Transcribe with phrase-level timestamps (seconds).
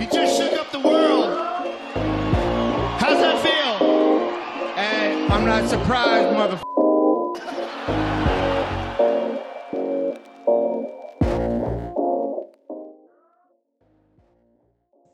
[0.00, 1.30] You just shook up the world.
[3.00, 3.78] How's that feel?
[4.74, 6.58] Hey, I'm not surprised, mother.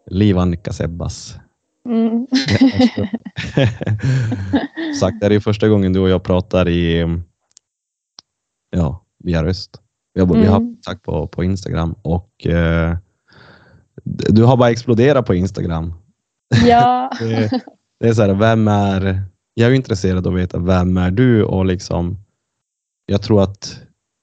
[0.06, 1.39] Liv Annika Sebbas.
[1.89, 2.27] Mm.
[5.01, 7.07] Sagt, det är ju första gången du och jag pratar i
[8.71, 9.81] ja, via röst.
[10.15, 10.77] Vi har, vi har Mm.
[10.85, 12.97] sagt på, på Instagram och eh,
[14.05, 15.95] du har bara exploderat på Instagram.
[16.66, 17.11] Ja.
[17.20, 17.61] Det,
[18.01, 19.23] det är så här, vem är,
[19.55, 22.16] jag är intresserad av att veta vem är du och liksom,
[23.07, 23.80] jag tror att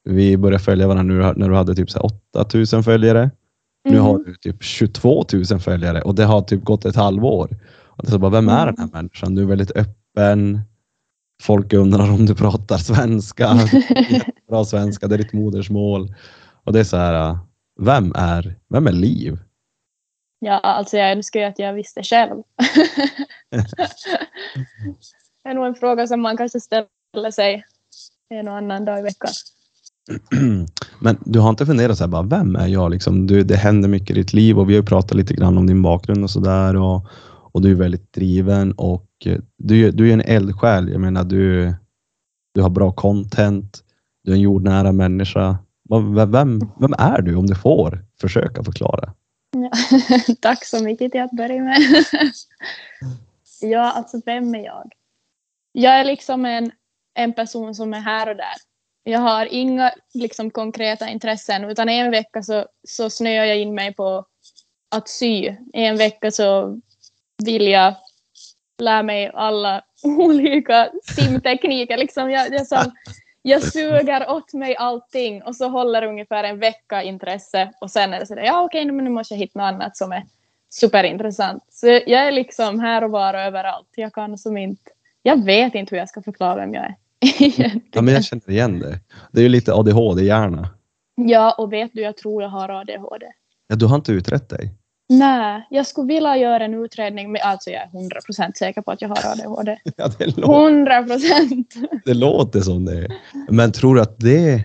[0.09, 3.31] vi började följa varandra nu när du hade typ så här 8000 följare.
[3.89, 4.23] Nu har Mm.
[4.25, 7.57] du typ 22 000 följare och det har typ gått ett halvår.
[7.85, 9.35] Och det är så bara, vem är den här människan?
[9.35, 10.61] Du är väldigt öppen.
[11.43, 13.59] Folk undrar om du pratar svenska.
[14.49, 16.15] Bra svenska, det är ditt modersmål.
[16.63, 17.37] Och det är så här,
[17.79, 19.39] vem är, vem är Liv?
[20.39, 22.35] Ja, alltså jag önskar ju att jag visste själv.
[25.43, 27.65] det är nog en fråga som man kanske ställer sig
[28.29, 29.31] en och annan dag i veckan.
[31.01, 32.91] Men du har inte funderat så här, bara, vem är jag?
[32.91, 35.67] Liksom, du, det händer mycket i ditt liv och vi har pratat lite grann om
[35.67, 36.75] din bakgrund och sådär.
[36.75, 37.05] Och,
[37.51, 40.89] och du är väldigt driven och eh, du, du är en eldsjäl.
[40.91, 41.73] Jag menar, du,
[42.53, 43.83] du har bra content.
[44.23, 45.57] Du är en jordnära människa.
[46.29, 49.13] Vem, vem är du om du får försöka förklara?
[49.51, 49.71] Ja.
[50.41, 51.77] Tack så mycket till att börja med.
[53.61, 54.91] ja, alltså vem är jag?
[55.71, 56.71] Jag är liksom en,
[57.13, 58.55] en person som är här och där.
[59.03, 63.93] Jag har inga liksom, konkreta intressen utan en vecka så, så snöar jag in mig
[63.93, 64.25] på
[64.95, 65.55] att sy.
[65.73, 66.81] En vecka så
[67.45, 67.95] vill jag
[68.77, 71.97] lära mig alla olika simtekniker.
[71.97, 72.91] Liksom jag, jag, som,
[73.47, 78.19] jag suger åt mig allting och så håller ungefär en vecka intresse och sen är
[78.19, 80.23] det sådär, ja okej, men nu måste jag hitta något annat som är
[80.69, 81.63] superintressant.
[81.71, 83.87] Så jag är liksom här och var och överallt.
[83.95, 86.95] Jag kan som inte, jag vet inte hur jag ska förklara vem jag är.
[87.91, 88.99] Ja, men jag känner igen det.
[89.31, 90.69] Det är ju lite ADHD-hjärna.
[91.15, 93.25] ja, och vet du, jag tror jag har ADHD.
[93.67, 94.76] Ja, du har inte utrett dig.
[95.09, 99.01] Nej, jag skulle vilja göra en utredning, men alltså jag är 100% säker på att
[99.01, 99.79] jag har ADHD.
[99.97, 102.01] Ja, det, låter, 100%!
[102.05, 103.07] det låter som det.
[103.49, 104.63] Men tror du att det...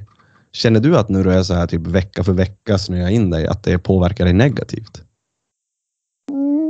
[0.53, 3.47] Känner du att när du är så här typ vecka för vecka snöar in dig,
[3.47, 5.03] att det påverkar dig negativt?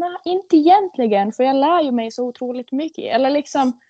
[0.01, 3.05] Nej, inte egentligen, för jag lär ju mig så otroligt mycket.
[3.05, 3.81] Eller liksom,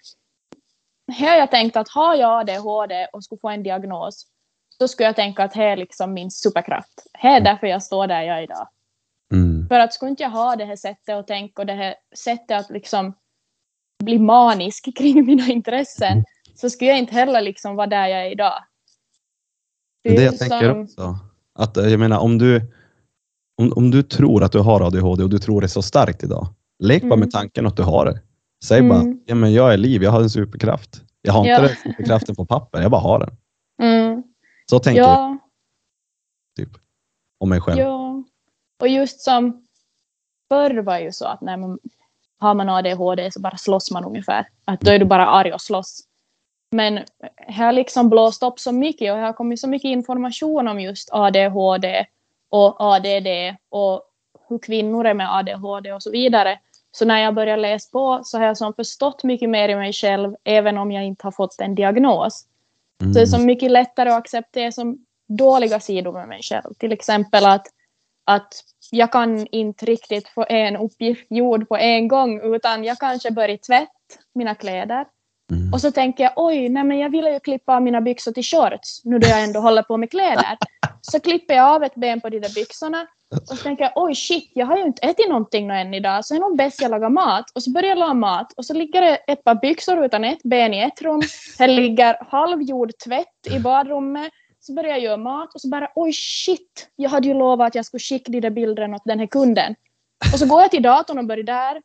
[1.12, 4.26] här har jag tänkt att har jag ADHD och skulle få en diagnos,
[4.78, 7.06] då skulle jag tänka att det är liksom min superkraft.
[7.22, 8.68] Det är därför jag står där jag är idag.
[9.32, 9.68] Mm.
[9.68, 12.60] För att skulle inte jag ha det här sättet att tänka och det här sättet
[12.60, 13.12] att liksom
[14.04, 18.30] bli manisk kring mina intressen, så skulle jag inte heller liksom vara där jag är
[18.30, 18.64] idag.
[20.04, 21.18] Det är det jag som- tänker också.
[21.54, 22.60] Att, eh, jag menar, om du,
[23.62, 26.46] om, om du tror att du har ADHD och du tror det så starkt idag,
[26.78, 27.20] lek bara Mm.
[27.20, 28.20] med tanken att du har det.
[28.64, 28.88] Säg Mm.
[28.88, 31.02] bara, ja, men jag är liv, jag har en superkraft.
[31.22, 31.60] Jag har inte Ja.
[31.60, 33.36] den superkraften på papper, jag bara har den.
[33.82, 34.22] Mm.
[34.70, 35.38] Så tänker jag Ja,
[36.56, 36.68] typ,
[37.40, 37.78] om mig själv.
[37.80, 38.01] Ja,
[38.82, 39.66] och just som
[40.48, 41.78] förr var ju så att när man
[42.38, 44.48] har man ADHD så bara slåss man ungefär.
[44.64, 46.00] Att då är du bara arg och slåss.
[46.70, 47.00] Men
[47.36, 50.80] här har liksom blåst upp så mycket och här har kommit så mycket information om
[50.80, 52.06] just ADHD
[52.48, 54.02] och ADD och
[54.48, 56.58] hur kvinnor är med ADHD och så vidare.
[56.92, 59.92] Så när jag började läsa på så har jag som förstått mycket mer i mig
[59.92, 62.46] själv även om jag inte har fått en diagnos.
[63.02, 63.12] Mm.
[63.12, 66.74] Så det är så mycket lättare att acceptera som dåliga sidor med mig själv.
[66.78, 67.66] Till exempel att,
[68.24, 73.30] att jag kan inte riktigt få en uppgift gjord på en gång utan jag kanske
[73.30, 73.90] börjar tvätta
[74.34, 75.06] mina kläder.
[75.52, 75.72] Mm.
[75.72, 78.44] Och så tänker jag oj, nej men jag vill ju klippa av mina byxor till
[78.44, 80.58] shorts nu då jag ändå håller på med kläder.
[81.00, 84.14] Så klipper jag av ett ben på de där byxorna och så tänker jag oj
[84.14, 86.82] shit, jag har ju inte ätit någonting nå än idag så är det nog bäst
[86.82, 87.44] jag lagar mat.
[87.54, 90.42] Och så börjar jag laga mat och så ligger det ett par byxor utan ett
[90.42, 91.22] ben i ett rum.
[91.58, 94.32] Här ligger halvgjord tvätt i badrummet.
[94.66, 97.74] Så börjar jag göra mat och så bara oj shit, jag hade ju lovat att
[97.74, 99.74] jag skulle skicka de där bilderna åt den här kunden.
[100.32, 101.82] Och så går jag till datorn och börjar där.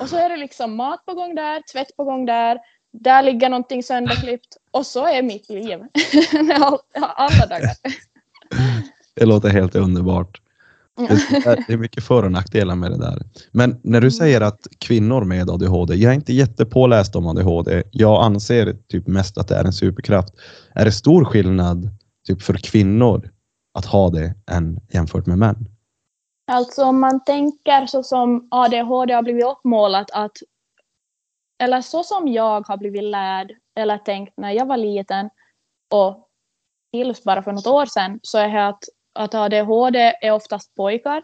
[0.00, 2.58] Och så är det liksom mat på gång där, tvätt på gång där.
[2.92, 4.56] Där ligger någonting sönderklippt.
[4.70, 5.78] Och så är mitt liv.
[6.60, 7.70] All- Alla dagar.
[9.14, 10.40] Det låter helt underbart.
[10.98, 11.16] Mm.
[11.30, 13.22] Det, det är mycket för och nackdelar med det där.
[13.52, 17.82] Men när du säger att kvinnor med ADHD, jag är inte jättepåläst om ADHD.
[17.90, 20.34] Jag anser typ mest att det är en superkraft.
[20.74, 21.90] Är det stor skillnad
[22.26, 23.30] typ för kvinnor
[23.74, 25.68] att ha det än jämfört med män?
[26.46, 30.36] Alltså om man tänker så som ADHD har blivit uppmålat att
[31.58, 35.30] eller så som jag har blivit lärd eller tänkt när jag var liten
[35.90, 36.28] och
[36.92, 41.22] tills bara för något år sedan så är det att, att ADHD är oftast pojkar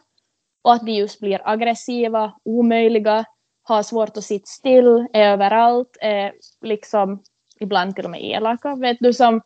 [0.62, 3.24] Och att de just blir aggressiva, omöjliga,
[3.62, 7.22] har svårt att sitta still, är överallt, är liksom
[7.60, 8.76] ibland till och med elaka.
[8.76, 9.40] Vet du som...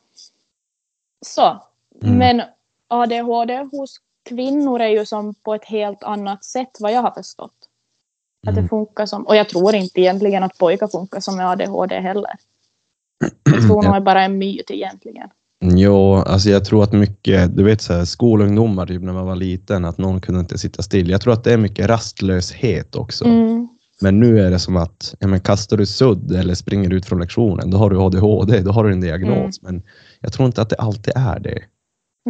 [1.24, 1.62] Så.
[2.02, 2.18] Mm.
[2.18, 2.42] Men
[2.88, 3.96] ADHD hos
[4.28, 7.54] kvinnor är ju som på ett helt annat sätt vad jag har förstått.
[8.46, 8.62] Att Mm.
[8.62, 12.30] det funkar som, och jag tror inte egentligen att pojkar funkar som med ADHD heller.
[13.44, 15.28] Jag tror nog det är bara en myt egentligen.
[15.64, 19.36] Jo, alltså jag tror att mycket, du vet så här, skolungdomar typ när man var
[19.36, 21.10] liten, att någon kunde inte sitta still.
[21.10, 23.24] Jag tror att det är mycket rastlöshet också.
[23.24, 23.68] Mm.
[24.00, 27.20] Men nu är det som att, ja, men kastar du sudd eller springer ut från
[27.20, 29.62] lektionen, då har du ADHD, då har du en diagnos.
[29.62, 29.82] Men
[30.20, 31.62] jag tror inte att det alltid är det.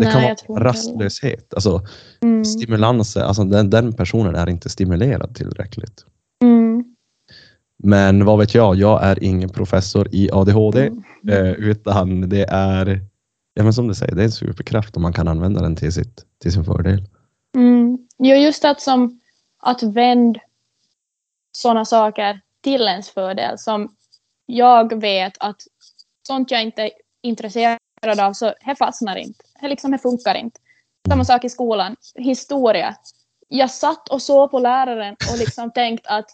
[0.00, 1.54] Det Nej, kan vara rastlöshet.
[1.54, 1.86] Alltså
[2.22, 2.44] Mm.
[2.44, 6.04] stimulanser, alltså den, den personen är inte stimulerad tillräckligt.
[6.42, 6.84] Mm.
[7.82, 11.02] Men vad vet jag, jag är ingen professor i ADHD, Mm.
[11.28, 13.00] eh, utan det är,
[13.54, 15.92] ja men som du säger, det är en superkraft och man kan använda den till,
[15.92, 17.02] sitt, till sin fördel.
[17.56, 17.98] Mm.
[18.18, 19.20] Jo, just att som
[19.62, 20.40] att vända
[21.56, 23.58] sådana saker till ens fördel.
[23.58, 23.96] Som
[24.46, 25.62] jag vet att
[26.26, 26.90] sånt jag inte är
[27.22, 27.78] intresserad
[28.20, 29.44] av så det fastnar inte.
[29.60, 30.60] Det liksom här funkar inte.
[31.08, 31.96] Samma sak i skolan.
[32.14, 32.96] Historia.
[33.48, 36.30] Jag satt och såg på läraren och liksom tänkt att,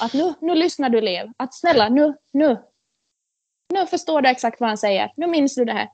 [0.00, 1.32] att nu, nu lyssnar du elev.
[1.36, 2.58] Att snälla nu, nu.
[3.74, 5.12] Nu förstår du exakt vad han säger.
[5.16, 5.88] Nu minns du det här.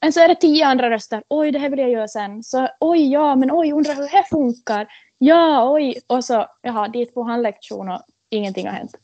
[0.00, 1.22] Men så är det tio andra röster.
[1.28, 2.42] Oj, det här vill jag göra sen.
[2.42, 4.88] Så oj, ja, men oj, undrar hur det här funkar.
[5.18, 6.00] Ja, oj.
[6.06, 8.94] Och så, jaha, dit på han lektion och ingenting har hänt.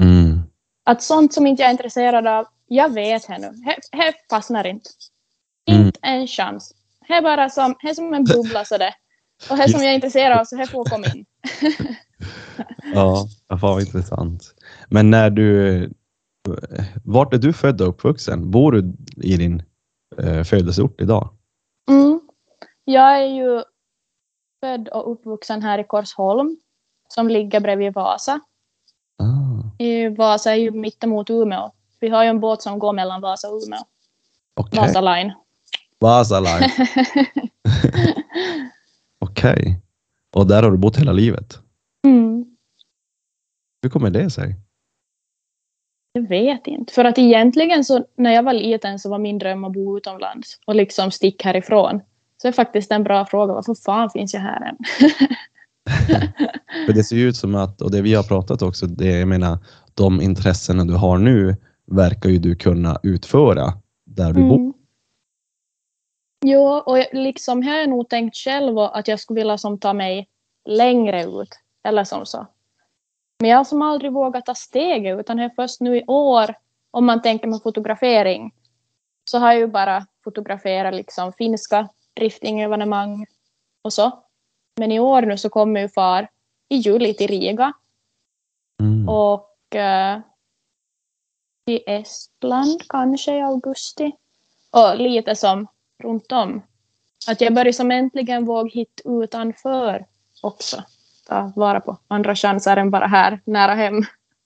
[0.00, 0.42] Mm.
[0.84, 3.52] Att sånt som inte jag är intresserad av, jag vet här nu.
[3.92, 4.90] Här, fastnar inte.
[5.70, 5.86] Mm.
[5.86, 6.74] Inte en chans.
[7.00, 8.94] Här bara som, här som en bubbla sådär.
[9.50, 11.24] Och här som jag är intresserad av, så här får komma in.
[12.94, 14.54] Ja, fan vad intressant.
[14.88, 15.90] Men när du,
[17.04, 18.50] vart är du född och uppvuxen?
[18.50, 19.62] Bor du i din
[20.18, 21.30] eh, födelseort idag?
[21.90, 22.20] Mm.
[22.84, 23.62] Jag är ju
[24.60, 26.56] född och uppvuxen här i Korsholm,
[27.08, 28.40] som ligger bredvid Vasa.
[29.18, 31.70] Ah, I Vasa är ju mittemot Umeå.
[32.00, 33.80] Vi har ju en båt som går mellan Vasa och Umeå.
[34.54, 35.32] Okej, Vasa Line.
[35.98, 36.70] Vasa Line.
[39.18, 39.80] Okej.
[40.36, 41.58] Och där har du bott hela livet?
[42.04, 42.56] Mm.
[43.82, 44.56] Hur kommer det sig?
[46.12, 46.92] Jag vet inte.
[46.92, 50.60] För att egentligen så när jag var liten så var min dröm att bo utomlands
[50.66, 52.00] och liksom stick härifrån.
[52.42, 53.54] Så det är faktiskt en bra fråga.
[53.54, 54.76] Varför fan finns jag här än?
[56.86, 59.28] För det ser ju ut som att, och det vi har pratat också, det jag
[59.28, 59.58] menar,
[59.94, 61.56] de intressena du har nu
[61.86, 63.72] verkar ju du kunna utföra
[64.06, 64.56] där du bor.
[64.56, 64.72] Mm.
[66.44, 69.78] Jo, och jag- liksom här har jag nog tänkt själv att jag skulle vilja som
[69.78, 70.28] ta mig
[70.68, 71.48] längre ut.
[71.88, 72.46] Eller som så.
[73.40, 76.54] Men jag har som aldrig vågat ta steget utan det är först nu i år,
[76.90, 78.54] om man tänker med fotografering,
[79.30, 81.88] så har jag ju bara fotograferat liksom finska
[82.18, 83.26] driftingevenemang
[83.82, 84.22] och så.
[84.76, 86.28] Men i år nu så kommer ju far
[86.68, 87.72] i juli till Riga
[88.80, 89.08] Mm.
[89.08, 90.20] och eh,
[91.66, 94.12] till Estland kanske i augusti.
[94.70, 95.66] Och lite som
[96.02, 96.62] runt om.
[97.28, 100.06] Att jag börjar som äntligen våga hitta utanför
[100.42, 100.82] också.
[101.28, 104.02] Ta vara på andra chanser än bara här nära hem.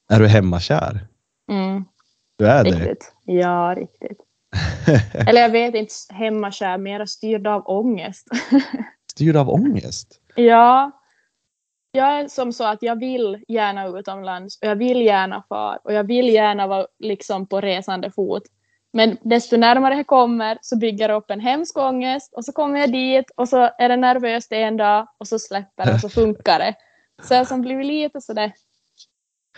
[0.09, 1.07] Är du hemmakär?
[1.51, 1.85] Mm,
[2.37, 2.71] Du är det?
[2.71, 3.13] riktigt.
[3.25, 4.19] Ja, riktigt.
[5.27, 8.29] Eller jag vet inte, hemmakär, mera styrd av ångest.
[9.13, 10.21] Styrd av ångest?
[10.35, 10.91] Ja,
[11.93, 15.93] jag är som så att jag vill gärna utomlands och jag vill gärna far och
[15.93, 18.43] jag vill gärna vara liksom på resande fot.
[18.93, 22.81] Men desto närmare jag kommer så bygger jag upp en hemsk ångest och så kommer
[22.81, 26.09] jag dit och så är det nervöst en dag och så släpper det och så
[26.21, 26.75] funkar det.
[27.23, 28.53] Så jag som blivit lite sådär.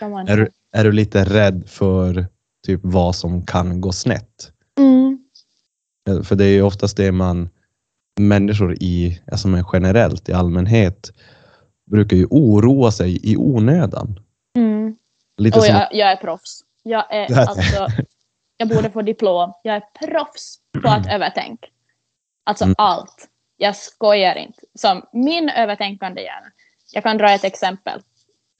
[0.01, 2.25] Är du, är du lite rädd för
[2.67, 4.51] typ vad som kan gå snett?
[6.07, 7.49] Mm, Eh, För det är ju oftast det man,
[8.19, 11.11] människor i, alltså men generellt i allmänhet,
[11.91, 14.19] brukar ju oroa sig i onödan.
[14.57, 14.95] mm.
[15.37, 16.61] Lite Och jag, jag är proffs.
[16.83, 17.87] Jag är alltså,
[18.57, 19.53] jag borde få diplom.
[19.63, 21.67] Jag är proffs på att övertänka.
[22.43, 22.75] Alltså Mm.
[22.77, 23.27] allt.
[23.57, 24.59] Jag skojar inte.
[24.75, 26.47] Som min övertänkande hjärna.
[26.91, 28.01] Jag kan dra ett exempel.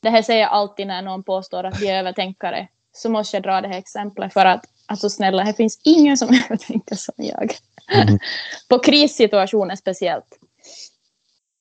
[0.01, 2.67] Det här säger jag alltid när någon påstår att de är övertänkare.
[2.91, 6.27] Så måste jag dra det här exemplet för att, alltså snälla, här finns ingen som
[6.45, 7.55] övertänker som jag.
[7.87, 8.19] Mm.
[8.69, 10.39] på krissituationer speciellt.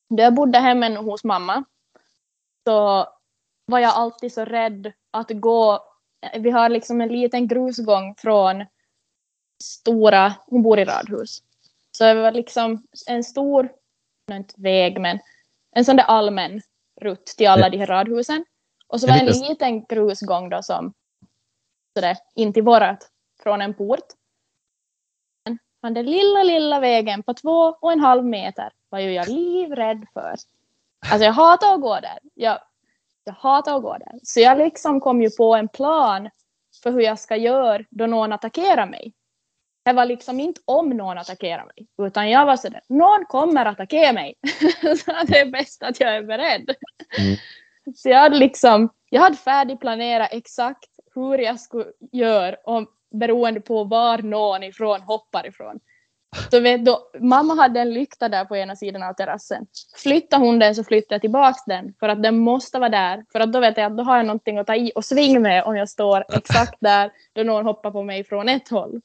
[0.08, 1.64] Då jag bodde hemma hos mamma
[2.66, 3.08] så
[3.66, 5.84] var jag alltid så rädd att gå.
[6.34, 8.64] Vi har liksom en liten grusgång från
[9.62, 11.42] stora, hon bor i radhus.
[11.98, 13.72] Så det var liksom en stor,
[14.32, 15.18] inte väg men
[15.76, 16.62] en sån där allmän
[17.00, 18.44] rutt till alla de här radhusen.
[18.86, 20.92] Och så var en vet- liten grusgång då som
[21.98, 23.10] sådär in till vårat
[23.44, 24.06] från en port.
[25.82, 30.06] Men den lilla, lilla vägen på två och en halv meter var ju jag livrädd
[30.14, 30.34] för.
[31.10, 32.18] Alltså jag hatar att gå där.
[32.34, 32.58] Jag,
[33.24, 34.18] jag hatar att gå där.
[34.22, 36.30] Så jag liksom kom ju på en plan
[36.82, 39.12] för hur jag ska göra då någon attackerar mig.
[39.84, 44.12] Det var liksom inte om någon attackerar mig, utan jag var sådär, någon kommer attackera
[44.12, 44.34] mig.
[44.80, 46.74] så det är bäst att jag är beredd.
[47.18, 47.36] Mm.
[47.96, 53.84] Så jag hade liksom, jag hade färdigplanerat exakt hur jag skulle göra om, beroende på
[53.84, 55.80] var någon ifrån hoppar ifrån.
[56.50, 59.66] Så vet du, mamma hade en lykta där på ena sidan av terrassen.
[59.96, 63.24] Flyttar hon den så flyttar jag tillbaks den för att den måste vara där.
[63.32, 65.40] För att då vet jag att då har jag någonting att ta i och svinga
[65.40, 69.00] med om jag står exakt där då någon hoppar på mig från ett håll.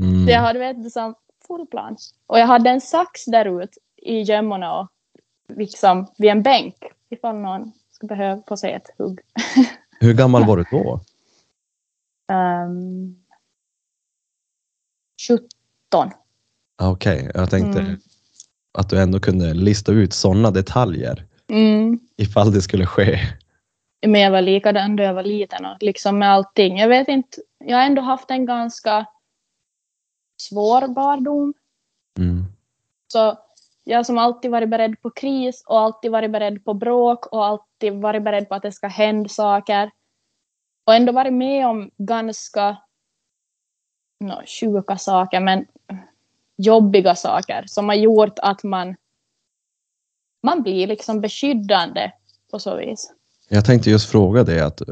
[0.00, 0.26] Mm.
[0.26, 1.14] Så jag hade vet, som
[1.46, 1.96] full plan.
[2.26, 4.88] Och jag hade en sax där ute i gömmorna och
[5.48, 6.76] liksom vid en bänk
[7.10, 9.20] ifall någon skulle behöva få sig ett hugg.
[10.00, 11.00] Hur gammal var du då?
[12.34, 13.21] Um,
[15.28, 16.10] 17.
[16.78, 18.00] Ah, Okej, jag tänkte Mm.
[18.78, 21.98] att du ändå kunde lista ut sådana detaljer Mm.
[22.16, 23.18] ifall det skulle ske.
[24.06, 26.78] Men jag var likadan då jag var liten och liksom med allting.
[26.78, 29.06] Jag vet inte, jag har ändå haft en ganska
[30.36, 31.54] svår barndom.
[32.18, 32.44] Mm.
[33.12, 33.38] Så
[33.84, 37.92] jag som alltid varit beredd på kris och alltid varit beredd på bråk och alltid
[37.92, 39.90] varit beredd på att det ska hända saker.
[40.86, 42.76] Och ändå varit med om ganska
[44.22, 45.66] no, sjuka saker men
[46.56, 48.96] jobbiga saker som har gjort att man,
[50.42, 52.10] man blir liksom beskyddande
[52.50, 53.12] på så vis.
[53.48, 54.82] Jag tänkte just fråga dig att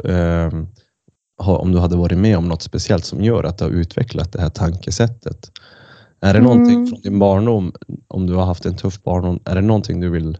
[1.39, 4.33] ha- om du hade varit med om något speciellt som gör att du har utvecklat
[4.33, 5.51] det här tankesättet.
[6.21, 6.43] Är det Mm.
[6.45, 7.73] någonting från din barndom,
[8.09, 10.39] om du har haft en tuff barndom, är det någonting du vill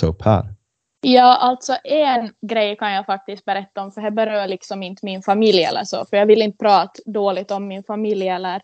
[0.00, 0.54] ta upp här?
[1.00, 5.22] Ja, alltså en grej kan jag faktiskt berätta om, för det berör liksom inte min
[5.22, 8.62] familj eller så, för jag vill inte prata dåligt om min familj eller,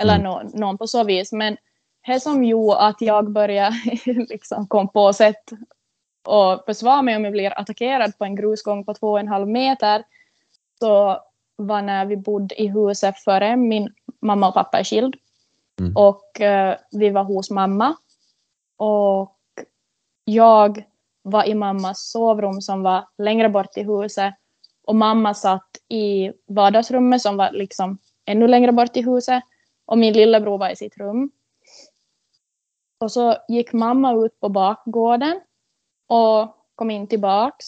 [0.00, 0.24] eller Mm.
[0.24, 1.56] nå- någon på så vis, men
[2.06, 5.50] det som gjorde att jag började liksom kom på sätt
[6.26, 9.48] och försvara mig om jag blir attackerad på en grusgång på två och en halv
[9.48, 10.04] meter,
[10.78, 11.20] så
[11.56, 15.14] var när vi bodde i huset före min mamma och pappa är skild.
[15.80, 15.96] Mm.
[15.96, 17.96] Och eh, vi var hos mamma.
[18.76, 19.36] Och
[20.24, 20.84] jag
[21.24, 24.34] var i mammas sovrum som var längre bort i huset.
[24.82, 29.42] Och mamma satt i vardagsrummet som var liksom ännu längre bort i huset.
[29.86, 31.30] Och min lillebror var i sitt rum.
[33.00, 35.40] Och så gick mamma ut på bakgården
[36.06, 37.66] och kom in tillbaks.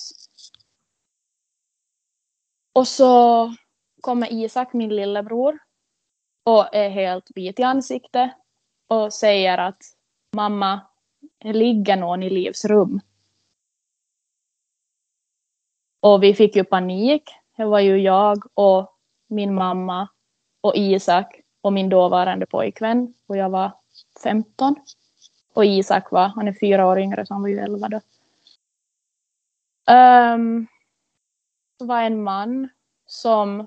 [2.72, 3.54] Och så
[4.00, 5.58] kommer Isak, min lillebror,
[6.44, 8.30] och är helt vit i ansiktet
[8.88, 9.82] och säger att
[10.36, 10.80] mamma,
[11.38, 13.00] det ligger någon i Livs rum.
[16.06, 17.22] Och vi fick ju panik.
[17.56, 18.92] Det var ju jag och
[19.26, 20.08] min mamma
[20.60, 23.14] och Isak och min dåvarande pojkvän.
[23.26, 23.72] Och jag var
[24.22, 24.76] 15.
[25.54, 28.00] Och Isak var, han är fyra år yngre så han var ju 11 då.
[29.92, 30.66] Um,
[31.78, 32.68] det var en man
[33.06, 33.66] som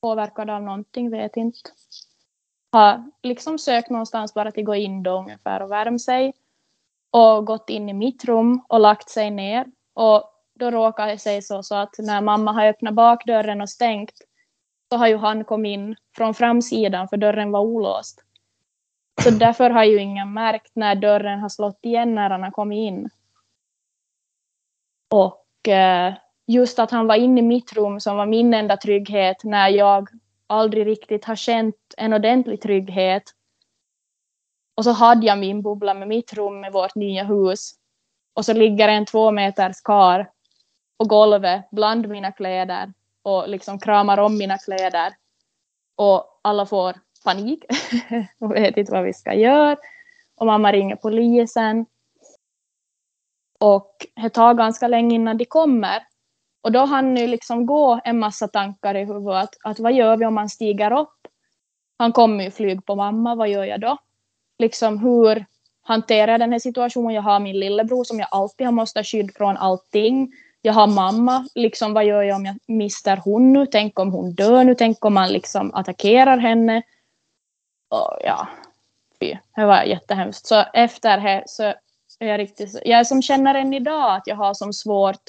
[0.00, 1.70] påverkad av någonting, vet inte.
[2.72, 6.32] Har liksom sökt någonstans bara till gå in då ungefär och värma sig.
[7.10, 9.66] Och gått in i mitt rum och lagt sig ner.
[9.94, 10.29] Och
[10.60, 14.12] då råkar det sig så, så att när mamma har öppnat bakdörren och stängt
[14.92, 18.24] så har ju han kommit in från framsidan för dörren var olåst.
[19.22, 22.76] Så därför har ju ingen märkt när dörren har slått igen när han har kommit
[22.76, 23.10] in.
[25.10, 26.14] Och eh,
[26.46, 30.08] just att han var inne i mitt rum som var min enda trygghet när jag
[30.46, 33.22] aldrig riktigt har känt en ordentlig trygghet.
[34.74, 37.72] Och så hade jag min bubbla med mitt rum med vårt nya hus.
[38.34, 40.30] Och så ligger en två meters kar
[41.00, 42.92] på golvet bland mina kläder
[43.22, 45.12] och liksom kramar om mina kläder.
[45.96, 47.64] Och alla får panik
[48.38, 49.76] och vet inte vad vi ska göra.
[50.36, 51.86] Och mamma ringer polisen.
[53.60, 56.06] Och det tar ganska länge innan de kommer.
[56.62, 59.34] Och då hann nu liksom gå en massa tankar i huvudet.
[59.34, 61.18] Att, att vad gör vi om man stiger upp?
[61.98, 63.96] Han kommer ju flyg på mamma, vad gör jag då?
[64.58, 65.46] Liksom hur
[65.82, 67.14] hanterar jag den här situationen?
[67.14, 70.32] Jag har min lillebror som jag alltid har måste skydd från allting.
[70.62, 73.66] Jag har mamma, liksom vad gör jag om jag mister hon nu?
[73.66, 74.74] Tänk om hon dör nu?
[74.74, 76.82] Tänk om man liksom attackerar henne?
[77.88, 78.48] Och ja,
[79.20, 80.46] fy, det var jättehemskt.
[80.46, 81.62] Så efter det så
[82.18, 85.20] är jag riktigt, jag som känner än idag att jag har som svårt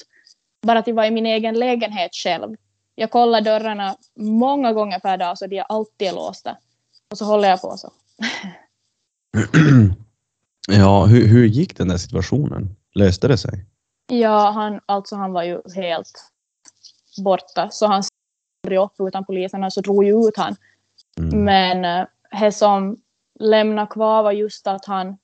[0.66, 2.56] bara att vara i min egen lägenhet själv.
[2.94, 6.56] Jag kollar dörrarna många gånger per dag så de är alltid låsta.
[7.10, 7.92] Och så håller jag på så.
[10.68, 12.76] Ja, hur, hur gick den där situationen?
[12.94, 13.64] Löste det sig?
[14.06, 16.32] Ja, han, alltså han var ju helt
[17.24, 17.70] borta.
[17.70, 20.56] Så han stod upp utan poliserna så drog ju ut han.
[21.18, 21.44] Mm.
[21.44, 22.06] Men eh,
[22.40, 22.96] det som
[23.40, 25.18] lämnade kvar var just att han,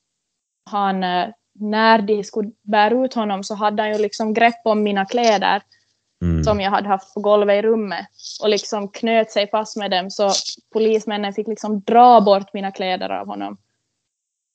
[0.70, 4.82] han eh, när de skulle bära ut honom så hade han ju liksom grepp om
[4.82, 5.62] mina kläder
[6.22, 6.44] Mm.
[6.44, 8.06] som jag hade haft på golvet i rummet
[8.42, 10.30] och liksom knöt sig fast med dem så
[10.72, 13.58] polismännen fick liksom dra bort mina kläder av honom.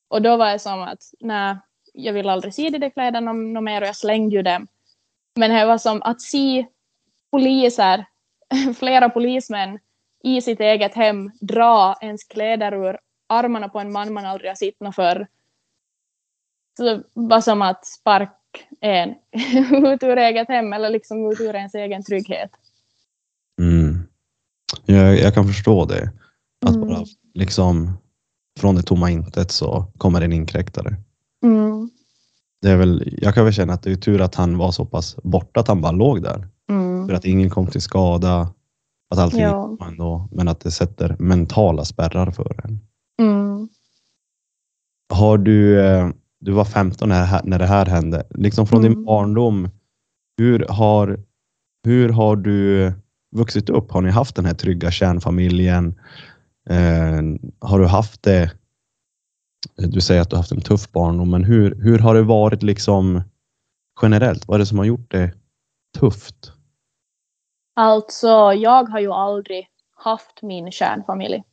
[0.07, 1.57] Och då var jag som att nej,
[1.93, 4.67] jag vill aldrig se de där kläderna nå mer och jag slängde ju dem.
[5.35, 6.65] Men det var som att se
[7.31, 8.05] poliser,
[8.79, 9.79] flera polismän
[10.23, 14.55] i sitt eget hem dra ens kläder ur armarna på en man man aldrig har
[14.55, 15.27] sett något för.
[16.77, 18.33] Så det var som att sparka
[18.81, 19.09] en
[19.85, 22.51] ut ur eget hem eller liksom ut ur ens egen trygghet.
[23.61, 24.07] Mm.
[24.85, 26.11] Jag, jag kan förstå det.
[26.65, 26.87] Att Mm.
[26.89, 27.97] bara liksom
[28.59, 30.95] från det tomma intet så kommer en inkräktare.
[31.43, 31.89] Mm.
[32.61, 34.85] Det är väl, jag kan väl känna att det är tur att han var så
[34.85, 36.47] pass borta att han bara låg där.
[36.69, 37.07] Mm.
[37.07, 38.53] För att ingen kom till skada.
[39.09, 39.71] Att allting Ja.
[39.71, 40.29] gick ändå.
[40.31, 42.79] Men att det sätter mentala spärrar för en.
[43.21, 43.69] Mm.
[45.13, 46.09] Har du, eh,
[46.39, 48.27] du var 15 när, när det här hände.
[48.29, 49.05] Liksom från din Mm.
[49.05, 49.69] barndom.
[50.37, 51.19] Hur har,
[51.83, 52.91] hur har du
[53.35, 53.91] vuxit upp?
[53.91, 55.99] Har ni haft den här trygga kärnfamiljen?
[56.69, 57.21] Eh,
[57.59, 58.51] har du haft det?
[59.75, 63.21] Du säger att du haft en tuff barndom, men hur, hur har det varit liksom
[64.01, 64.47] generellt?
[64.47, 65.31] Vad är det som har gjort det
[65.99, 66.51] tufft?
[67.75, 71.43] Alltså, jag har ju aldrig haft min kärnfamilj.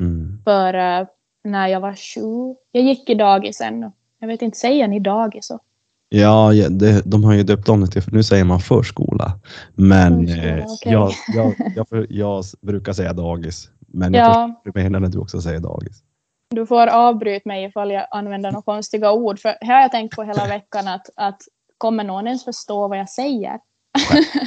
[0.00, 0.42] Mm.
[0.44, 1.06] För eh,
[1.44, 3.92] när jag var sju, jag gick i dagis ännu.
[4.18, 5.46] Jag vet inte, säger ni dagis?
[5.46, 5.60] Så?
[6.08, 9.40] Ja, det, de har ju döpt om det till, nu säger man förskola.
[9.74, 10.92] Men Förskola, eh, okej.
[10.92, 11.54] jag, jag,
[11.90, 13.70] jag, jag brukar säga dagis.
[13.86, 14.26] Men jag Ja.
[14.26, 16.02] förstår vad du menar när du också säger dagis.
[16.48, 19.38] Du får avbryta mig ifall jag använder några konstiga ord.
[19.40, 21.42] För här har jag tänkt på hela veckan att, att
[21.78, 23.60] kommer någon ens förstå vad jag säger?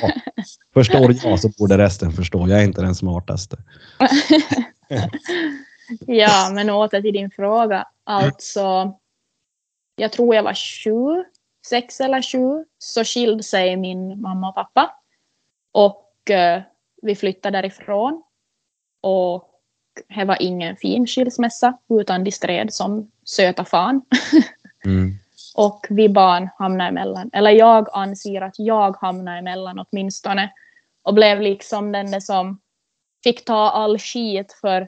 [0.01, 0.11] Ja.
[0.73, 2.47] Förstår jag så borde resten förstå.
[2.47, 3.57] Jag är inte den smartaste.
[6.07, 7.87] Ja, men åter till din fråga.
[8.03, 8.97] Alltså,
[9.95, 11.23] jag tror jag var sju,
[11.67, 14.95] sex eller sju, så skilde sig min mamma och pappa.
[15.71, 16.61] Och eh,
[17.01, 18.23] vi flyttade därifrån.
[19.01, 19.48] Och
[20.07, 24.01] det var ingen fin skilsmässa, utan de stred som söta fan.
[24.85, 25.13] Mm.
[25.55, 27.29] Och vi barn hamnade emellan.
[27.33, 30.53] Eller jag anser att jag hamnade emellan åtminstone.
[31.03, 32.59] Och blev liksom den där som
[33.23, 34.87] fick ta all skit för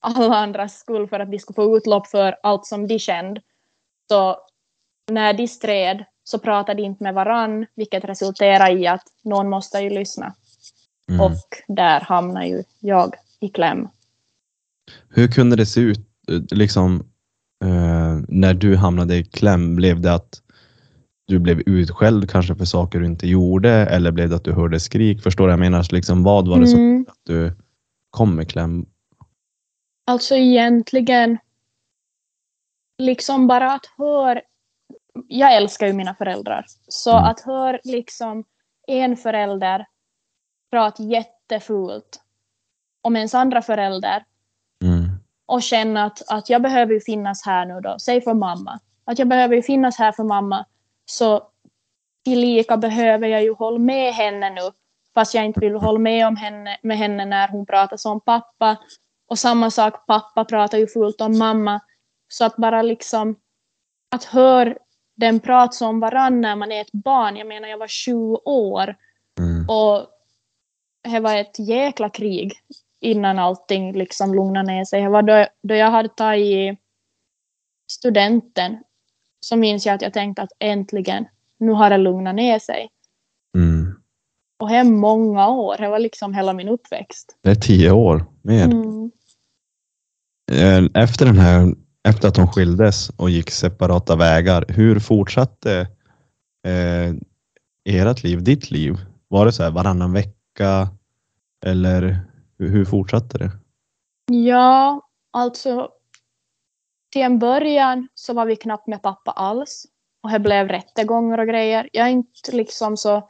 [0.00, 3.40] alla andras skull för att de skulle få utlopp för allt som de kände.
[4.08, 4.36] Så
[5.10, 9.78] när de stred så pratade de inte med varann, vilket resulterade i att någon måste
[9.78, 10.34] ju lyssna.
[11.08, 11.20] Mm.
[11.20, 13.88] Och där hamnade ju jag i kläm.
[15.08, 16.00] Hur kunde det se ut
[16.50, 17.00] liksom,
[17.64, 19.76] eh, när du hamnade i kläm?
[19.76, 20.42] Blev det att
[21.26, 24.80] du blev utskälld kanske för saker du inte gjorde eller blev det att du hörde
[24.80, 25.22] skrik?
[25.22, 25.86] Förstår du vad jag menar?
[25.92, 27.06] Liksom, vad var det som Mm.
[27.08, 27.52] att du
[28.10, 28.86] kom i kläm?
[30.06, 31.38] Alltså egentligen
[33.02, 34.40] liksom bara att höra
[35.28, 36.64] jag älskar ju mina föräldrar.
[36.88, 37.24] Så Mm.
[37.24, 38.44] att höra liksom
[38.86, 39.86] en förälder
[40.70, 42.20] prata jättefult
[43.02, 44.24] om ens andra förälder.
[45.46, 48.80] Och känna att, att jag behöver ju finnas här nu då, säg för mamma.
[49.04, 50.66] Att jag behöver ju finnas här för mamma.
[51.04, 51.42] Så
[52.24, 54.70] tillika behöver jag ju hålla med henne nu.
[55.14, 58.76] Fast jag inte vill hålla med, om henne, med henne när hon pratar som pappa.
[59.28, 61.80] Och samma sak, pappa pratar ju fullt om mamma.
[62.28, 63.36] Så att bara liksom
[64.10, 64.74] att höra
[65.16, 67.36] den prata som varann när man är ett barn.
[67.36, 68.96] Jag menar, jag var 20 år.
[69.38, 69.68] Mm.
[69.68, 70.06] Och
[71.12, 72.52] det var ett jäkla krig
[73.00, 75.02] innan allting liksom lugnade ner sig.
[75.02, 76.78] Det var då, då jag hade tagit
[77.92, 78.78] studenten
[79.40, 81.26] så minns jag att jag tänkte att äntligen,
[81.58, 82.88] nu har det lugnat ner sig.
[83.56, 83.94] Mm.
[84.58, 87.36] Och det är många år, det var liksom hela min uppväxt.
[87.42, 88.64] Det är tio år mer.
[88.64, 89.10] Mm.
[90.52, 91.74] Eh, Efter, den här,
[92.08, 95.88] efter att de skildes och gick separata vägar, hur fortsatte
[96.66, 97.14] eh,
[97.84, 98.96] ert liv, ditt liv?
[99.28, 100.88] Var det så här varannan vecka
[101.66, 102.20] eller
[102.58, 103.50] hur, fortsatte det?
[104.32, 105.90] Ja, alltså
[107.12, 109.86] till en början så var vi knappt med pappa alls.
[110.22, 111.88] Och det blev rättegångar och grejer.
[111.92, 113.28] Jag är inte liksom så...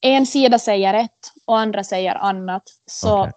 [0.00, 2.62] En sida säger ett och andra säger annat.
[2.86, 3.32] Så Okej.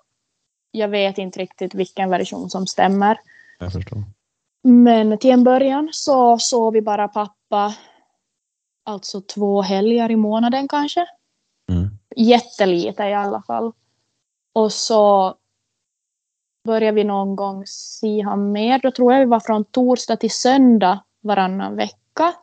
[0.72, 3.20] jag vet inte riktigt vilken version som stämmer.
[3.60, 4.04] Jag förstår.
[4.64, 7.76] Men till en början så såg vi bara pappa
[8.86, 11.06] alltså två helger i månaden kanske.
[11.72, 11.90] Mm.
[12.16, 13.74] Jättelite i alla fall.
[14.54, 15.36] Och så
[16.66, 18.80] började vi någon gång se han mer.
[18.80, 22.34] Då tror jag vi var från torsdag till söndag varannan vecka.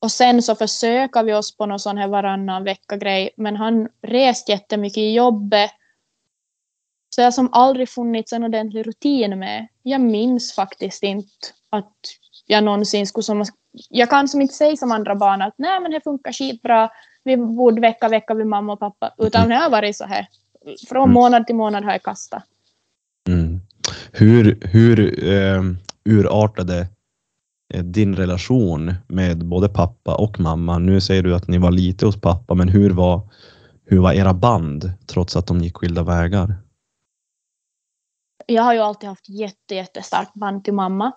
[0.00, 3.30] Och sen så försöker vi oss på någon sån här varannan vecka-grej.
[3.36, 5.70] Men han reste jättemycket i jobbet.
[7.14, 9.68] Så det har som aldrig funnits en ordentlig rutin med.
[9.82, 11.96] Jag minns faktiskt inte att
[12.46, 13.44] jag någonsin skulle som,
[13.90, 16.90] jag kan som inte säga som andra barn att nej men det funkar skitbra,
[17.24, 20.28] vi bodde vecka vecka vid mamma och pappa, utan det har varit så här.
[20.88, 21.14] Från Mm.
[21.14, 22.42] månad till månad har jag kastat.
[23.28, 23.60] Mm.
[24.12, 25.62] Hur, hur eh,
[26.04, 26.86] urartade
[27.82, 30.78] din relation med både pappa och mamma?
[30.78, 33.20] Nu säger du att ni var lite hos pappa, men hur var,
[33.84, 36.54] hur var era band trots att de gick skilda vägar?
[38.46, 41.12] Jag har ju alltid haft jätte, jättestarkt band till mamma.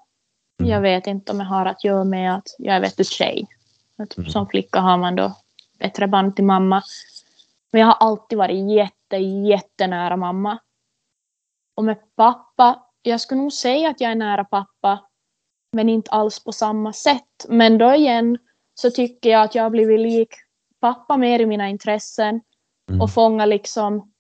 [0.60, 0.72] Mm.
[0.72, 3.48] Jag vet inte om det har att göra med att jag är vet du, tjej.
[3.98, 4.30] Att Mm.
[4.30, 5.36] Som flicka har man då
[5.80, 6.84] bättre band till mamma.
[7.72, 10.60] Men jag har alltid varit jätte, jättenära mamma.
[11.76, 15.08] Och med pappa, jag skulle nog säga att jag är nära pappa.
[15.72, 17.46] Men inte alls på samma sätt.
[17.50, 18.38] Men då igen
[18.74, 20.30] så tycker jag att jag har blivit lik
[20.80, 22.42] pappa mer i mina intressen.
[22.90, 23.02] Mm.
[23.02, 24.14] Och fånga liksom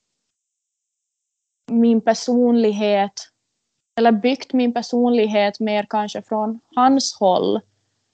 [1.71, 3.13] min personlighet.
[3.97, 7.61] Eller byggt min personlighet mer kanske från hans håll.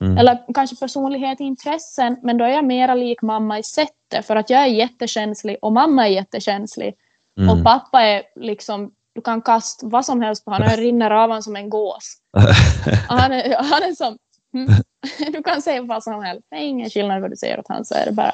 [0.00, 0.18] Mm.
[0.18, 4.26] Eller kanske personlighet i intressen, men då är jag mera lik mamma i sättet.
[4.26, 6.94] För att jag är jättekänslig och mamma är jättekänslig.
[7.38, 7.50] Mm.
[7.50, 11.28] Och pappa är liksom, du kan kasta vad som helst på honom, han rinner av
[11.28, 12.16] honom som en gås.
[13.08, 14.18] Och han, är, han är som,
[14.54, 14.68] mm,
[15.32, 17.84] du kan säga vad som helst, det är ingen skillnad vad du säger åt honom,
[17.84, 18.32] så är det bara.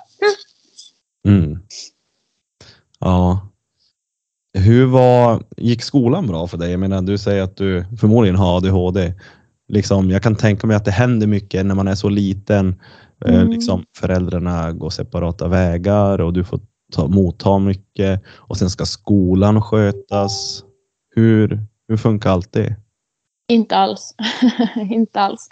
[1.28, 1.58] Mm.
[2.98, 3.46] Ja.
[4.58, 6.70] Hur var, gick skolan bra för dig?
[6.70, 9.12] Jag menar, du säger att du förmodligen har ADHD.
[9.70, 12.80] Liksom, jag kan tänka mig att det händer mycket när man är så liten.
[13.24, 13.50] Eh, Mm.
[13.50, 16.60] Liksom, föräldrarna går separata vägar och du får
[16.92, 20.64] ta, motta mycket och sen ska skolan skötas.
[21.14, 22.76] Hur, hur funkar allt det?
[23.48, 24.14] Inte alls.
[24.90, 25.48] inte alls.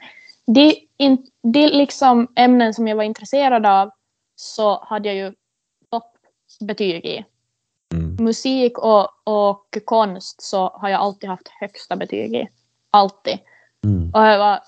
[0.46, 3.90] De, in, de liksom ämnen som jag var intresserad av
[4.36, 5.32] så hade jag ju
[5.90, 7.24] toppbetyg i.
[7.94, 8.16] Mm.
[8.24, 12.48] Musik och, och konst så har jag alltid haft högsta betyg i.
[12.90, 13.38] Alltid.
[13.84, 14.10] Mm.
[14.10, 14.60] Och det var,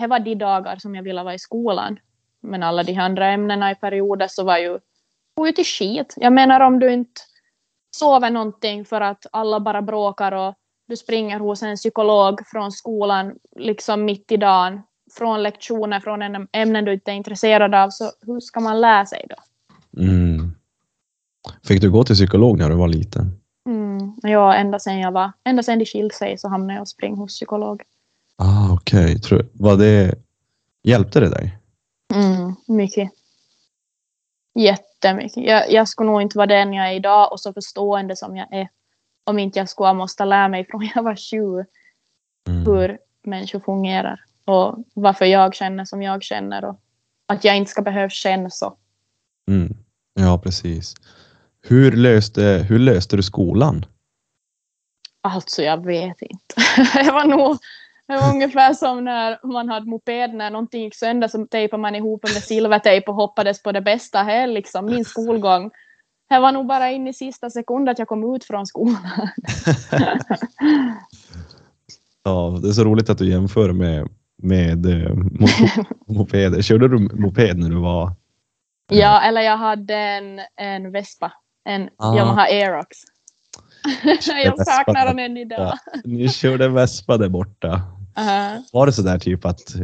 [0.00, 1.98] det var de dagar som jag ville vara i skolan.
[2.40, 4.78] Men alla de andra ämnena i perioder så var ju,
[5.34, 6.14] var ju till skit.
[6.16, 7.20] Jag menar om du inte
[7.90, 10.54] sover någonting för att alla bara bråkar och
[10.88, 14.82] du springer hos en psykolog från skolan liksom mitt i dagen
[15.18, 19.06] från lektioner från en ämnen du inte är intresserad av så hur ska man lära
[19.06, 19.36] sig då?
[20.02, 20.52] Mm.
[21.64, 23.40] Fick du gå till psykolog när du var liten?
[23.66, 24.14] Mm.
[24.22, 27.16] Ja, ända sen jag var, ända sen de skilde sig så hamnade jag och spring
[27.16, 27.82] hos psykolog.
[28.42, 29.42] Ah, Okej, okay.
[29.52, 30.14] var det,
[30.82, 31.58] hjälpte det dig?
[32.14, 33.10] Mm, mycket.
[34.54, 35.44] Jättemycket.
[35.44, 38.52] Jag, jag skulle nog inte vara den jag är idag och så förstående som jag
[38.52, 38.68] är.
[39.24, 41.64] Om inte jag skulle ha måste lära mig från jag var 20
[42.48, 42.66] Mm.
[42.66, 44.24] hur människor fungerar.
[44.44, 46.64] Och varför jag känner som jag känner.
[46.64, 46.80] Och
[47.26, 48.76] att jag inte ska behöva känna så.
[49.48, 49.76] Mm.
[50.14, 50.94] Ja, precis.
[51.62, 53.86] Hur löste, hur löste du skolan?
[55.20, 56.54] Alltså jag vet inte.
[56.94, 57.58] det var nog
[58.10, 61.94] det var ungefär som när man hade moped när någonting gick sönder så tejpade man
[61.94, 64.18] ihop med silvertejp och hoppades på det bästa.
[64.22, 65.70] Här liksom min skolgång.
[66.28, 69.06] Det var nog bara in i sista sekund att jag kom ut från skolan.
[72.22, 74.08] Ja, det är så roligt att du jämför med,
[74.42, 76.62] med eh, mo- mopeder.
[76.62, 78.12] Körde du moped när du var...
[78.92, 81.32] Ja, eller jag hade en, en Vespa.
[81.64, 82.16] En Ah.
[82.16, 82.88] Yamaha Aerox.
[84.44, 85.78] jag saknar den än idag.
[86.04, 87.80] Ni körde Vespa där borta.
[88.16, 88.62] Uh-huh.
[88.72, 89.74] Var det så där typ att,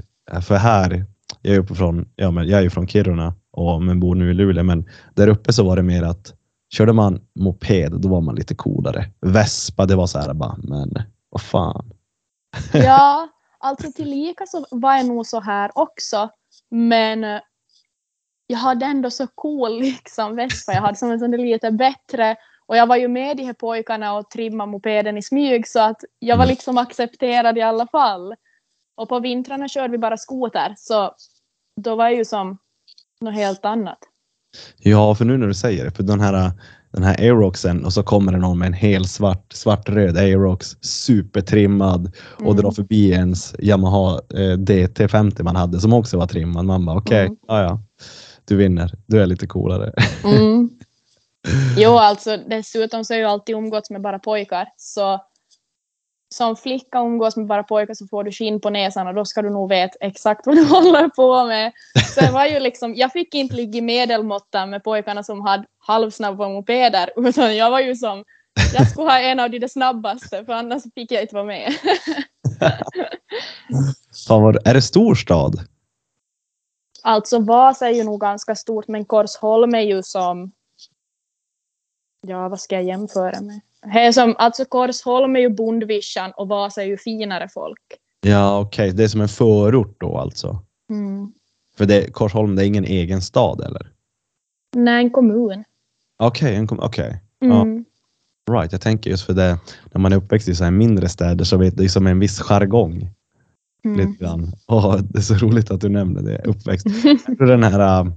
[0.42, 1.04] för här,
[1.42, 4.30] jag är uppe från, ja men jag är ju från Kiruna och men bor nu
[4.30, 6.34] i Luleå, men där uppe så var det mer att
[6.68, 9.10] körde man moped, då var man lite coolare.
[9.20, 11.92] Vespa, det var så här bara, men vad fan.
[12.72, 16.30] Ja, alltså tillika så var jag nog så här också.
[16.70, 17.40] Men eh,
[18.46, 20.72] jag hade ändå så cool liksom Vespa.
[20.72, 22.36] Jag hade som en sån lite bättre.
[22.68, 26.00] Och jag var ju med de här pojkarna och trimma mopeden i smyg så att
[26.18, 26.52] jag var Mm.
[26.52, 28.34] liksom accepterad i alla fall.
[28.96, 31.12] Och på vintrarna körde vi bara skoter så
[31.80, 32.58] då var jag ju som
[33.20, 33.98] något helt annat.
[34.78, 36.50] Ja, för nu när du säger det, för den här,
[36.92, 42.14] den här Aeroxen och så kommer det någon med en hel svart, svartröd Aerox, supertrimmad
[42.36, 42.56] och Mm.
[42.56, 46.64] drar förbi ens Yamaha eh, DT50 man hade som också var trimmad.
[46.64, 47.36] Man bara okej, Mm.
[47.48, 47.80] ja ja,
[48.44, 49.92] du vinner, du är lite coolare.
[50.24, 50.70] Mm.
[51.76, 54.68] Jo, alltså dessutom så är jag alltid umgåtts med bara pojkar.
[54.76, 55.20] Så
[56.34, 59.42] som flicka umgås med bara pojkar så får du skinn på näsan och då ska
[59.42, 61.72] du nog veta exakt vad du håller på med.
[62.14, 65.64] Så det var ju liksom, jag fick inte ligga i medelmåttan med pojkarna som hade
[65.78, 68.24] halvsnabba mopeder utan jag var ju som,
[68.74, 71.72] jag skulle ha en av de snabbaste för annars fick jag inte vara med.
[74.28, 75.54] Fan, vad, är det storstad?
[77.02, 80.52] Alltså Vasa är ju nog ganska stort men Korsholm är ju som...
[82.26, 83.60] Ja, vad ska jag jämföra med?
[83.82, 87.80] Det är som, alltså Korsholm är ju bondvischan och Vasa är ju finare folk.
[88.20, 88.92] Ja, okej.
[88.92, 90.58] Det är som en förort då alltså.
[90.90, 91.32] Mm.
[91.76, 93.92] För det, Korsholm, det är ingen egen stad eller?
[94.76, 95.64] Nej, en kommun.
[96.18, 97.22] Okej, en kom- okej.
[97.38, 97.62] Ja.
[97.62, 97.84] Mm.
[98.50, 99.58] Right, jag tänker just för det,
[99.92, 102.18] när man är uppväxt i så här mindre städer så vet det är som en
[102.18, 103.10] viss jargong.
[103.84, 103.98] Mm.
[103.98, 104.52] Lite grann.
[104.66, 106.86] Åh, det är så roligt att du nämnde det, uppväxt.
[107.38, 108.12] Den här, äh,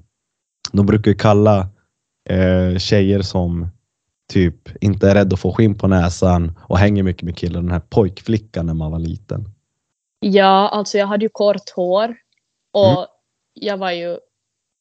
[0.71, 1.67] de brukar ju kalla
[2.29, 3.67] eh, tjejer som
[4.29, 7.71] typ inte är rädd att få skinn på näsan och hänger mycket med killar, den
[7.71, 9.45] här pojkflickan när man var liten.
[10.19, 12.15] Ja, alltså jag hade ju kort hår
[12.71, 13.07] och Mm.
[13.53, 14.17] jag var ju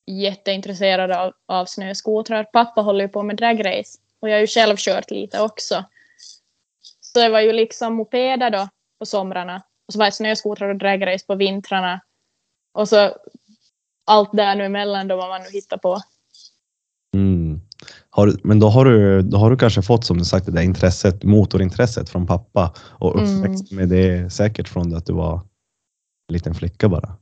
[0.06, 2.44] jätteintresserad av, av snöskotrar.
[2.44, 5.84] Pappa håller ju på med dragrace och jag har ju själv kört lite också.
[7.00, 10.76] Så det var ju liksom mopeder då på somrarna och så var det snöskotrar och
[10.76, 12.00] dragrace på vintrarna.
[12.72, 13.10] Och så
[14.04, 16.00] allt där nu emellan då vad man nu hittar på.
[17.14, 17.47] Mm.
[18.18, 20.62] Har, men då har, du, då har du kanske fått som du sagt det där
[20.62, 26.32] intresset, motorintresset från pappa och uppväxt med det säkert från det att du var en
[26.32, 27.16] liten flicka bara.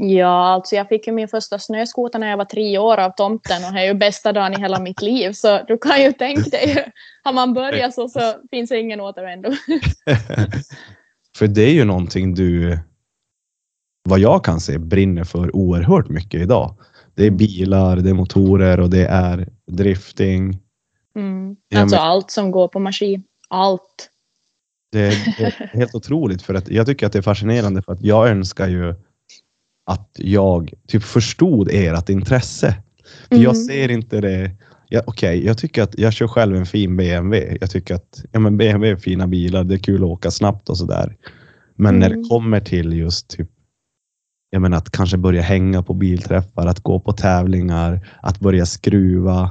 [0.00, 3.64] Ja, alltså jag fick ju min första snöskoter när jag var tre år av tomten
[3.64, 5.32] och det är ju bästa dagen i hela mitt liv.
[5.32, 6.92] Så du kan ju tänka dig,
[7.24, 9.50] har man börjat så, så finns det ingen återvändo.
[11.38, 12.78] För det är ju någonting du,
[14.08, 16.76] vad jag kan se, brinner för oerhört mycket idag.
[17.18, 20.58] Det är bilar, det är motorer och det är drifting.
[21.16, 21.56] Mm.
[21.68, 23.22] Ja, Alltså men- allt som går på maskin.
[23.48, 24.10] Allt.
[24.92, 28.02] Det, det är helt otroligt för att jag tycker att det är fascinerande för att
[28.02, 28.94] jag önskar ju
[29.86, 32.74] att jag typ förstod ert intresse.
[33.28, 33.66] För jag Mm.
[33.66, 34.50] ser inte det.
[34.88, 37.58] Ja, Okej, jag tycker att jag kör själv en fin BMW.
[37.60, 39.64] Jag tycker att ja, men BMW är fina bilar.
[39.64, 41.16] Det är kul att åka snabbt och sådär.
[41.74, 42.22] Men när Mm.
[42.22, 43.50] det kommer till just typ
[44.50, 49.50] jag menar att kanske börja hänga på bilträffar, att gå på tävlingar, att börja skruva.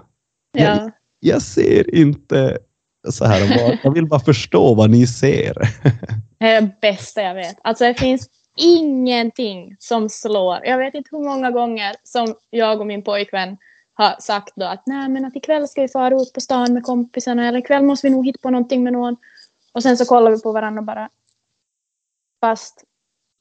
[0.52, 0.92] Ja.
[1.20, 2.58] Jag ser inte
[3.10, 3.80] så här.
[3.84, 5.54] Jag vill bara förstå vad ni ser.
[6.40, 7.58] Det är det bästa jag vet.
[7.64, 10.60] Alltså det finns ingenting som slår.
[10.66, 13.58] Jag vet inte hur många gånger som jag och min pojkvän
[13.94, 16.84] har sagt då att nej men att ikväll ska vi fara ut på stan med
[16.84, 19.18] kompisarna eller ikväll måste vi nog hitta på någonting med någon.
[19.74, 21.10] Och sen så kollar vi på varandra och bara
[22.42, 22.84] fast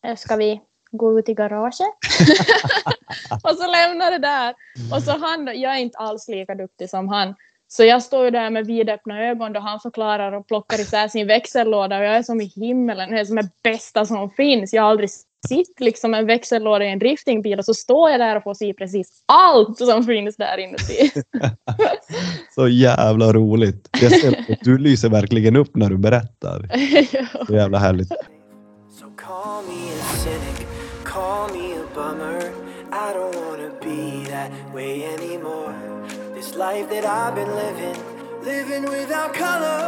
[0.07, 1.81] eh, ska vi gå ut i garaget?
[3.43, 4.55] och så lämnar det där.
[4.93, 7.35] Och så han jag är inte alls lika duktig som han.
[7.69, 11.27] Så jag står ju där med vidöppna ögon då han förklarar och plockar isär sin
[11.27, 14.73] växellåda och jag är som i himmelen, det är som det bästa som finns.
[14.73, 15.11] Jag har aldrig
[15.49, 18.75] sett liksom en växellåda i en driftingbil och så står jag där och får se
[18.75, 21.11] precis allt som finns där inuti.
[22.55, 23.89] Så jävla roligt.
[24.01, 26.71] Jag ser att du lyser verkligen upp när du berättar.
[27.47, 28.09] Så jävla härligt.
[28.99, 29.07] So
[31.17, 32.41] call me a bummer.
[33.05, 34.01] I don't wanna be
[34.35, 35.75] that way anymore.
[36.35, 37.99] This life that I've been living,
[38.45, 39.81] living without color,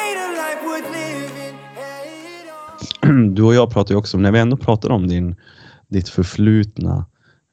[0.00, 1.54] ain't a life worth living.
[1.74, 3.30] Hey.
[3.34, 5.36] Du och jag pratar ju också, när vi ändå pratar om din,
[5.88, 7.06] ditt förflutna.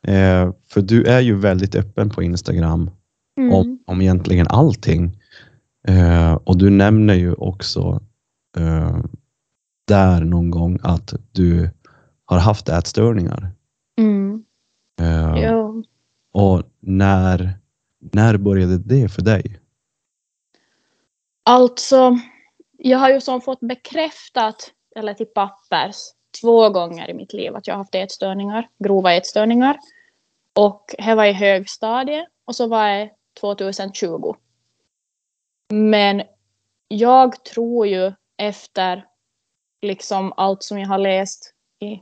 [0.07, 2.89] Eh, för du är ju väldigt öppen på Instagram
[3.39, 3.53] Mm.
[3.53, 5.17] om, om egentligen allting.
[5.87, 8.01] Eh, och du nämner ju också
[8.57, 8.97] eh,
[9.87, 11.69] där någon gång att du
[12.27, 13.51] har haft ätstörningar.
[13.97, 14.43] Mm.
[15.35, 15.83] Jo.
[16.33, 17.53] och när,
[17.99, 19.59] när började det för dig?
[21.43, 22.17] Alltså,
[22.77, 25.95] jag har ju som fått bekräftat, eller till pappers,
[26.41, 29.77] två gånger i mitt liv att jag har haft ätstörningar, grova ätstörningar.
[30.53, 33.11] Och det var i högstadiet och så var det
[33.41, 34.35] 2020.
[35.73, 36.21] Men
[36.87, 39.05] jag tror ju efter
[39.81, 42.01] liksom allt som jag har läst i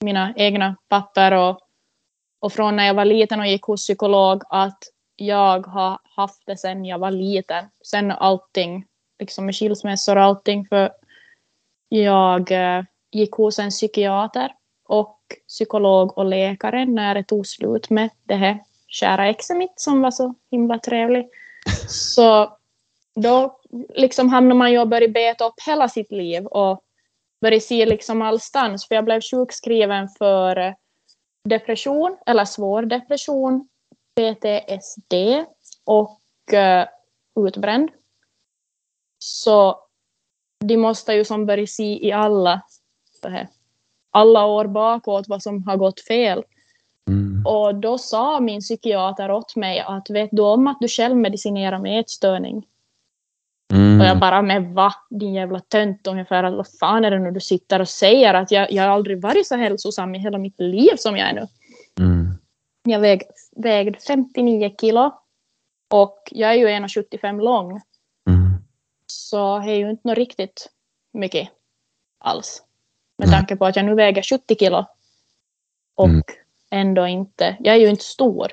[0.00, 1.60] mina egna papper och,
[2.40, 4.78] och från när jag var liten och gick hos psykolog att
[5.16, 7.64] jag har haft det sen jag var liten.
[7.84, 8.84] Sen allting,
[9.18, 10.66] liksom med skilsmässor och allting.
[10.66, 10.90] För
[11.88, 14.52] jag eh, gick hos en psykiater
[14.84, 20.02] och psykolog och läkare när det tog slut med det här kära exet mitt som
[20.02, 21.28] var så himla trevlig.
[21.88, 22.56] Så
[23.14, 23.60] då
[23.94, 26.82] liksom hamnar man ju och börjar beta upp hela sitt liv och
[27.40, 28.88] börjar se liksom allstans.
[28.88, 30.74] För jag blev sjukskriven för eh,
[31.44, 33.68] depression, eller svår depression,
[34.16, 35.14] PTSD
[35.84, 36.88] och eh,
[37.40, 37.90] utbränd.
[39.18, 39.80] Så
[40.64, 42.62] de måste ju som börja se i alla,
[43.22, 43.48] här,
[44.10, 46.44] alla år bakåt vad som har gått fel.
[47.08, 47.46] Mm.
[47.46, 51.78] Och då sa min psykiater åt mig att vet du om att du själv medicinerar
[51.78, 52.66] med ätstörning?
[53.72, 54.00] Mm.
[54.00, 54.94] Och jag bara, men va?
[55.10, 56.44] Din jävla tönt ungefär.
[56.44, 58.34] Att, vad fan är det nu du sitter och säger?
[58.34, 61.32] Att jag, jag har aldrig varit så hälsosam i hela mitt liv som jag är
[61.34, 61.46] nu.
[62.00, 62.34] Mm.
[62.82, 63.22] Jag väg,
[63.56, 65.12] vägde 59 kilo.
[65.90, 67.70] Och jag är ju 1,75 lång.
[68.28, 68.50] Mm.
[69.06, 70.68] Så det är ju inte något riktigt
[71.12, 71.48] mycket
[72.18, 72.62] alls.
[73.18, 74.84] Med tanke på att jag nu väger 70 kilo.
[75.94, 76.22] Och Mm.
[76.70, 78.46] ändå inte, jag är ju inte stor.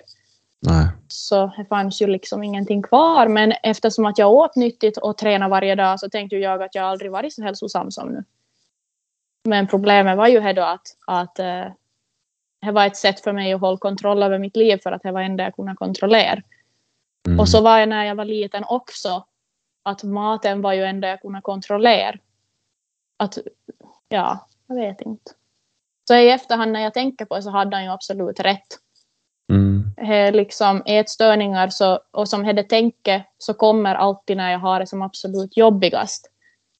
[0.59, 0.87] Nej.
[1.13, 3.27] Så det fanns ju liksom ingenting kvar.
[3.27, 6.85] Men eftersom att jag åt nyttigt och tränade varje dag så tänkte jag att jag
[6.85, 8.23] aldrig varit så hälsosam som nu.
[9.43, 11.65] Men problemet var ju här då att, att eh,
[12.61, 15.11] det var ett sätt för mig att hålla kontroll över mitt liv för att det
[15.11, 16.41] var det enda jag kunde kontrollera.
[17.27, 17.39] Mm.
[17.39, 19.25] Och så var jag när jag var liten också.
[19.83, 22.17] Att maten var ju enda jag kunde kontrollera.
[23.17, 23.37] Att,
[24.09, 25.31] ja, jag vet inte.
[26.07, 28.82] Så i efterhand när jag tänker på det så hade han ju absolut rätt.
[29.97, 34.87] He, liksom ätstörningar så, och som hade tänke så kommer alltid när jag har det
[34.87, 36.29] som absolut jobbigast.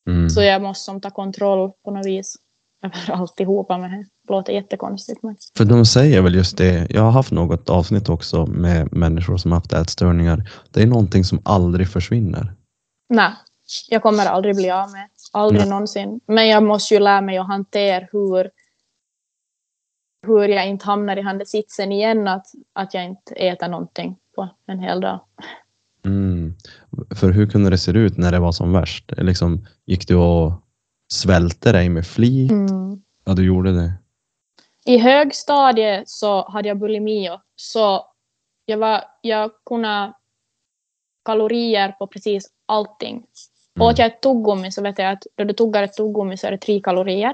[0.10, 0.30] Mm.
[0.30, 2.36] Så jag måste som ta kontroll på något vis
[2.84, 4.06] över alltihopa med det.
[4.28, 6.88] Det låter jättekonstigt men För de säger väl just det.
[6.90, 10.50] Jag har haft något avsnitt också med människor som haft ätstörningar.
[10.72, 12.54] Det är någonting som aldrig försvinner.
[13.10, 13.32] nej,
[13.90, 15.08] jag kommer aldrig bli av med.
[15.34, 15.70] Aldrig Nej.
[15.70, 16.20] någonsin.
[16.28, 18.50] Men jag måste ju lära mig att hantera hur
[20.24, 24.18] hur jag inte hamnar i den där sitsen igen att, att jag inte äter någonting
[24.36, 25.20] på en hel dag.
[26.06, 26.54] Mm.
[27.16, 29.12] För hur kunde det se ut när det var som värst?
[29.18, 30.52] Liksom, gick du och
[31.14, 32.52] svälte dig med flit?
[32.52, 33.02] Mm.
[33.26, 33.94] Ja, du gjorde det.
[34.86, 37.30] I högstadiet så hade jag bulimi.
[37.56, 38.06] Så
[38.66, 40.14] jag, var, jag kunde
[41.26, 43.16] kalorier på precis allting.
[43.76, 43.88] Mm.
[43.88, 46.52] Åt jag ett tuggummi så vet jag att då du tuggar ett tuggummi så är
[46.52, 47.34] det tre kalorier.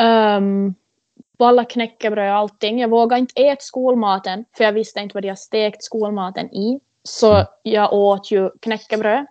[0.00, 0.74] Um,
[1.42, 2.80] på alla knäckebröd och allting.
[2.80, 6.80] Jag vågade inte äta skolmaten för jag visste inte vad de har stekt skolmaten i.
[7.02, 7.46] Så Mm.
[7.62, 9.26] jag åt ju knäckebröd.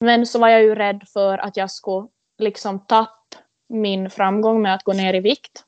[0.00, 2.06] Men så var jag ju rädd för att jag skulle
[2.38, 3.36] liksom tappa
[3.68, 5.64] min framgång med att gå ner i vikt.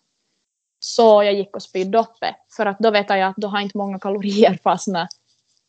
[0.79, 2.37] Så jag gick och spydde upp det.
[2.57, 5.09] För att då vet jag att då har inte många kalorier fastnat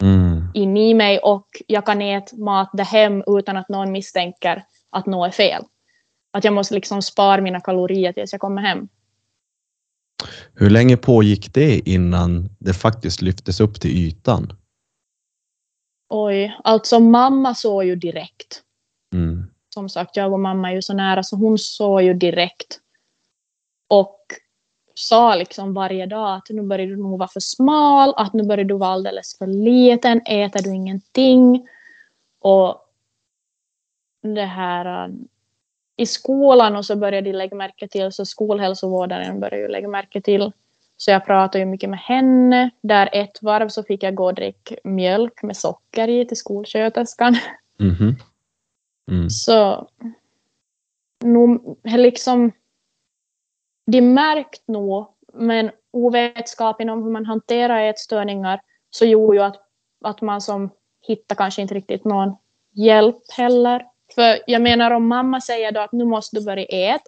[0.03, 0.51] Mm.
[0.53, 5.05] in i mig och jag kan äta mat där hem utan att någon misstänker att
[5.05, 5.63] något är fel.
[6.33, 8.87] Att jag måste liksom spara mina kalorier tills jag kommer hem.
[10.53, 14.53] Hur länge pågick det innan det faktiskt lyftes upp till ytan?
[16.09, 18.61] Oj, alltså mamma såg ju direkt.
[19.13, 19.45] Mm.
[19.73, 22.79] Som sagt, jag och mamma är ju så nära så hon såg ju direkt.
[23.87, 24.19] Och
[24.95, 28.65] sa liksom varje dag att nu börjar du nog vara för smal, att nu börjar
[28.65, 31.67] du vara alldeles för liten, äter du ingenting?
[32.39, 32.81] Och
[34.21, 35.13] det här
[35.97, 40.21] i skolan och så började de lägga märke till, så skolhälsovårdaren började ju lägga märke
[40.21, 40.51] till.
[40.97, 42.69] Så jag pratade ju mycket med henne.
[42.81, 47.35] Där ett varv så fick jag gå och dricka mjölk med socker i till skolsköterskan.
[47.79, 48.15] Mhm.
[49.11, 49.29] Mm.
[49.29, 49.87] Så
[51.23, 52.51] nog, liksom,
[53.85, 59.61] de märkt nog, men ovetskapen om hur man hanterar ätstörningar så gjorde ju att,
[60.03, 60.69] att man som
[61.01, 62.35] hittar kanske inte riktigt någon
[62.71, 63.85] hjälp heller.
[64.15, 67.03] För jag menar om mamma säger då att nu måste du börja äta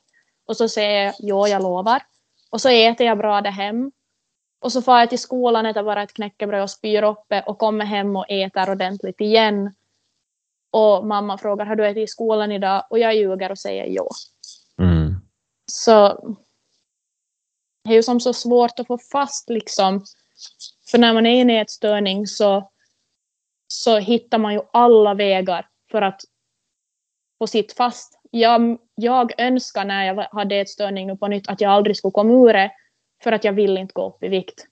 [0.47, 2.01] och så säger jag jo, jag lovar.
[2.49, 3.91] Och så äter jag bra där hem.
[4.59, 7.85] Och så far jag till skolan, äter bara ett knäckebröd och spyr upp och kommer
[7.85, 9.75] hem och äter ordentligt igen.
[10.71, 12.83] Och mamma frågar har du ätit i skolan idag?
[12.89, 14.07] Och jag ljuger och säger ja.
[14.81, 15.15] Mm.
[15.71, 16.07] Så
[17.83, 20.05] det är ju som så svårt att få fast liksom.
[20.91, 22.71] För när man är i en ätstörning så,
[23.67, 26.21] så hittar man ju alla vägar för att
[27.39, 28.19] få sitt fast.
[28.31, 32.33] Jag, jag önskar när jag hade ätstörning nu på nytt att jag aldrig skulle komma
[32.33, 32.71] ur det.
[33.23, 34.65] För att jag vill inte gå upp i vikt.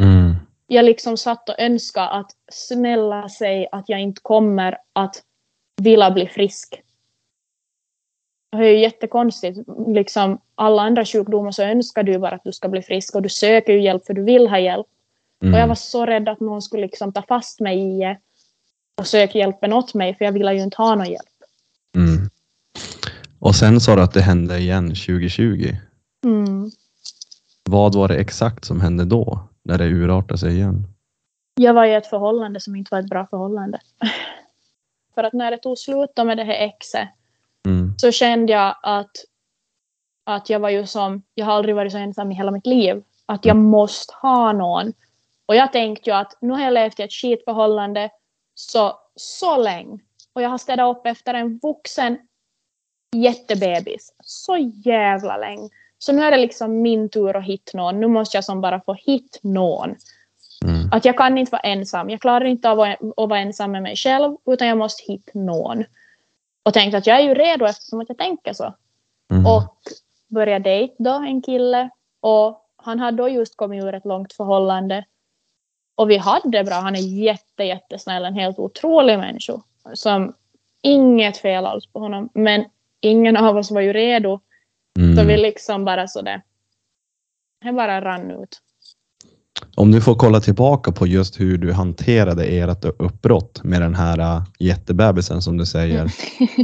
[0.00, 0.36] Mm.
[0.66, 5.22] Jag liksom satt och önskade att snälla säg att jag inte kommer att
[5.82, 6.82] vilja bli frisk.
[8.52, 9.58] Det är ju jättekonstigt.
[9.86, 13.28] Liksom, alla andra sjukdomar så önskar du bara att du ska bli frisk och du
[13.28, 14.86] söker ju hjälp för du vill ha hjälp.
[15.42, 15.54] Mm.
[15.54, 18.18] Och jag var så rädd att någon skulle liksom ta fast mig i det
[18.98, 21.33] och söka hjälpen åt mig för jag ville ju inte ha någon hjälp.
[23.44, 23.48] Mm.
[23.48, 25.76] Och sen sa du att det hände igen 2020.
[26.24, 26.70] Mm.
[27.70, 30.86] Vad var det exakt som hände då, när det urartade sig igen?
[31.60, 33.80] Jag var i ett förhållande som inte var ett bra förhållande.
[35.14, 37.08] för att när det tog slut då med det här exet
[37.66, 37.94] Mm.
[37.98, 39.10] så kände jag att,
[40.24, 43.02] att jag var ju som, jag har aldrig varit så ensam i hela mitt liv.
[43.26, 44.92] Att jag måste ha någon.
[45.46, 48.10] Och jag tänkte ju att nu har jag levt i ett skitförhållande
[48.54, 49.98] så, så länge.
[50.32, 52.18] Och jag har städat upp efter en vuxen
[53.14, 54.14] jättebebis.
[54.24, 55.68] Så jävla länge.
[55.98, 58.00] Så nu är det liksom min tur att hitta någon.
[58.00, 59.96] Nu måste jag som bara få hitta någon.
[60.64, 60.88] Mm.
[60.92, 62.10] Att jag kan inte vara ensam.
[62.10, 65.84] Jag klarar inte av att vara ensam med mig själv, utan jag måste hitta någon.
[66.62, 68.74] Och tänkte att jag är ju redo eftersom att jag tänker så.
[69.30, 69.46] Mm.
[69.46, 69.78] Och
[70.28, 71.90] började dejta då en kille.
[72.20, 75.04] Och han hade då just kommit ur ett långt förhållande.
[75.94, 76.74] Och vi hade det bra.
[76.74, 78.24] Han är jätte, jättesnäll.
[78.24, 79.60] En helt otrolig människa.
[79.94, 80.34] Som
[80.82, 82.28] inget fel alls på honom.
[82.34, 82.64] Men
[83.04, 84.40] ingen av oss var ju redo
[84.98, 85.16] Mm.
[85.16, 86.42] Så vi liksom bara så det.
[87.72, 88.60] Bara rann ut.
[89.76, 94.18] Om du får kolla tillbaka på just hur du hanterade ert uppbrott med den här
[94.18, 96.12] äh, jättebebisen som du säger.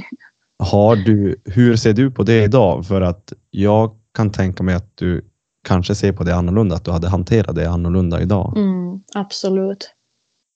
[0.59, 2.86] Har du, hur ser du på det idag?
[2.86, 5.24] För att jag kan tänka mig att du
[5.68, 8.57] kanske ser på det annorlunda, att du hade hanterat det annorlunda idag.
[8.57, 9.91] Mm, absolut.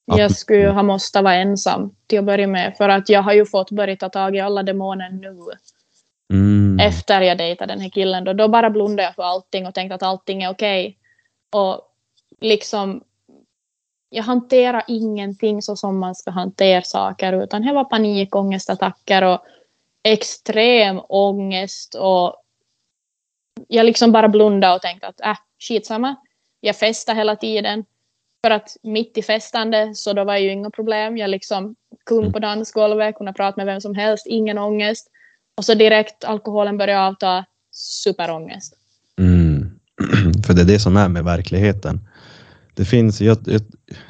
[0.06, 2.74] Jag skulle ju ha måste vara ensam till att börja med.
[2.76, 5.38] För att jag har ju fått börja ta tag i alla demoner nu.
[6.34, 6.80] Mm.
[6.80, 8.24] Efter jag dejtade den här killen.
[8.24, 10.98] Då, då bara blundade jag för allting och tänkte att allting är okej.
[11.52, 11.80] Och
[12.40, 13.02] liksom.
[14.08, 17.32] Jag hanterar ingenting så som man ska hantera saker.
[17.32, 19.38] Utan det var panikångestattacker och
[20.02, 21.94] extrem ångest.
[21.94, 22.36] Och
[23.68, 25.36] jag liksom bara blundade och tänkte att äh,
[25.68, 26.16] skitsamma.
[26.60, 27.84] Jag festade hela tiden.
[28.44, 31.16] För att mitt i festande så då var ju inga problem.
[31.16, 31.74] Jag liksom
[32.06, 35.10] kung på dansgolvet, kunde prata med vem som helst, ingen ångest.
[35.56, 38.74] Och så direkt alkoholen började avta, superångest.
[39.18, 39.70] Mm.
[40.46, 42.00] För det är det som är med verkligheten.
[42.76, 43.60] Det finns, jag, jag,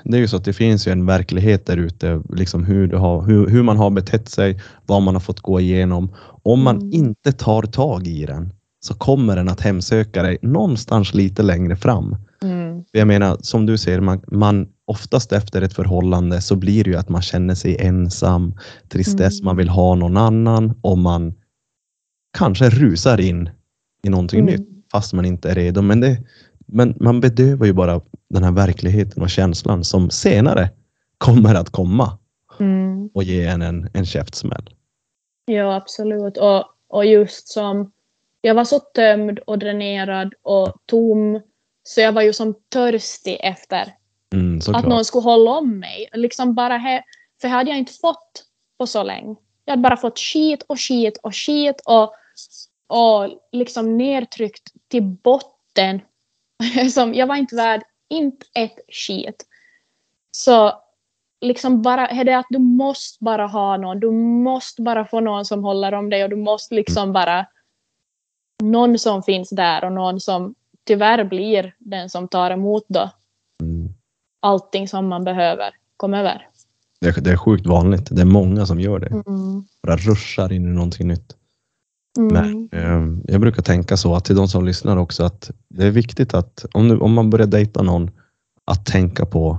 [0.05, 3.23] det är ju så att det finns ju en verklighet där ute, liksom hur, har,
[3.23, 6.15] hur, hur man har betett sig, vad man har fått gå igenom.
[6.43, 6.93] Om man Mm.
[6.93, 12.17] inte tar tag i den så kommer den att hemsöka dig någonstans lite längre fram.
[12.43, 12.85] Mm.
[12.93, 16.97] Jag menar, som du säger, man, man oftast efter ett förhållande så blir det ju
[16.97, 18.55] att man känner sig ensam,
[18.89, 19.45] tristess, Mm.
[19.45, 21.35] man vill ha någon annan och man
[22.39, 23.51] kanske rusar in
[24.03, 24.53] i någonting Mm.
[24.55, 25.83] nytt fast man inte är redo.
[25.83, 26.19] Men, det,
[26.67, 30.71] men man bedövar ju bara den här verkligheten och känslan som senare
[31.19, 32.19] kommer att komma
[32.61, 33.09] Mm.
[33.15, 34.71] och ge en en, en käftsmäll.
[35.47, 36.37] Ja, absolut.
[36.37, 37.93] Och, och just som
[38.41, 41.41] jag var så tömd och dränerad och tom.
[41.83, 43.95] Så jag var ju som törstig efter
[44.65, 44.85] såklart.
[44.85, 46.09] att någon skulle hålla om mig.
[46.13, 47.03] Liksom bara he,
[47.41, 48.45] för hade jag inte fått
[48.79, 49.37] på så länge.
[49.65, 52.15] Jag hade bara fått skit och skit och skit och,
[52.87, 56.01] och liksom nedtryckt till botten.
[56.93, 59.47] Som, jag var inte värd inte ett skit.
[60.31, 60.73] Så
[61.41, 64.01] liksom bara, är det att du måste bara ha någon.
[64.01, 67.47] Du måste bara få någon som håller om dig och du måste liksom bara
[68.63, 70.55] någon som finns där och någon som
[70.85, 73.11] tyvärr blir den som tar emot då
[74.45, 76.47] allting som man behöver komma över.
[77.01, 78.09] Det, är- det är sjukt vanligt.
[78.11, 79.07] Det är många som gör det.
[79.07, 79.65] Mm.
[79.83, 81.37] Bara ruschar in i någonting nytt.
[82.19, 82.33] Mm.
[82.33, 85.91] Men eh, jag brukar tänka så att till de som lyssnar också att det är
[85.91, 88.11] viktigt att om, du, om man börjar dejta någon
[88.65, 89.59] att tänka på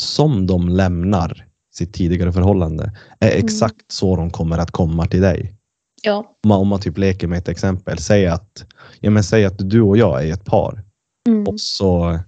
[0.00, 3.44] som de lämnar sitt tidigare förhållande är Mm.
[3.44, 5.54] exakt så de kommer att komma till dig.
[6.02, 6.16] Ja.
[6.44, 7.98] Om man, om man typ leker med ett exempel.
[7.98, 8.64] Säg att,
[9.00, 10.84] ja men säg att du och jag är ett par
[11.28, 11.46] Mm.
[11.46, 12.18] och så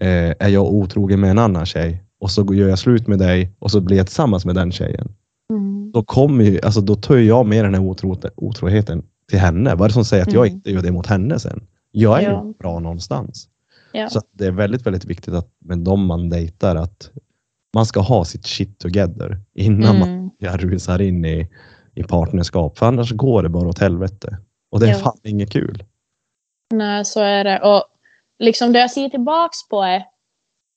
[0.00, 3.52] eh, är jag otrogen med en annan tjej och så gör jag slut med dig
[3.58, 5.14] och så blir jag tillsammans med den tjejen
[5.50, 5.92] Mm.
[5.92, 9.70] då kommer ju, alltså då tar jag med den här otro, otroheten till henne.
[9.74, 10.56] Vad är det som säger att jag Mm.
[10.56, 11.66] inte gör det mot henne sen?
[11.90, 12.44] Jag är Ja.
[12.46, 13.48] ju bra någonstans.
[13.92, 14.08] Ja.
[14.08, 17.10] Så det är väldigt, väldigt viktigt att med de man dejtar att
[17.74, 20.30] man ska ha sitt shit together innan man Mm.
[20.38, 21.48] jag rusar in i,
[21.94, 22.78] i partnerskap.
[22.78, 24.38] För annars går det bara åt helvete.
[24.70, 24.98] Och det är Ja.
[24.98, 25.84] fan inget kul.
[26.74, 27.60] Nej, så är det.
[27.60, 27.82] Och
[28.40, 30.04] liksom det jag ser tillbaks på är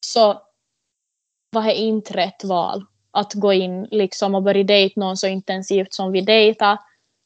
[0.05, 0.41] så
[1.51, 5.93] var det inte rätt val att gå in liksom och börja dejta någon så intensivt
[5.93, 6.78] som vi dejtar.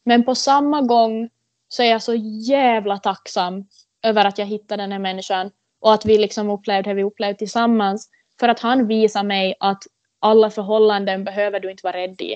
[0.06, 1.30] Men på samma gång
[1.68, 2.14] så är jag så
[2.48, 3.66] jävla tacksam
[4.04, 7.38] över att jag hittade den här människan och att vi liksom upplevde det vi upplevde
[7.38, 8.10] tillsammans.
[8.40, 9.84] För att han visar mig att
[10.20, 12.34] alla förhållanden behöver du inte vara rädd i.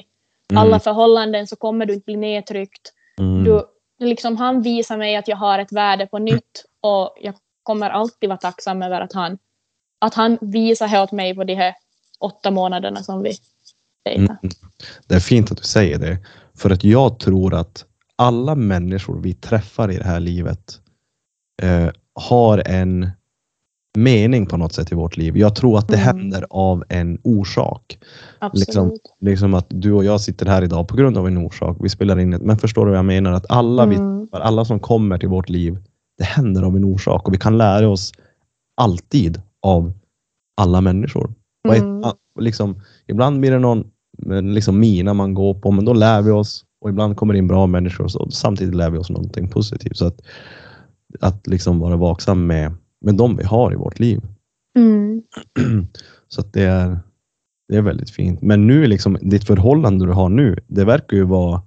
[0.52, 0.64] Mm.
[0.64, 2.94] Alla förhållanden så kommer du inte bli nedtryckt.
[3.20, 3.44] Mm.
[3.44, 3.66] Du,
[4.00, 8.30] liksom, han visar mig att jag har ett värde på nytt och jag kommer alltid
[8.30, 9.38] vara tacksam över att han,
[10.00, 11.74] att han visar åt mig på de här
[12.20, 13.34] åtta månaderna som vi
[14.06, 14.38] dejtar.
[14.44, 14.56] Mm.
[15.08, 16.18] Det är fint att du säger det.
[16.58, 17.86] För att jag tror att
[18.16, 20.80] alla människor vi träffar i det här livet
[21.62, 23.10] eh, har en
[23.98, 25.38] mening på något sätt i vårt liv.
[25.38, 26.06] Jag tror att det Mm.
[26.06, 28.00] händer av en orsak.
[28.40, 28.68] Absolut.
[28.68, 31.78] Liksom, liksom att du och jag sitter här idag på grund av en orsak.
[31.80, 33.32] Vi spelar in ett, men förstår du vad jag menar?
[33.32, 34.28] Att alla, vi, Mm.
[34.32, 35.78] alla som kommer till vårt liv,
[36.18, 38.12] det händer av en orsak och vi kan lära oss
[38.82, 39.94] alltid av
[40.62, 41.34] alla människor.
[41.68, 42.04] Mm.
[42.40, 43.92] liksom, ibland blir det någon
[44.42, 47.48] liksom mina man går på, men då lär vi oss och ibland kommer det in
[47.48, 49.98] bra människor och så, samtidigt lär vi oss någonting positivt.
[49.98, 50.22] Så att,
[51.20, 54.22] att liksom vara vaksam med, med de vi har i vårt liv.
[54.78, 55.22] Mm.
[56.28, 57.00] Så att det är,
[57.68, 58.42] det är väldigt fint.
[58.42, 61.62] Men nu liksom ditt förhållande du har nu, det verkar ju vara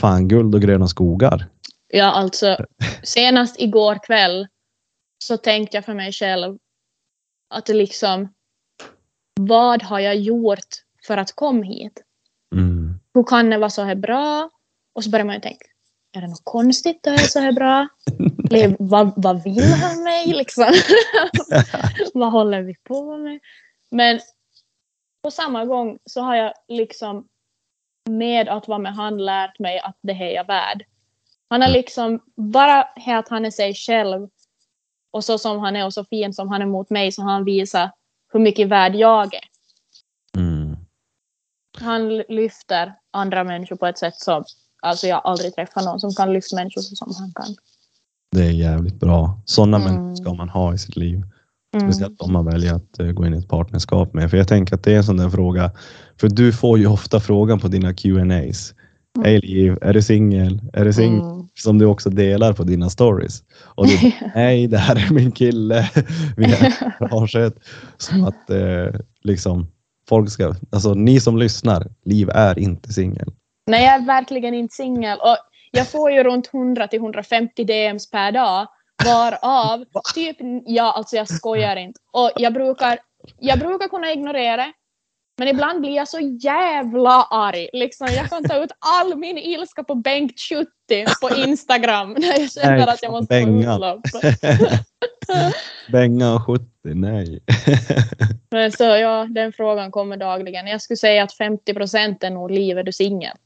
[0.00, 1.46] fan guld och gröna skogar.
[1.88, 2.56] Ja, alltså
[3.02, 4.48] senast igår kväll
[5.18, 6.58] så tänkte jag för mig själv
[7.50, 8.34] att liksom
[9.40, 10.68] vad har jag gjort
[11.06, 12.02] för att komma hit?
[12.52, 13.00] Mm.
[13.14, 14.50] Hur kan det vara så här bra?
[14.92, 15.66] Och så börjar man ju tänka,
[16.12, 17.88] är det något konstigt är jag så här bra?
[18.50, 20.72] Eller vad, vad vill han mig liksom?
[22.14, 23.40] vad håller vi på med?
[23.90, 24.20] Men
[25.22, 27.28] på samma gång så har jag liksom
[28.10, 30.84] med att vara med han lärt mig att det här är jag värd.
[31.48, 34.28] Han har liksom, bara att han är sig själv
[35.12, 37.44] och så som han är och så fin som han är mot mig så han
[37.44, 37.90] visat
[38.32, 39.44] hur mycket värd jag är.
[40.36, 40.76] Mm.
[41.78, 44.44] Han lyfter andra människor på ett sätt som
[44.82, 47.56] alltså jag aldrig träffat någon som kan lyfta människor så som han kan.
[48.30, 49.42] Det är jävligt bra.
[49.44, 49.92] Sådana Mm.
[49.92, 51.22] människor ska man ha i sitt liv.
[51.76, 51.92] Mm.
[51.92, 54.30] Speciellt om man väljer att eh, gå in i ett partnerskap med.
[54.30, 55.70] För jag tänker att det är en sån där fråga.
[56.20, 58.74] För du får ju ofta frågan på dina Q&As.
[59.16, 59.24] Mm.
[59.24, 60.60] Hej Liv, är du singel?
[60.72, 61.20] Är du singel?
[61.20, 61.48] Mm.
[61.54, 63.42] Som du också delar på dina stories.
[63.64, 65.90] Och du nej det här är min kille.
[66.36, 67.54] Vi är garaget.
[67.96, 69.66] Som att eh, liksom
[70.08, 73.28] folk ska, alltså ni som lyssnar, Liv är inte singel.
[73.66, 75.18] Nej, jag är verkligen inte singel.
[75.18, 75.36] Och
[75.70, 78.66] jag får ju runt 100 till 150 DMs per dag.
[79.04, 79.84] Varav
[80.14, 80.36] typ,
[80.66, 82.00] ja alltså jag skojar inte.
[82.12, 82.98] Och jag brukar,
[83.38, 84.72] jag brukar kunna ignorera.
[85.36, 87.68] Men ibland blir jag så jävla arg.
[87.72, 90.40] Liksom, jag kan ta ut all min ilska på Bengt
[90.88, 93.74] 70 på Instagram när jag känner att jag måste få Bengan.
[93.74, 94.00] utlopp.
[95.92, 97.40] Benga och 70, nej.
[98.50, 100.66] Men så ja, den frågan kommer dagligen.
[100.66, 103.36] Jag skulle säga att 50 procent är nog liv, är du singel?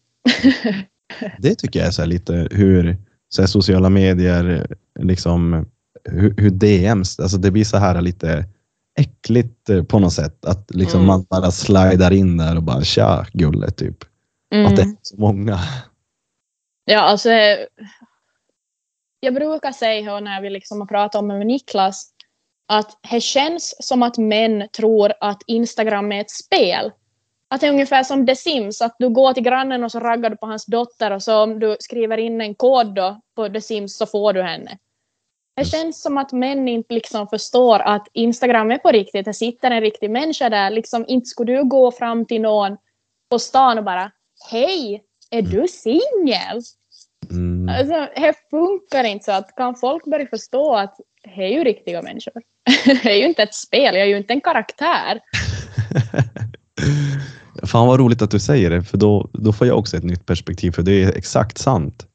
[1.39, 2.97] Det tycker jag är lite hur
[3.29, 4.67] så här sociala medier,
[4.99, 5.67] liksom
[6.05, 8.45] hur, hur DMs, alltså det blir så här lite
[8.99, 10.45] äckligt eh, på något sätt.
[10.45, 11.07] Att liksom Mm.
[11.07, 13.97] man bara slidar in där och bara tja gulle typ.
[14.67, 15.59] Att det är så många.
[16.85, 17.29] Ja, alltså.
[19.21, 22.13] Jag brukar säga när vi liksom har pratat om det med Niklas
[22.69, 26.93] att det känns som att män tror att Instagram är ett spel.
[27.51, 30.31] Att det är ungefär som The Sims, att du går till grannen och så raggar
[30.31, 33.61] du på hans dotter och så om du skriver in en kod då på The
[33.61, 34.79] Sims så får du henne.
[35.59, 39.71] Det känns som att män inte liksom förstår att Instagram är på riktigt, det sitter
[39.71, 40.71] en riktig människa där.
[40.71, 42.77] Liksom, inte skulle du gå fram till någon
[43.31, 44.11] på stan och bara
[44.51, 46.63] Hej, är du singel?
[47.31, 47.69] Mm.
[47.69, 52.03] Alltså, det funkar inte så att kan folk börja förstå att det är ju riktiga
[52.03, 52.43] människor.
[52.85, 55.21] det är ju inte ett spel, jag är ju inte en karaktär.
[57.67, 60.27] Fan vad roligt att du säger det, för då, då får jag också ett nytt
[60.27, 62.07] perspektiv, för det är exakt sant.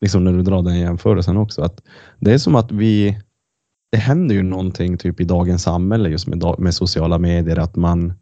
[0.00, 1.62] Liksom när du drar den jämförelsen också.
[1.62, 1.82] Att
[2.20, 3.18] det är som att vi,
[3.92, 8.12] det händer ju någonting typ i dagens samhälle just med, med sociala medier, att man,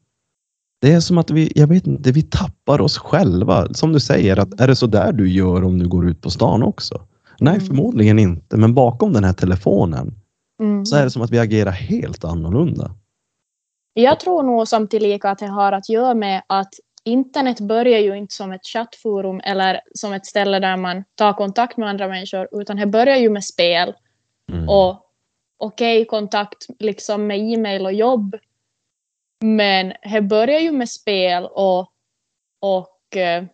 [0.81, 3.75] det är som att vi, jag vet inte, vi tappar oss själva.
[3.75, 6.31] Som du säger, att är det så där du gör om du går ut på
[6.31, 7.03] stan också?
[7.41, 7.67] Nej, Mm.
[7.67, 10.15] förmodligen inte, men bakom den här telefonen
[10.63, 10.87] Mm.
[10.87, 12.91] så är det som att vi agerar helt annorlunda.
[13.95, 16.75] Jag tror nog som tillika att det har att göra med att
[17.05, 21.77] internet börjar ju inte som ett chattforum eller som ett ställe där man tar kontakt
[21.77, 23.95] med andra människor, utan det börjar ju med spel
[24.53, 24.69] Mm.
[24.69, 25.11] och
[25.57, 28.37] okej kontakt liksom med e-mail och jobb.
[29.45, 31.93] Men det börjar ju med spel och,
[32.61, 33.45] och eh,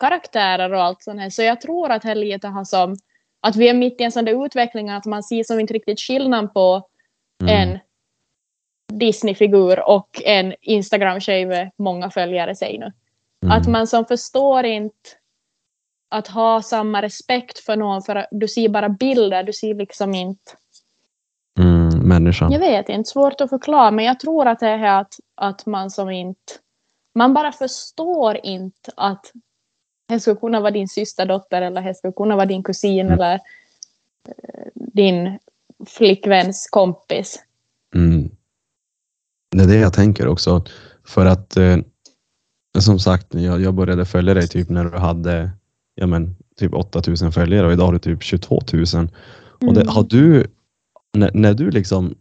[0.00, 1.30] karaktärer och allt sånt här.
[1.30, 2.96] Så jag tror att det lite har som
[3.40, 6.00] att vi är mitt i en sån där utveckling att man ser som inte riktigt
[6.00, 6.88] skillnad på
[7.42, 7.70] Mm.
[7.70, 7.78] en
[8.98, 12.92] Disney-figur och en Instagram-tjej med många följare säg nu.
[13.42, 13.58] Mm.
[13.58, 14.94] Att man som förstår inte
[16.10, 20.14] att ha samma respekt för någon för att du ser bara bilder, du ser liksom
[20.14, 20.52] inte
[21.58, 22.52] Mm, människan.
[22.52, 25.90] jag vet inte, svårt att förklara, men jag tror att det är att, att man
[25.90, 26.52] som inte...
[27.14, 29.32] Man bara förstår inte att
[30.08, 33.12] det skulle kunna vara din systerdotter eller det skulle kunna vara din kusin Mm.
[33.12, 33.34] eller
[34.28, 35.38] eh, din
[35.86, 37.42] flickväns kompis.
[37.94, 38.21] Mm.
[39.52, 40.64] Det är det jag tänker också.
[41.04, 41.76] För att eh,
[42.78, 45.50] som sagt, jag, jag började följa dig typ när du hade
[45.94, 48.84] ja, men, typ 8000 följare och idag har du typ 22 000.
[49.60, 49.88] Och det, Mm.
[49.88, 50.46] har du,
[51.16, 52.14] när, när du liksom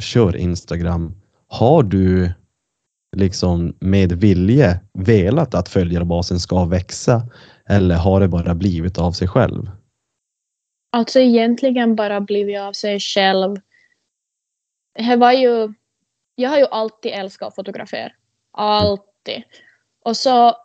[0.00, 1.14] kör Instagram,
[1.46, 2.32] har du
[3.16, 7.22] liksom med vilje velat att följarbasen ska växa
[7.66, 9.70] eller har det bara blivit av sig själv?
[10.92, 13.56] Alltså egentligen bara blivit av sig själv.
[14.98, 15.74] Det var ju...
[16.40, 18.12] Jag har ju alltid älskat att fotografera.
[18.52, 19.42] Alltid.
[20.04, 20.56] Och så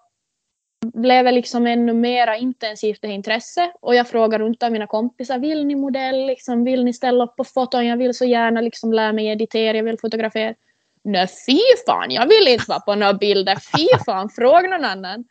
[0.93, 3.71] blev det liksom ännu mera intensivt det här intresse.
[3.81, 6.25] Och jag frågade runt av mina kompisar, vill ni modell?
[6.25, 7.85] Liksom, vill ni ställa upp på foton?
[7.85, 10.55] Jag vill så gärna liksom lära mig editera, jag vill fotografera.
[11.03, 13.55] Nej fy fan, jag vill inte vara på några bilder.
[13.55, 15.25] Fy fan, fråga någon annan.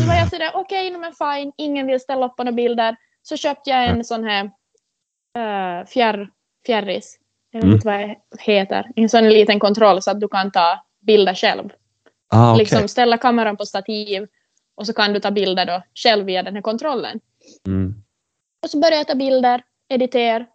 [0.00, 2.96] Så var jag sådär, okej, okay, men fine, ingen vill ställa upp på några bilder.
[3.22, 4.44] Så köpte jag en sån här
[5.38, 6.30] uh, fjärr,
[6.66, 7.18] fjärris.
[7.56, 7.74] Jag vet Mm.
[7.74, 8.90] inte vad det heter.
[8.96, 11.70] En sån liten kontroll så att du kan ta bilder själv.
[12.28, 12.58] Ah, okej.
[12.64, 14.26] Liksom ställa kameran på stativ
[14.74, 17.20] och så kan du ta bilder då själv via den här kontrollen.
[17.66, 17.94] mm.
[18.62, 20.46] Och så började jag ta bilder, editera.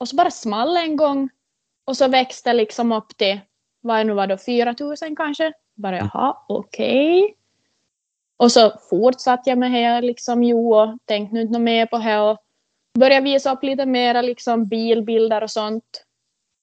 [0.00, 1.28] Och så bara small en gång.
[1.86, 3.40] Och så växte liksom upp till,
[3.80, 5.52] vad nu var då, 4000 kanske?
[5.74, 7.34] Bara jaha, okej.
[8.36, 12.18] Och så fortsatte jag med det liksom, jo, och tänkte nu inte mer på det.
[12.20, 12.38] Och
[12.98, 16.04] började visa upp lite mera liksom bilbilder och sånt.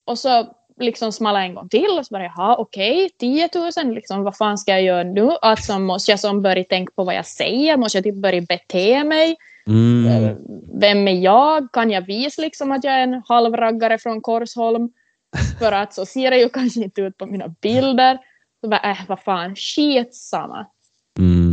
[0.05, 0.47] Och så
[0.79, 3.49] liksom smalla en gång till och så bara jaha okej, 10
[3.85, 5.29] 000 liksom vad fan ska jag göra nu?
[5.41, 7.77] Alltså måste jag som börja tänka på vad jag säger?
[7.77, 9.35] Måste jag typ börja bete mig?
[9.67, 10.23] Mm.
[10.23, 10.35] Eh,
[10.73, 11.71] Vem är jag?
[11.71, 14.89] Kan jag visa liksom att jag är en halvraggare från Korsholm?
[15.59, 18.17] För att så ser det ju kanske inte ut på mina bilder.
[18.61, 20.65] Så bara äh vad fan, skitsamma.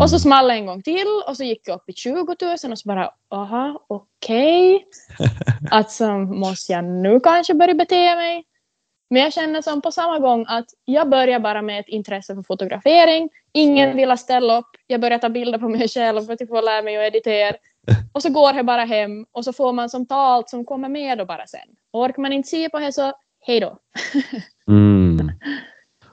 [0.03, 2.79] Och så small en gång till och så gick jag upp i 20 000 och
[2.79, 4.87] så bara aha okej.
[5.71, 8.45] Alltså måste jag nu kanske börja bete mig?
[9.11, 12.43] Men jag känner som på samma gång att jag börjar bara med ett intresse för
[12.43, 13.31] fotografering.
[13.53, 14.71] Ingen vill ställa upp.
[14.87, 17.57] Jag börjar ta bilder på mig själv för att får lära mig att editera.
[18.13, 20.89] Och så går jag bara hem och så får man som ta allt som kommer
[20.89, 21.69] med då bara sen.
[21.91, 23.79] Och orkar man inte se på det så hej då.
[24.69, 25.33] Mm.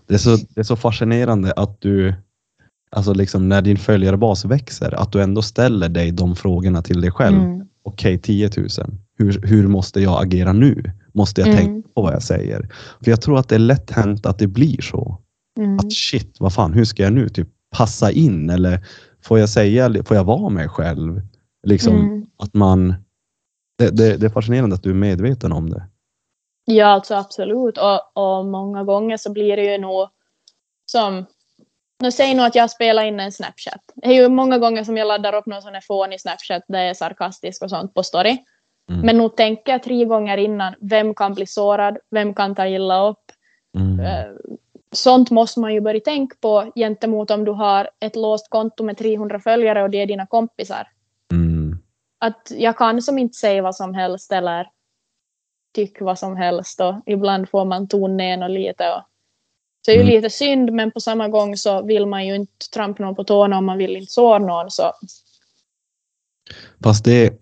[0.08, 2.14] Det, är så, det är så fascinerande att du,
[2.92, 7.12] alltså liksom när din följarbas växer, att du ändå ställer dig de frågorna till dig
[7.12, 7.38] själv.
[7.38, 7.68] Mm.
[7.84, 8.68] Okej, 10 000.
[9.18, 10.84] Hur, hur måste jag agera nu?
[11.14, 11.58] Måste jag Mm.
[11.60, 12.70] tänka på vad jag säger?
[13.04, 15.18] För jag tror att det är lätt hänt att det blir så.
[15.60, 15.78] Mm.
[15.78, 18.50] Att shit, vad fan, hur ska jag nu typ passa in?
[18.50, 18.86] Eller
[19.24, 21.22] får jag säga, får jag vara mig själv?
[21.68, 22.26] Liksom Mm.
[22.38, 22.94] att man,
[23.78, 25.84] det, det, det är fascinerande att du är medveten om det.
[26.66, 27.78] Ja, alltså absolut.
[27.78, 30.08] Och, och många gånger så blir det ju nog
[30.86, 31.26] som...
[32.00, 33.82] Nu säg nu att jag spelar in en Snapchat.
[33.95, 36.80] Det är ju många gånger som jag laddar upp någon sån här fånig Snapchat där
[36.80, 38.38] jag är sarkastisk och sånt på story.
[38.89, 39.06] Mm.
[39.06, 41.97] Men nog tänker jag tre gånger innan, vem kan bli sårad?
[42.12, 43.32] Vem kan ta illa upp?
[43.78, 44.00] Mm.
[44.00, 44.32] Eh,
[44.91, 48.97] Sånt måste man ju börja tänka på gentemot om du har ett låst konto med
[48.97, 50.88] 300 följare och det är dina kompisar.
[51.32, 51.78] Mm.
[52.20, 54.70] Att jag kan som inte säga vad som helst eller
[55.76, 58.93] tycka vad som helst och ibland får man tona ner och lite.
[58.93, 59.02] Och,
[59.86, 60.14] så det är ju Mm.
[60.16, 63.58] lite synd men på samma gång så vill man ju inte trampa någon på tårna
[63.58, 64.72] om man vill inte såra någon.
[64.72, 64.92] Så
[66.84, 67.34] Fast det,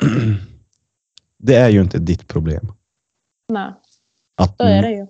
[1.39, 2.71] det är ju inte ditt problem.
[3.53, 3.73] nej,
[4.37, 5.07] Att, så är det ju.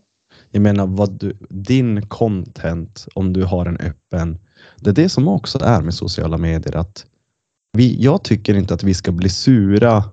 [0.51, 4.37] Jag menar, vad du, din content, om du har en öppen,
[4.75, 6.75] det är det som också är med sociala medier.
[6.75, 7.05] att
[7.77, 10.03] vi, Jag tycker inte att vi ska bli sura.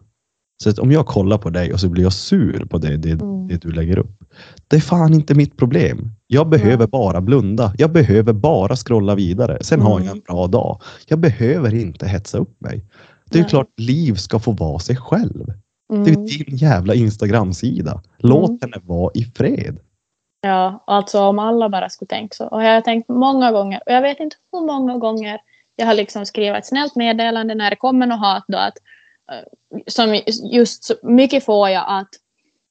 [0.62, 3.48] Så om jag kollar på dig och så blir jag sur på det, det, Mm.
[3.48, 4.24] det du lägger upp.
[4.68, 6.10] Det är fan inte mitt problem.
[6.34, 7.72] Jag behöver bara blunda.
[7.78, 9.58] Jag behöver bara scrolla vidare.
[9.62, 10.12] Sen har jag Mm.
[10.14, 10.80] en bra dag.
[11.08, 12.84] Jag behöver inte hetsa upp mig.
[13.30, 13.50] Det är Nej.
[13.50, 15.46] klart Liv ska få vara sig själv.
[15.88, 16.26] Det är Mm.
[16.26, 18.02] din jävla Instagram-sida.
[18.18, 18.58] Låt Mm.
[18.62, 19.78] henne vara i fred.
[20.40, 22.46] Ja, alltså om alla bara skulle tänka så.
[22.46, 25.38] Och jag har tänkt många gånger, och jag vet inte hur många gånger
[25.76, 28.74] jag har liksom skrivit ett snällt meddelande när det kommer något hat då att
[29.32, 30.20] eh, som
[30.52, 32.08] just mycket får jag att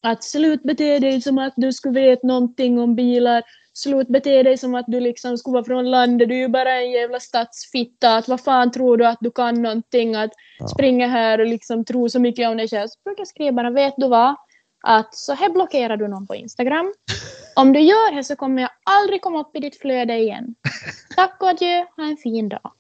[0.04, 3.44] att slut bete dig som att du skulle veta någonting om bilar.
[3.74, 6.30] Slut bete dig som att du liksom skulle vara från landet.
[6.30, 8.16] Du är ju bara en jävla stadsfitta.
[8.16, 10.16] Att vad fan tror du att du kan någonting?
[10.16, 10.68] Att Ja.
[10.68, 12.88] springa här och liksom tro så mycket om dig själv.
[12.88, 14.36] Så brukar jag skriva bara, vet du vad?
[14.84, 16.94] Att så här blockerar du någon på Instagram.
[17.56, 20.56] Om du gör det så kommer jag aldrig komma upp i ditt flöde igen.
[21.16, 22.72] Tack och adjö, ha en fin dag.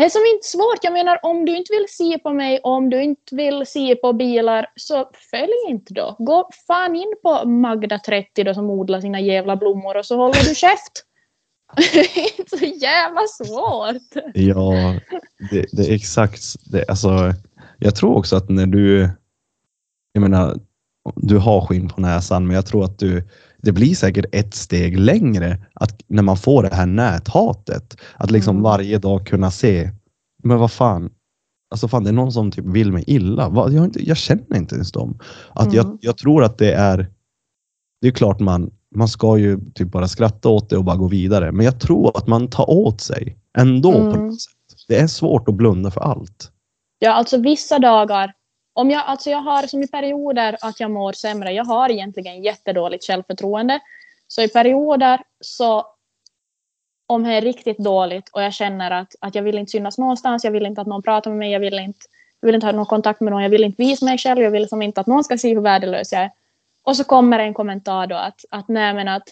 [0.00, 0.78] Det är som inte svårt.
[0.84, 4.12] Jag menar om du inte vill se på mig, om du inte vill se på
[4.12, 6.16] bilar, så följ inte då.
[6.18, 10.48] Gå fan in på Magda 30 då som odlar sina jävla blommor och så håller
[10.48, 11.04] du käft.
[11.92, 14.24] Det är inte så jävla svårt.
[14.34, 15.00] Ja,
[15.50, 16.42] det, det är exakt.
[16.72, 17.32] Det, alltså,
[17.78, 19.10] jag tror också att när du,
[20.12, 20.58] jag menar,
[21.16, 23.22] du har skinn på näsan, men jag tror att du,
[23.62, 28.56] det blir säkert ett steg längre att när man får det här näthatet, att liksom
[28.56, 28.62] Mm.
[28.62, 29.90] varje dag kunna se,
[30.42, 31.10] men vad fan,
[31.70, 33.52] alltså fan det är någon som typ vill mig illa.
[33.72, 35.18] Jag, inte, jag känner inte ens dem.
[35.52, 35.98] Att jag, Mm.
[36.00, 37.06] jag tror att det är,
[38.00, 41.08] det är klart man, man ska ju typ bara skratta åt det och bara gå
[41.08, 44.26] vidare, men jag tror att man tar åt sig ändå på Mm.
[44.26, 44.52] något sätt.
[44.88, 46.52] Det är svårt att blunda för allt.
[46.98, 48.32] Ja, alltså vissa dagar.
[48.80, 51.52] Om jag, alltså jag har som i perioder att jag mår sämre.
[51.52, 53.80] Jag har egentligen jättedåligt självförtroende.
[54.28, 55.86] Så i perioder så
[57.06, 60.44] om det är riktigt dåligt och jag känner att, att jag vill inte synas någonstans,
[60.44, 62.06] jag vill inte att någon pratar med mig, jag vill inte,
[62.40, 64.50] jag vill inte ha någon kontakt med någon, jag vill inte visa mig själv, jag
[64.50, 66.30] vill som inte att någon ska se hur värdelös jag är.
[66.82, 69.28] Och så kommer en kommentar då att, att nej men att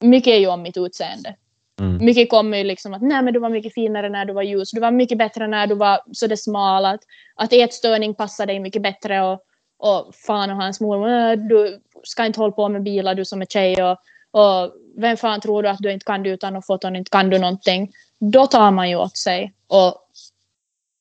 [0.00, 1.34] mycket är ju om mitt utseende.
[1.80, 2.04] Mm.
[2.04, 4.70] Mycket kommer ju liksom att nej men du var mycket finare när du var ljus,
[4.70, 7.00] du var mycket bättre när du var så det smal, att,
[7.34, 9.40] att ätstörning passar dig mycket bättre och,
[9.78, 13.40] och fan och hans mor, "Äh, du ska inte hålla på med bilar du som
[13.42, 13.98] är tjej och,
[14.30, 17.30] och vem fan tror du att du inte kan du utan att foton, inte kan
[17.30, 17.92] du någonting.
[18.18, 19.52] Då tar man ju åt sig.
[19.66, 19.94] Och,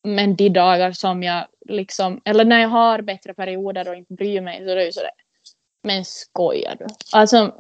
[0.04, 4.42] men de dagar som jag liksom, eller när jag har bättre perioder och inte bryr
[4.42, 5.12] mig så är det ju sådär.
[5.84, 6.86] Men skojar du?
[7.12, 7.54] Alltså,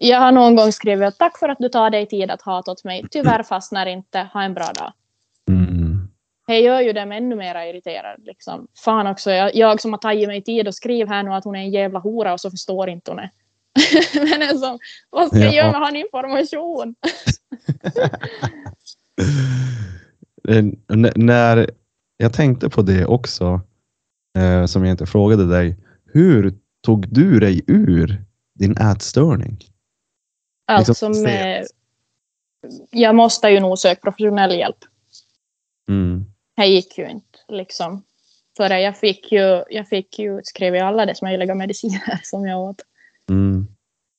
[0.00, 2.70] jag har någon gång skrivit att tack för att du tar dig tid att hata
[2.72, 3.04] åt mig.
[3.10, 4.28] Tyvärr fastnar inte.
[4.32, 4.92] Ha en bra dag.
[5.50, 6.08] Mm.
[6.46, 8.20] Det gör ju dem ännu mer irriterad.
[8.24, 8.66] Liksom.
[8.84, 11.56] Fan också, jag, jag som har tagit mig tid och skriv här nu att hon
[11.56, 13.30] är en jävla hora och så förstår inte hon det.
[14.30, 14.78] Men alltså,
[15.10, 15.52] vad ska jag Ja.
[15.56, 16.94] göra med han information?
[20.48, 21.70] N- när
[22.16, 23.60] jag tänkte på det också,
[24.38, 25.76] eh, som jag inte frågade dig.
[26.12, 28.22] Hur tog du dig ur
[28.58, 29.58] din ätstörning?
[30.66, 31.66] Alltså Liksom, med,
[32.90, 34.84] jag måste ju nog söka professionell hjälp.
[35.88, 36.24] Mm.
[36.56, 38.04] Det gick ju inte liksom.
[38.56, 42.82] För jag fick ju, jag fick ju utskrivet alla dess möjliga mediciner som jag åt.
[43.30, 43.66] Mm.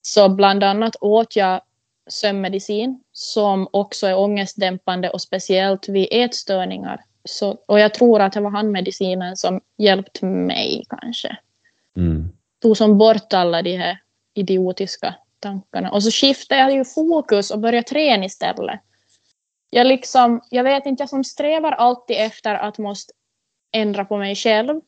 [0.02, 1.62] Så bland annat åt jag
[2.10, 7.02] sömnmedicin som också är ångestdämpande och speciellt vid ätstörningar.
[7.24, 11.38] Så, och jag tror att det var handmedicinen som hjälpte mig kanske.
[11.98, 12.30] Mm.
[12.62, 14.00] Tog som bort alla de här
[14.34, 15.92] idiotiska tankarna.
[15.92, 18.80] Och så skiftade jag ju fokus och började träna istället.
[19.70, 23.14] Jag liksom, jag vet inte, jag som strävar alltid efter att måste
[23.72, 24.82] ändra på mig själv.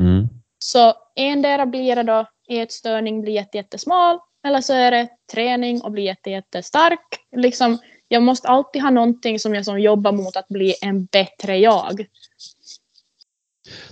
[0.00, 0.28] Mm.
[0.58, 4.18] Så endera blir det då ätstörning, blir jätte, jättesmal.
[4.44, 7.06] Eller så är det träning och blir jätte, jättestark.
[7.36, 7.78] Liksom,
[8.08, 12.06] jag måste alltid ha någonting som jag som jobbar mot att bli en bättre jag.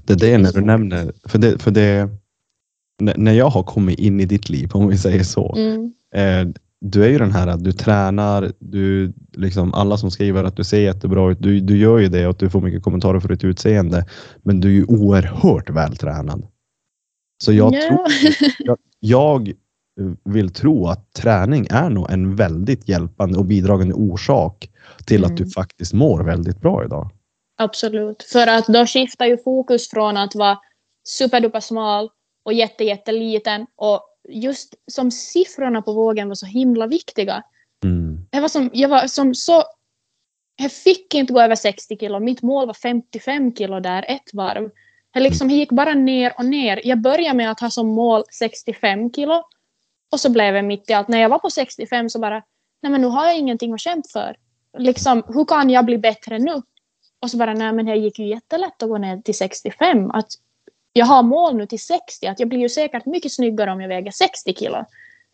[0.05, 2.09] Det är det när du nämner, för det, för det
[2.99, 5.55] när- när jag har kommit in i ditt liv, om vi säger så.
[5.57, 5.95] Mm.
[6.15, 6.49] Eh,
[6.81, 10.65] du är ju den här att du tränar, du, liksom, alla som skriver att du
[10.65, 13.45] ser jättebra ut, du, du gör ju det och du får mycket kommentarer för ditt
[13.45, 14.07] utseende.
[14.43, 16.47] Men du är ju oerhört vältränad.
[17.45, 17.81] Så jag, Ja.
[17.89, 18.01] tror,
[18.59, 19.53] jag, jag
[20.25, 24.71] vill tro att träning är nog en väldigt hjälpande och bidragande orsak
[25.07, 25.51] till att du Mm.
[25.51, 27.11] faktiskt mår väldigt bra idag.
[27.59, 28.23] Absolut.
[28.23, 30.59] För att då skiftar ju fokus från att vara
[31.09, 32.09] superduper smal
[32.45, 33.67] och jätte, jätteliten.
[33.77, 34.01] Och
[34.33, 37.43] just som siffrorna på vågen var så himla viktiga.
[37.85, 38.27] Mm.
[38.31, 39.65] Jag var som, jag var som så...
[40.57, 42.21] Jag fick inte gå över 60 kilo.
[42.21, 44.71] Mitt mål var 55 kilo där ett varv.
[45.13, 46.81] Jag liksom gick bara ner och ner.
[46.85, 49.43] Jag började med att ha som mål 65 kilo.
[50.13, 51.09] Och så blev jag mitt i allt.
[51.09, 52.43] När jag var på 65 så bara,
[52.83, 54.37] nej men nu har jag ingenting att kämpa för.
[54.79, 56.63] Liksom, hur kan jag bli bättre nu?
[57.21, 60.11] Och så bara, nej men det gick ju jättelätt att gå ner till 65.
[60.11, 60.29] Att
[60.93, 62.27] jag har mål nu till 60.
[62.27, 64.85] Att jag blir ju säkert mycket snyggare om jag väger 60 kilo.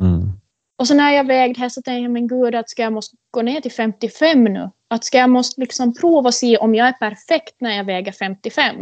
[0.01, 0.33] Mm.
[0.79, 3.17] Och så när jag vägde här så tänkte jag, men gud, att ska jag måste
[3.31, 4.71] gå ner till 55 nu?
[4.89, 8.13] Att ska jag måste liksom prova och se om jag är perfekt när jag väger
[8.13, 8.77] 55?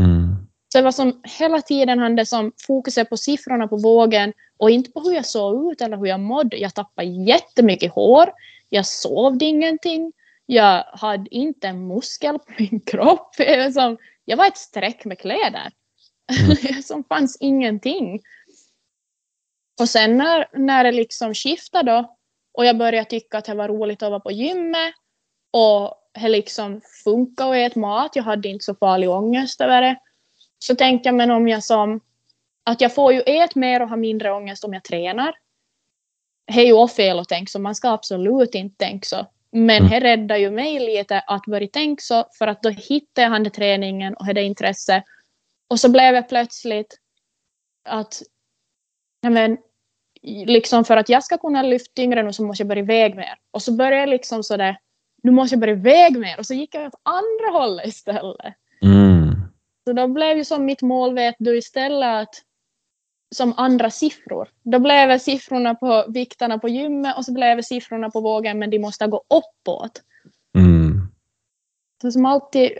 [0.00, 0.36] Mm.
[0.72, 4.90] Så det var som hela tiden hade som fokuset på siffrorna på vågen och inte
[4.90, 6.56] på hur jag såg ut eller hur jag mådde.
[6.56, 8.32] Jag tappade jättemycket hår.
[8.68, 10.12] Jag sovde ingenting.
[10.46, 13.34] Jag hade inte en muskel på min kropp.
[13.38, 15.72] Jag var, som, jag var ett streck med kläder.
[16.32, 16.82] Mm.
[16.82, 18.20] som fanns ingenting.
[19.80, 22.16] Och sen när, när det liksom skiftade då
[22.54, 24.94] och jag började tycka att det var roligt att vara på gymmet
[25.50, 28.16] och det liksom funkade att äta mat.
[28.16, 29.96] Jag hade inte så farlig ångest över det.
[30.58, 32.00] Så tänkte jag, men om jag som
[32.64, 35.34] att jag får ju äta mer och ha mindre ångest om jag tränar.
[36.46, 39.26] Det är ju fel att tänka så, man ska absolut inte tänka så.
[39.50, 39.90] Men Mm.
[39.90, 43.50] det räddar ju mig lite att börja tänka så, för att då hittade jag det
[43.50, 45.02] träningen och hade intresse.
[45.68, 46.98] Och så blev jag plötsligt
[47.88, 48.22] att,
[49.28, 49.58] men,
[50.22, 53.34] liksom för att jag ska kunna lyfta tyngre nu så måste jag börja väga mer.
[53.50, 54.78] Och så började jag liksom sådär,
[55.22, 56.38] nu måste jag börja väga mer.
[56.38, 58.54] Och så gick jag åt andra hållet istället.
[58.82, 59.34] Mm.
[59.84, 62.34] Så då blev ju som mitt mål vet du istället att
[63.34, 64.48] som andra siffror.
[64.62, 68.78] Då blev siffrorna på vikterna på gymmet och så blev siffrorna på vågen men de
[68.78, 70.02] måste gå uppåt.
[70.58, 71.08] Mm.
[72.02, 72.72] Så som alltid,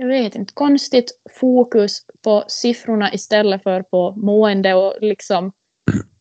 [0.00, 5.52] jag vet inte, konstigt fokus på siffrorna istället för på mående och liksom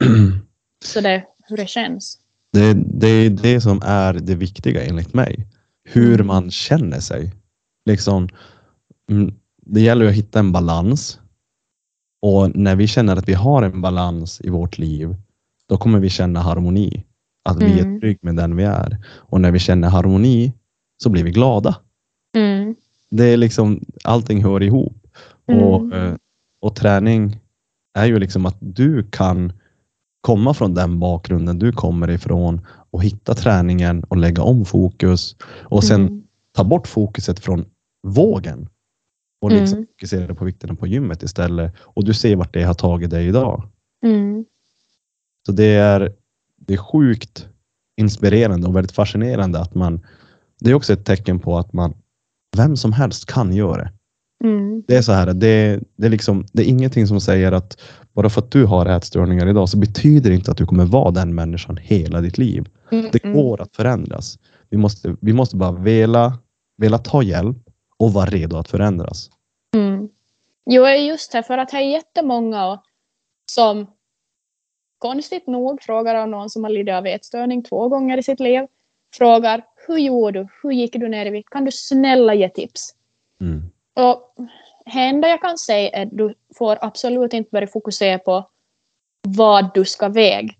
[0.86, 2.20] så det, hur det känns.
[2.54, 5.48] Det, det är det som är det viktiga enligt mig.
[5.90, 6.28] Hur Mm.
[6.28, 7.32] man känner sig.
[7.86, 8.30] Liksom,
[9.12, 11.20] mm, det gäller att hitta en balans.
[12.22, 15.16] Och när vi känner att vi har en balans i vårt liv,
[15.70, 17.06] då kommer vi känna harmoni.
[17.50, 18.00] Att vi är Mm.
[18.00, 18.98] trygga med den vi är.
[19.08, 20.54] Och när vi känner harmoni
[21.04, 21.76] så blir vi glada.
[23.10, 25.08] Det är liksom, allting hör ihop.
[25.48, 25.64] Mm.
[25.64, 26.16] Och, eh,
[26.62, 27.40] och träning
[27.94, 29.54] är ju liksom att du kan
[30.22, 35.84] komma från den bakgrunden du kommer ifrån och hitta träningen och lägga om fokus och
[35.84, 36.24] sen Mm.
[36.52, 37.66] ta bort fokuset från
[38.08, 38.70] vågen
[39.42, 39.88] och liksom Mm.
[39.88, 41.74] fokusera på vikterna på gymmet istället.
[41.80, 43.70] Och du ser vart det har tagit dig idag.
[44.04, 44.46] Mm.
[45.46, 46.14] Så det är,
[46.56, 47.48] det är sjukt
[47.98, 50.06] inspirerande och väldigt fascinerande att man,
[50.60, 51.94] det är också ett tecken på att man,
[52.58, 53.92] vem som helst kan göra det.
[54.44, 54.84] Mm.
[54.88, 57.82] Det är så här, det, det, är liksom, det är ingenting som säger att
[58.14, 61.12] bara för att du har ätstörningar idag så betyder det inte att du kommer vara
[61.12, 62.66] den människan hela ditt liv.
[62.92, 63.38] Mm, Det mm.
[63.38, 64.40] går att förändras.
[64.70, 66.40] Vi måste, vi måste bara vilja,
[66.78, 67.58] vilja ta hjälp
[67.98, 69.30] och vara redo att förändras.
[69.76, 70.10] Mm.
[70.66, 72.80] Jo, just det, för att det är jättemånga
[73.52, 73.88] som
[74.98, 78.62] konstigt nog frågar av någon som har lidit av ätstörning två gånger i sitt liv.
[79.18, 80.48] Frågar hur gjorde du?
[80.64, 81.50] Hur gick du ner i vikt?
[81.50, 82.96] Kan du snälla ge tips?
[83.42, 83.72] Mm.
[83.94, 84.34] Och
[84.86, 88.50] det enda jag kan säga är att du får absolut inte börja fokusera på
[89.28, 90.54] vad du ska väga.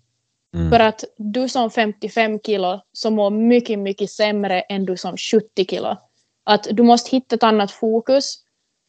[0.54, 0.70] Mm.
[0.70, 5.64] För att du som 55 kilo så mår mycket, mycket sämre än du som 70
[5.64, 5.96] kilo.
[6.44, 8.34] Att du måste hitta ett annat fokus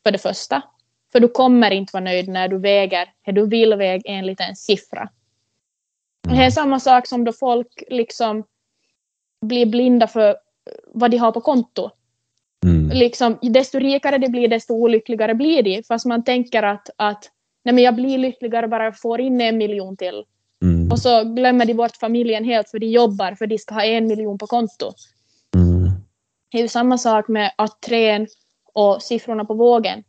[0.04, 0.62] för det första.
[1.12, 4.56] För du kommer inte vara nöjd när du väger det du vill väga enligt en
[4.56, 5.10] siffra.
[6.30, 8.44] Det är samma sak som då folk liksom
[9.42, 10.36] blir blinda för
[10.94, 11.90] vad de har på konto.
[12.66, 12.90] Mm.
[12.90, 15.84] Liksom, desto rikare de blir, desto olyckligare blir de.
[15.84, 17.30] Fast man tänker att, att
[17.66, 20.24] nej men jag blir lyckligare bara jag får in en miljon till.
[20.64, 20.92] Mm.
[20.92, 24.08] Och så glömmer de bort familjen helt för de jobbar för de ska ha en
[24.08, 24.92] miljon på konto.
[25.56, 25.92] Mm.
[26.52, 28.28] Det är ju samma sak med att träna
[28.74, 30.04] och siffrorna på vågen.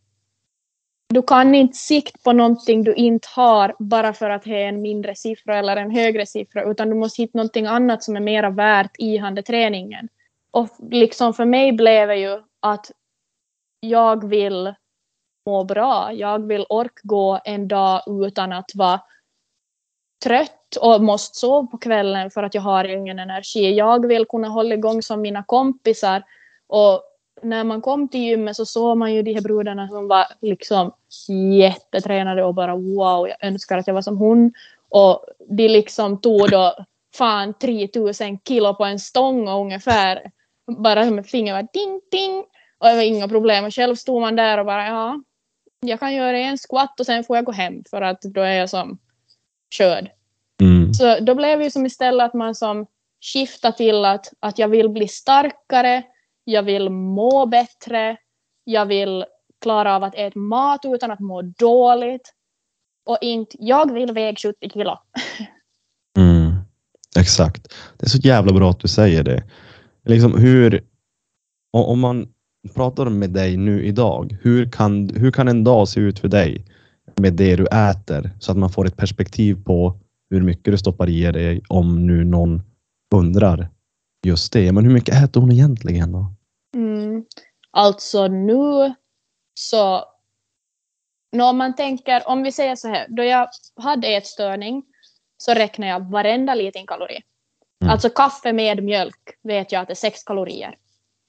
[1.12, 4.82] Du kan inte sikta på någonting du inte har bara för att det är en
[4.82, 8.50] mindre siffra eller en högre siffra utan du måste hitta någonting annat som är mera
[8.50, 10.08] värt i handeträningen.
[10.50, 12.90] Och liksom för mig blev det ju att
[13.80, 14.74] jag vill
[15.46, 16.12] må bra.
[16.12, 19.00] Jag vill orka gå en dag utan att vara
[20.24, 23.74] trött och måste sova på kvällen för att jag har ingen energi.
[23.74, 26.22] Jag vill kunna hålla igång som mina kompisar.
[26.66, 27.02] Och
[27.42, 30.92] när man kom till gymmet så såg man ju de här brudarna som var liksom
[31.58, 34.52] jättetränade och bara wow, jag önskar att jag var som hon.
[34.88, 36.74] Och de liksom tog då
[37.14, 40.30] fan 3000 kilo på en stång och ungefär
[40.66, 42.44] bara som ett finger var ding ding.
[42.78, 43.64] Och det var inga problem.
[43.64, 45.22] Och själv stod man där och bara ja,
[45.80, 48.52] jag kan göra en squat och sen får jag gå hem för att då är
[48.52, 48.98] jag som
[49.70, 50.10] körd.
[50.60, 50.94] Mm.
[50.94, 52.86] Så då blev det ju som istället att man som
[53.20, 56.02] skiftar till att, att jag vill bli starkare,
[56.50, 58.16] jag vill må bättre,
[58.64, 59.24] jag vill
[59.60, 62.34] klara av att äta mat utan att må dåligt.
[63.06, 64.96] Och inte, jag vill väga 70 kilo.
[66.18, 66.54] Mm.
[67.18, 67.74] Exakt.
[67.98, 69.44] Det är så jävla bra att du säger det.
[70.04, 70.84] Liksom hur,
[71.72, 72.28] om man
[72.74, 76.64] pratar med dig nu idag, hur kan, hur kan en dag se ut för dig
[77.16, 81.08] med det du äter så att man får ett perspektiv på hur mycket du stoppar
[81.08, 82.62] i dig om nu någon
[83.14, 83.68] undrar
[84.26, 84.72] just det.
[84.72, 86.26] Men hur mycket äter hon egentligen då?
[86.74, 87.24] Mm.
[87.70, 88.94] Alltså nu
[89.54, 90.04] så...
[91.32, 94.84] Nå, om man tänker, om vi säger så här, då jag hade ätstörning
[95.36, 97.22] så räknar jag varenda liten kalori.
[97.82, 97.92] Mm.
[97.92, 100.76] Alltså kaffe med mjölk vet jag att det är sex kalorier.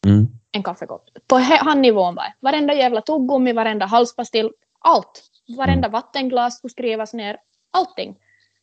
[0.05, 0.27] Mm.
[0.51, 1.09] en kaffekopp.
[1.27, 2.33] På han nivån var.
[2.39, 5.23] Varenda jävla tuggummi, varenda halspastill, allt.
[5.57, 7.37] Varenda vattenglas skulle skrivas ner.
[7.71, 8.15] Allting.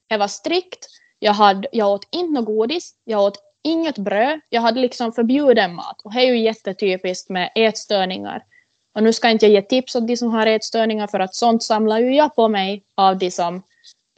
[0.06, 0.86] Det var strikt.
[1.18, 2.94] Jag, hade, jag åt inte något godis.
[3.04, 4.40] Jag åt inget bröd.
[4.48, 6.00] Jag hade liksom förbjuden mat.
[6.04, 8.42] Och det är ju jättetypiskt med ätstörningar.
[8.94, 11.62] Och nu ska inte jag ge tips åt de som har ätstörningar för att sånt
[11.62, 13.62] samlar ju jag på mig av de som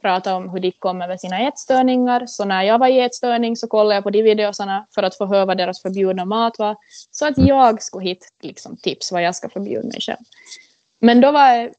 [0.01, 2.25] pratar om hur de kommer med sina ätstörningar.
[2.25, 5.25] Så när jag var i ätstörning så kollade jag på de videosarna för att få
[5.25, 6.75] höra vad deras förbjudna mat var.
[7.11, 10.25] Så att jag skulle hitta liksom, tips vad jag ska förbjuda mig själv.
[10.99, 11.71] Men då var jag,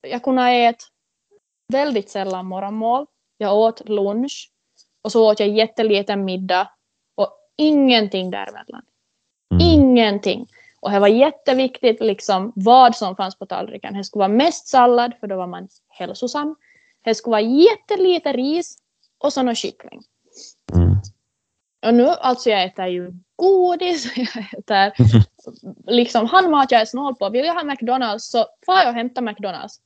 [0.00, 0.84] jag kunde äta
[1.72, 3.06] väldigt sällan morgonmål.
[3.38, 4.50] Jag åt lunch
[5.02, 6.70] och så åt jag jätteliten middag
[7.60, 8.82] ingenting däremellan.
[9.52, 9.66] Mm.
[9.66, 10.46] Ingenting.
[10.80, 13.94] Och det var jätteviktigt liksom vad som fanns på tallriken.
[13.94, 16.56] Det skulle vara mest sallad för då var man hälsosam.
[17.04, 18.76] Det skulle vara jättelite ris
[19.18, 20.02] och så någon kyckling.
[20.74, 20.96] Mm.
[21.86, 24.92] Och nu, alltså jag äter ju godis, jag äter
[25.92, 27.30] liksom handmat jag är snål på.
[27.30, 29.80] Vill jag ha McDonalds så får jag hämta McDonalds.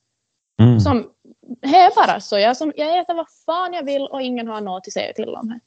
[0.61, 0.81] Mm.
[0.81, 1.11] Som,
[1.41, 2.39] det är bara så.
[2.39, 5.35] Jag, som, jag äter vad fan jag vill och ingen har något att säga till
[5.35, 5.61] om det.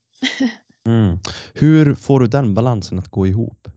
[0.86, 1.20] Mm.
[1.53, 3.68] Hur får du den balansen att gå ihop?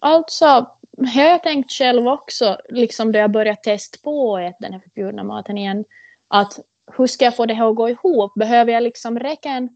[0.00, 4.56] Alltså, det har jag tänkt själv också, liksom då jag började testa på att äta
[4.60, 5.84] den här förbjudna maten igen.
[6.28, 6.58] Att
[6.96, 8.34] hur ska jag få det här att gå ihop?
[8.34, 9.68] Behöver jag liksom räcka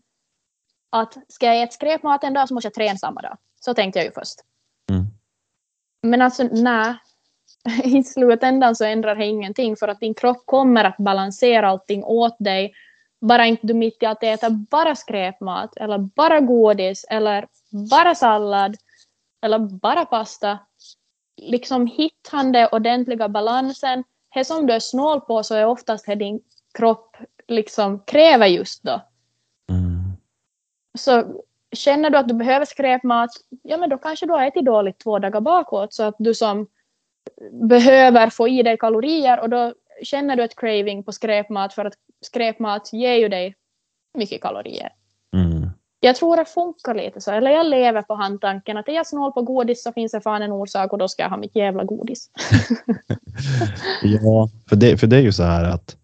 [0.91, 3.39] att ska jag äta skräpmat en dag så måste jag träna samma dag.
[3.61, 4.41] Så tänkte jag ju först.
[4.91, 5.07] Mm.
[6.03, 6.95] Men alltså nej.
[7.85, 12.37] I slutändan så ändrar det ingenting för att din kropp kommer att balansera allting åt
[12.39, 12.73] dig.
[13.21, 17.47] Bara inte du mitt i att äta bara skräpmat eller bara godis eller
[17.91, 18.77] bara sallad
[19.43, 20.59] eller bara pasta.
[21.37, 24.05] Liksom hittar han den ordentliga balansen.
[24.35, 26.41] Det som du är snål på så är oftast det din
[26.75, 27.17] kropp
[27.49, 29.01] liksom kräver just då.
[29.71, 30.17] Mm.
[30.99, 31.43] Så
[31.73, 33.31] känner du att du behöver skräpmat,
[33.63, 36.67] ja men då kanske du har ätit dåligt två dagar bakåt så att du som
[37.53, 41.95] behöver få i dig kalorier och då känner du ett craving på skräpmat för att
[42.27, 43.55] skräpmat ger ju dig
[44.19, 44.89] mycket kalorier.
[45.37, 45.71] Mm.
[46.01, 49.33] Jag tror det funkar lite så, eller jag lever på handtanken att är jag snål
[49.33, 51.85] på godis så finns det fan en orsak och då ska jag ha mitt jävla
[51.85, 52.31] godis.
[54.03, 55.97] Ja, för det, för det är ju så här att,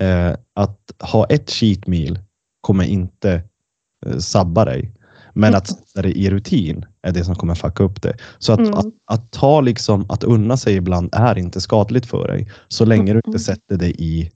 [0.00, 0.78] eh, att
[1.12, 2.18] ha ett cheat meal
[2.60, 3.42] kommer inte
[4.06, 4.92] eh, sabba dig.
[5.34, 8.16] Men att sätta det i rutin är det som kommer fucka upp det.
[8.38, 8.74] Så att, Mm.
[8.74, 12.50] att, att ta liksom, att unna sig ibland är inte skadligt för dig.
[12.68, 13.22] Så länge du Mm.
[13.26, 14.30] inte sätter det i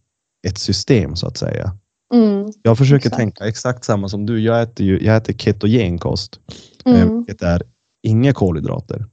[0.47, 1.73] ett system så att säga.
[2.15, 3.17] Mm, Jag försöker Exakt.
[3.17, 4.41] tänka exakt samma som du.
[4.41, 6.41] Jag äter, ju, jag äter ketogenkost.
[6.87, 7.63] eh, mm, Vilket är
[8.03, 9.05] inga kolhydrater.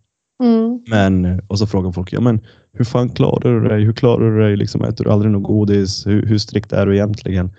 [0.43, 2.41] mm, Men, och så frågar folk, ja men
[2.73, 3.83] hur fan klarar du dig?
[3.83, 4.57] Hur klarar du dig?
[4.57, 6.07] Liksom, äter du aldrig något godis?
[6.07, 7.51] Hur, hur strikt är du egentligen?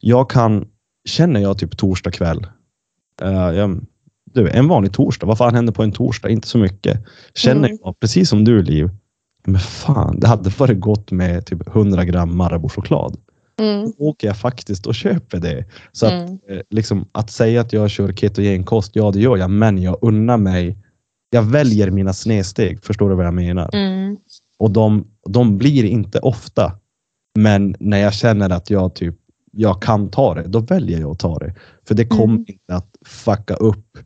[0.00, 0.64] Jag kan,
[1.08, 2.46] känner jag typ torsdag kväll,
[3.22, 3.86] eh, jag,
[4.34, 6.28] du, en vanlig torsdag, vad fan händer på en torsdag?
[6.30, 7.04] Inte så mycket.
[7.34, 7.78] Känner Mm.
[7.82, 8.90] jag, precis som du Liv,
[9.46, 13.16] men fan, det hade varit gott med typ 100 gram Marabou-choklad.
[13.60, 15.64] mm, Då åker jag faktiskt och köper det.
[15.92, 19.50] Så att, mm, eh, liksom, att säga att jag kör ketogenkost, ja det gör jag,
[19.50, 20.78] men jag unnar mig.
[21.30, 23.70] Jag väljer mina snedsteg, förstår du vad jag menar?
[23.74, 24.16] mm,
[24.58, 26.72] Och de, de blir inte ofta.
[27.38, 29.16] Men när jag känner att jag typ,
[29.52, 31.54] jag kan ta det, då väljer jag att ta det.
[31.88, 32.44] För det kommer Mm.
[32.48, 33.98] inte att fucka upp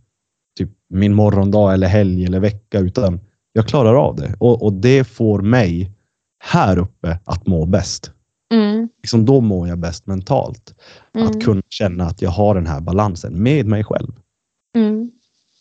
[0.58, 3.20] typ min morgondag eller helg eller vecka, utan
[3.52, 4.34] jag klarar av det.
[4.38, 5.92] Och, och det får mig
[6.44, 8.10] här uppe att må bäst.
[8.54, 10.74] mm, Liksom då mår jag bäst mentalt.
[11.14, 14.12] mm, Att kunna känna att jag har den här balansen med mig själv.
[14.76, 15.10] mm,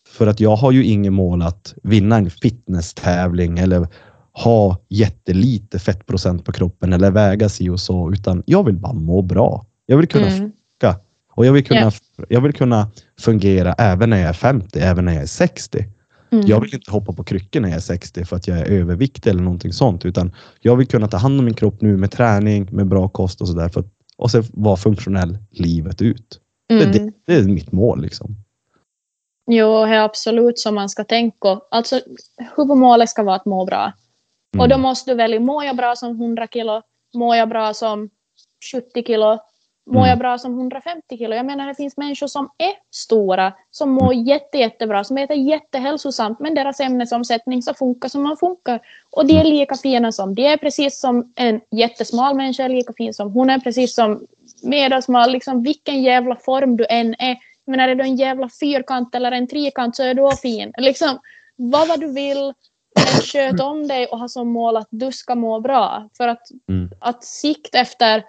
[0.10, 3.88] För att jag har ju ingen mål att vinna en fitnesstävling eller
[4.34, 9.22] ha jättelite fettprocent på kroppen eller väga si och så, utan jag vill bara må
[9.22, 9.66] bra.
[9.86, 11.00] Jag vill kunna mm, funka
[11.34, 12.26] och jag vill kunna, Ja.
[12.30, 15.86] jag vill kunna fungera även när jag är 50, även när jag är 60.
[16.32, 16.48] Mm.
[16.48, 19.30] Jag vill inte hoppa på kryckor när jag är 60 för att jag är överviktig
[19.30, 22.68] eller någonting sånt, utan jag vill kunna ta hand om min kropp nu med träning,
[22.72, 26.40] med bra kost och så där för att, och sen vara funktionell livet ut.
[26.70, 26.92] Det, Mm.
[26.92, 28.36] det, det är mitt mål liksom.
[29.52, 31.60] Jo, det är absolut som man ska tänka.
[31.72, 32.00] Alltså,
[32.58, 33.94] huvudmålet ska vara att må bra.
[34.58, 34.82] Och då Mm.
[34.82, 36.82] måste du välja, mår jag bra som 100 kilo?
[37.16, 38.10] Mår jag bra som
[38.74, 39.40] 70 kilo?
[39.92, 40.10] Mår Mm.
[40.10, 41.36] jag bra som 150 kilo?
[41.36, 46.40] Jag menar, det finns människor som är stora, som mår jätte, jättebra, som äter jättehälsosamt,
[46.40, 48.80] men deras ämnesomsättning så funkar som man funkar.
[49.12, 52.94] Och de är lika fina som de är, precis som en jättesmal människa är lika
[52.94, 54.26] fin som hon är, precis som
[54.64, 57.38] medelsmal, liksom vilken jävla form du än är.
[57.66, 60.74] Jag menar, är du en jävla fyrkant eller en trikant så är du fin.
[60.78, 61.20] Liksom,
[61.56, 62.54] vad vad du vill,
[62.96, 66.10] men sköt om dig och ha som mål att du ska må bra.
[66.18, 66.90] För att, Mm.
[67.00, 68.24] att sikt efter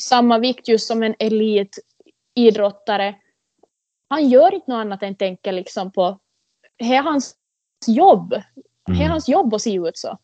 [0.00, 3.14] samma vikt just som en elitidrottare,
[4.08, 6.18] han gör inte något annat än tänker liksom på,
[6.78, 7.34] det är hans
[7.86, 8.30] jobb.
[8.86, 9.10] Det är Mm.
[9.10, 10.18] hans jobb att se ut så.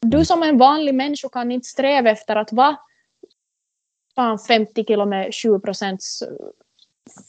[0.00, 2.76] Du som en vanlig människa kan inte sträva efter att vara
[4.14, 6.22] fan 50 kilo med 20 procents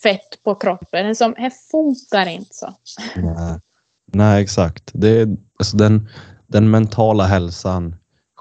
[0.03, 1.15] fett på kroppen.
[1.15, 2.73] Som, det funkar inte så.
[3.15, 3.59] Nej,
[4.05, 4.91] Nej exakt.
[4.93, 5.27] Det är,
[5.59, 6.09] alltså den,
[6.47, 7.95] den mentala hälsan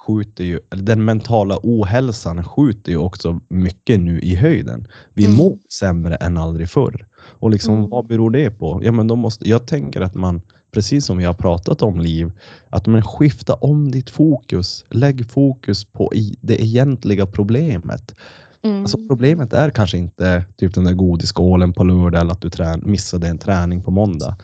[0.06, 4.86] skjuter ju, den mentala ohälsan skjuter ju också mycket nu i höjden.
[5.14, 5.36] Vi Mm.
[5.36, 7.06] mår sämre än aldrig förr.
[7.38, 7.90] Och liksom, Mm.
[7.90, 8.80] vad beror det på?
[8.84, 10.40] Ja, men då måste, jag tänker att man,
[10.74, 12.32] precis som vi har pratat om Liv,
[12.70, 14.84] att man skifta om ditt fokus.
[14.90, 18.14] Lägg fokus på det egentliga problemet.
[18.62, 18.80] Mm.
[18.80, 22.82] Alltså problemet är kanske inte typ den där godisskålen på lördag eller att du trän
[22.84, 24.36] missade en träning på måndag.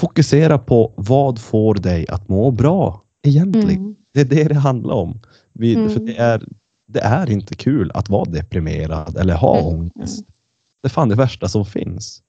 [0.00, 3.80] Fokusera på vad får dig att må bra egentligen.
[3.82, 3.94] Mm.
[4.24, 5.20] Det är det det handlar om.
[5.52, 5.90] Vi, Mm.
[5.90, 6.42] för det, är,
[6.86, 9.66] det är inte kul att vara deprimerad eller ha Mm.
[9.66, 10.26] ångest.
[10.82, 12.22] Det är fan det värsta som finns.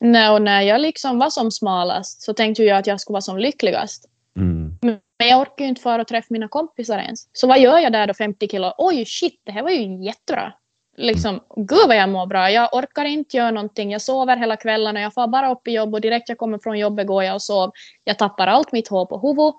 [0.00, 3.20] Nej, och när jag liksom var som smalast så tänkte jag att jag skulle vara
[3.20, 4.08] som lyckligast.
[4.36, 4.78] Mm.
[4.82, 7.28] Men jag orkar ju inte fara och träffa mina kompisar ens.
[7.32, 8.72] Så vad gör jag där då 50 kilo?
[8.78, 10.52] Oj shit, det här var ju jättebra.
[10.96, 12.50] Liksom, gud vad jag mår bra.
[12.50, 13.92] Jag orkar inte göra någonting.
[13.92, 16.58] Jag sover hela kvällen och jag får bara upp i jobb och direkt jag kommer
[16.58, 17.70] från jobbet går jag och sover.
[18.04, 19.54] Jag tappar allt mitt hår på huvudet.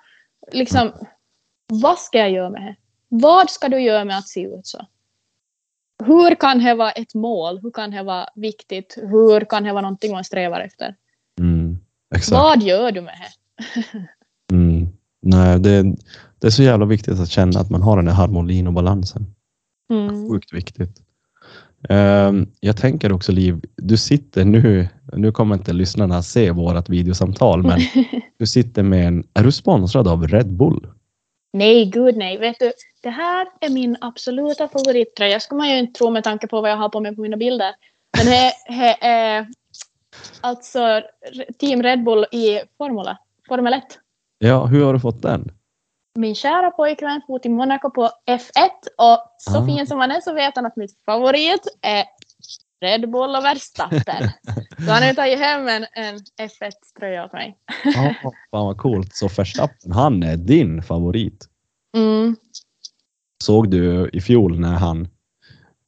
[0.52, 0.92] Liksom,
[1.68, 2.76] vad ska jag göra med det?
[3.10, 4.88] Vad ska du göra med att se ut så?
[6.06, 7.60] Hur kan det vara ett mål?
[7.64, 8.98] Hur kan det vara viktigt?
[9.02, 10.96] Hur kan det vara någonting man strävar efter?
[11.40, 11.78] Mm.
[12.32, 13.84] Vad gör du med det?
[14.52, 14.88] Mm.
[15.22, 15.84] Nej, det,
[16.40, 19.26] det är så jävla viktigt att känna att man har den här harmonin och balansen.
[19.92, 20.30] Mm.
[20.30, 21.02] Sjukt viktigt.
[21.90, 27.64] Ehm, jag tänker också Liv, du sitter nu, nu kommer inte lyssnarna se vårt videosamtal,
[27.64, 27.80] men
[28.40, 30.88] du sitter med en, är du sponsrad av Red Bull?
[31.54, 32.38] Nej, gud nej.
[32.38, 35.40] Vet du, det här är min absoluta favorittröja.
[35.40, 37.38] ska man ju inte tro med tanke på vad jag har på mig på mina
[37.38, 37.76] bilder.
[38.18, 38.54] Men det
[39.06, 39.48] är
[40.42, 41.02] alltså
[41.60, 43.84] Team Red Bull i Formula, Formel 1.
[44.38, 45.52] Ja, hur har du fått den?
[46.16, 49.66] min kära pojkvän for till Monaco på F1 och så Ah.
[49.66, 52.06] fin som han är så vet han att mitt favorit är
[52.84, 54.30] Red Bull och Verstappen.
[54.86, 56.20] så han har ju tagit hem en, en
[56.50, 57.58] F1-tröja åt mig.
[57.84, 59.16] Ja, fan vad coolt.
[59.16, 61.48] Så Verstappen, han är din favorit.
[61.98, 62.36] Mm.
[63.44, 65.08] Såg du i fjol när han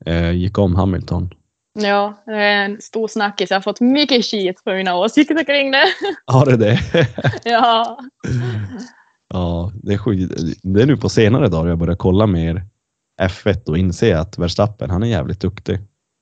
[0.05, 1.33] eh, gick om Hamilton?
[1.79, 3.49] Ja, det är en stor snackis.
[3.49, 5.85] Jag har fått mycket skit för mina åsikter kring det.
[6.25, 6.79] Har det det?
[7.43, 7.99] ja.
[9.33, 10.27] ja, det är.
[10.73, 12.63] Det är nu på senare dagar jag börjar kolla mer
[13.21, 15.79] F1 och inse att Verstappen, han är jävligt duktig.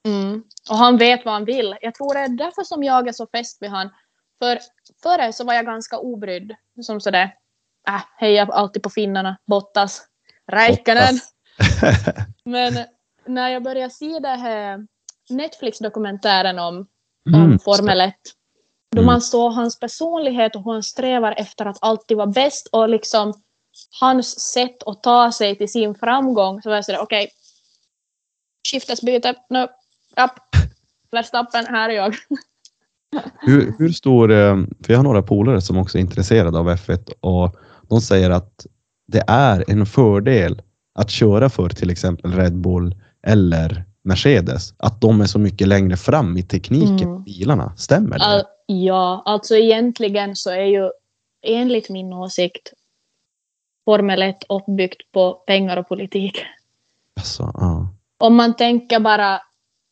[0.08, 0.43] Mm.
[0.70, 1.76] Och han vet vad han vill.
[1.82, 3.89] Jag tror det är därför som jag är så fäst vid han.
[4.39, 4.60] För
[5.04, 6.56] före så var jag ganska obrydd.
[6.82, 7.36] Som sådär,
[7.88, 10.01] äh, heja alltid på finnarna, Bottas,
[10.51, 11.20] Räikkönen.
[12.45, 12.74] Men
[13.26, 14.88] när jag började se det här
[15.30, 16.88] Netflix-dokumentären om,
[17.34, 17.60] om Mm.
[17.60, 18.16] Formel 1.
[18.91, 19.06] Då Mm.
[19.06, 23.34] man såg hans personlighet och hur han strävar efter att alltid vara bäst och liksom
[23.99, 26.62] hans sätt att ta sig till sin framgång.
[26.62, 27.30] Så var jag sådär, okej.
[28.72, 29.68] Skiftesbyte, nu,
[30.18, 30.39] upp.
[31.11, 32.16] Verstappen, här är jag.
[33.39, 37.11] Hur, hur stor, eh, för jag har några polare som också är intresserade av F1
[37.20, 37.55] och
[37.89, 38.66] de säger att
[39.07, 40.61] det är en fördel
[40.95, 42.95] att köra för till exempel Red Bull
[43.28, 44.74] eller Mercedes.
[44.78, 47.24] Att de är så mycket längre fram i tekniken Mm.
[47.24, 47.74] bilarna.
[47.78, 48.26] Stämmer det?
[48.26, 50.89] All, ja, alltså egentligen så är ju
[51.41, 52.74] enligt min åsikt
[53.86, 56.41] Formel 1 uppbyggt på pengar och politik.
[57.20, 57.88] Alltså, ja.
[58.18, 59.41] Om man tänker bara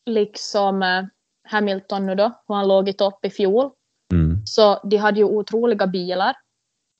[0.06, 1.04] liksom eh,
[1.50, 3.70] Hamilton nu då, hur han låg i topp i fjol.
[4.14, 4.46] Mm.
[4.46, 6.36] Så de hade ju otroliga bilar.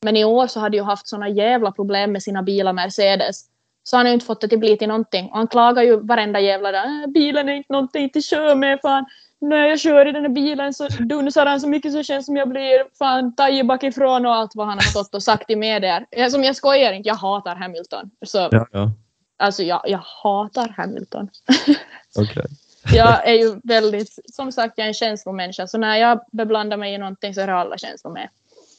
[0.06, 3.46] Men i år så hade ju haft såna jävla problem med sina bilar Mercedes.
[3.84, 5.26] Så han har ju inte fått det till bli till någonting.
[5.30, 6.86] Och han klagar ju varenda jävla dag.
[6.86, 9.06] "Äh, Bilen är inte någonting till kör med fan.
[9.40, 12.26] När jag kör i den här bilen så dunsar han så mycket så det känns
[12.26, 15.56] som jag blir fan tajig bakifrån och allt vad han har stått och sagt i
[15.56, 16.30] medier.
[16.30, 18.12] Som jag skojar inte, jag hatar Hamilton.
[18.26, 18.92] Så, Ja, ja.
[19.38, 21.30] Alltså jag, jag hatar Hamilton.
[22.20, 22.46] Okej.
[22.94, 25.68] Jag är ju väldigt, som sagt, jag är en känslomänniska.
[25.68, 28.30] Så när jag beblandar mig i någonting så är det alla känslor med.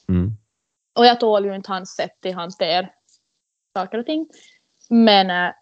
[0.09, 0.30] Mm.
[0.94, 2.92] Och jag tål ju inte hans sätt till hanter
[3.76, 4.28] saker och ting.
[4.90, 5.55] Men eh,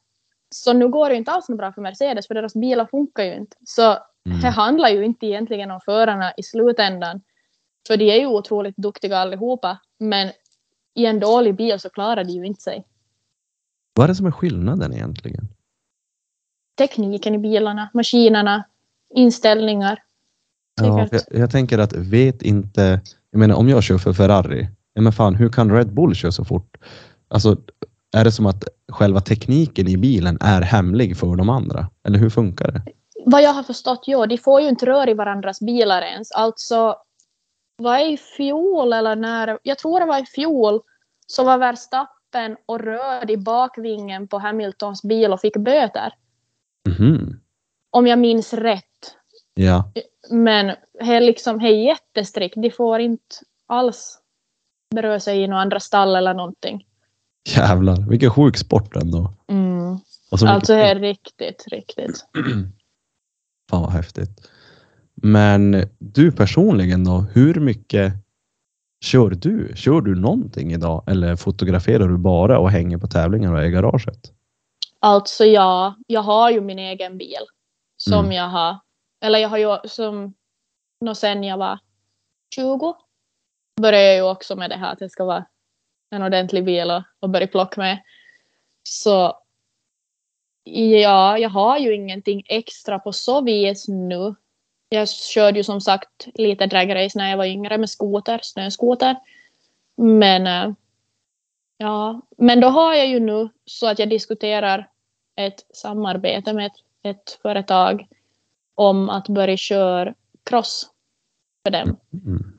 [0.50, 3.24] så nu går det ju inte alls så bra för Mercedes för deras bilar funkar
[3.24, 3.56] ju inte.
[3.64, 4.40] Så Mm.
[4.40, 7.20] det handlar ju inte egentligen om förarna i slutändan.
[7.86, 9.78] För de är ju otroligt duktiga allihopa.
[9.98, 10.30] Men
[10.94, 12.84] i en dålig bil så klarar de ju inte sig.
[13.94, 15.48] Vad är det som är skillnaden egentligen?
[16.80, 18.64] Tekniken i bilarna, maskinerna,
[19.14, 19.98] inställningar.
[20.80, 23.00] Ja, jag, jag tänker att vet inte,
[23.30, 26.32] jag menar om jag kör för Ferrari, ja, men fan hur kan Red Bull köra
[26.32, 26.76] så fort?
[27.28, 27.56] Alltså
[28.16, 31.86] är det som att själva tekniken i bilen är hemlig för de andra?
[32.04, 32.82] Eller hur funkar det?
[33.26, 36.32] Vad jag har förstått, ja, de får ju inte rör i varandras bilar ens.
[36.32, 36.96] Alltså,
[37.76, 40.80] vad är i fjol eller när, jag tror det var i fjol,
[41.26, 46.12] så var Verstappen och rörde i bakvingen på Hamiltons bil och fick böter.
[46.88, 47.40] Mhm.
[47.90, 48.84] Om jag minns rätt.
[49.54, 49.92] Ja,
[50.30, 52.54] Men är liksom, är jättestrikt.
[52.56, 54.18] De får inte alls
[54.94, 56.86] beröra sig i några andra stall eller någonting.
[57.48, 58.08] jävlar.
[58.08, 59.32] Vilken sjuk sport ändå.
[59.48, 59.98] Mm.
[60.30, 62.26] Alltså det är riktigt, riktigt.
[63.70, 64.50] Fan vad häftigt.
[65.14, 68.12] Men du personligen då, hur mycket
[69.04, 69.72] kör du?
[69.74, 74.32] Kör du någonting idag eller fotograferar du bara och hänger på tävlingar och i garaget?
[75.00, 77.46] Alltså ja, jag har ju min egen bil.
[77.96, 78.32] Som Mm.
[78.32, 78.78] jag har.
[79.20, 80.34] Eller jag har ju som
[81.00, 81.78] nå sen jag var
[82.54, 82.96] 20.
[83.80, 85.44] Började jag ju också med det här att det ska vara
[86.10, 87.98] en ordentlig bil och, och börja plocka med.
[88.82, 89.38] Så
[90.64, 94.34] ja, jag har ju ingenting extra på så vis nu.
[94.88, 99.16] Jag körde ju som sagt lite dragrace när jag var yngre med skoter, snöskoter.
[99.96, 100.74] Men eh,
[101.80, 104.88] ja, men då har jag ju nu så att jag diskuterar
[105.36, 108.06] ett samarbete med ett, ett företag
[108.74, 110.90] om att börja köra cross
[111.64, 111.96] för dem.
[112.12, 112.52] Mm.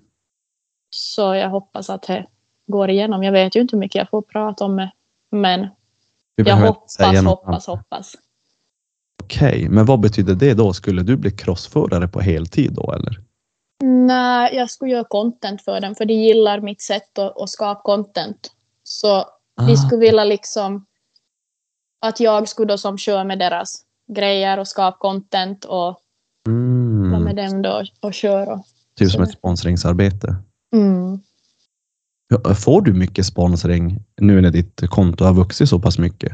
[0.90, 2.26] Så jag hoppas att det
[2.68, 3.24] går igenom.
[3.24, 4.92] Jag vet ju inte hur mycket jag får prata om det,
[5.30, 5.68] men
[6.36, 7.66] jag hoppas, hoppas, annat.
[7.66, 8.16] hoppas.
[9.24, 10.74] Okej, men vad betyder det då?
[10.74, 13.22] Skulle du bli crossförare på heltid då eller?
[13.84, 17.82] Nej, jag skulle göra content för dem, för de gillar mitt sätt att, att skapa
[17.82, 18.52] content.
[18.92, 20.86] Så Ah, skulle vilja liksom
[22.02, 26.02] att jag skulle då som kör med deras grejer och skapa content och
[26.46, 28.64] vara med mm, dem då och köra.
[28.96, 30.36] typ som ett sponsringsarbete.
[30.74, 31.20] Mm.
[32.56, 36.32] Får du mycket sponsring nu när ditt konto har vuxit så pass mycket?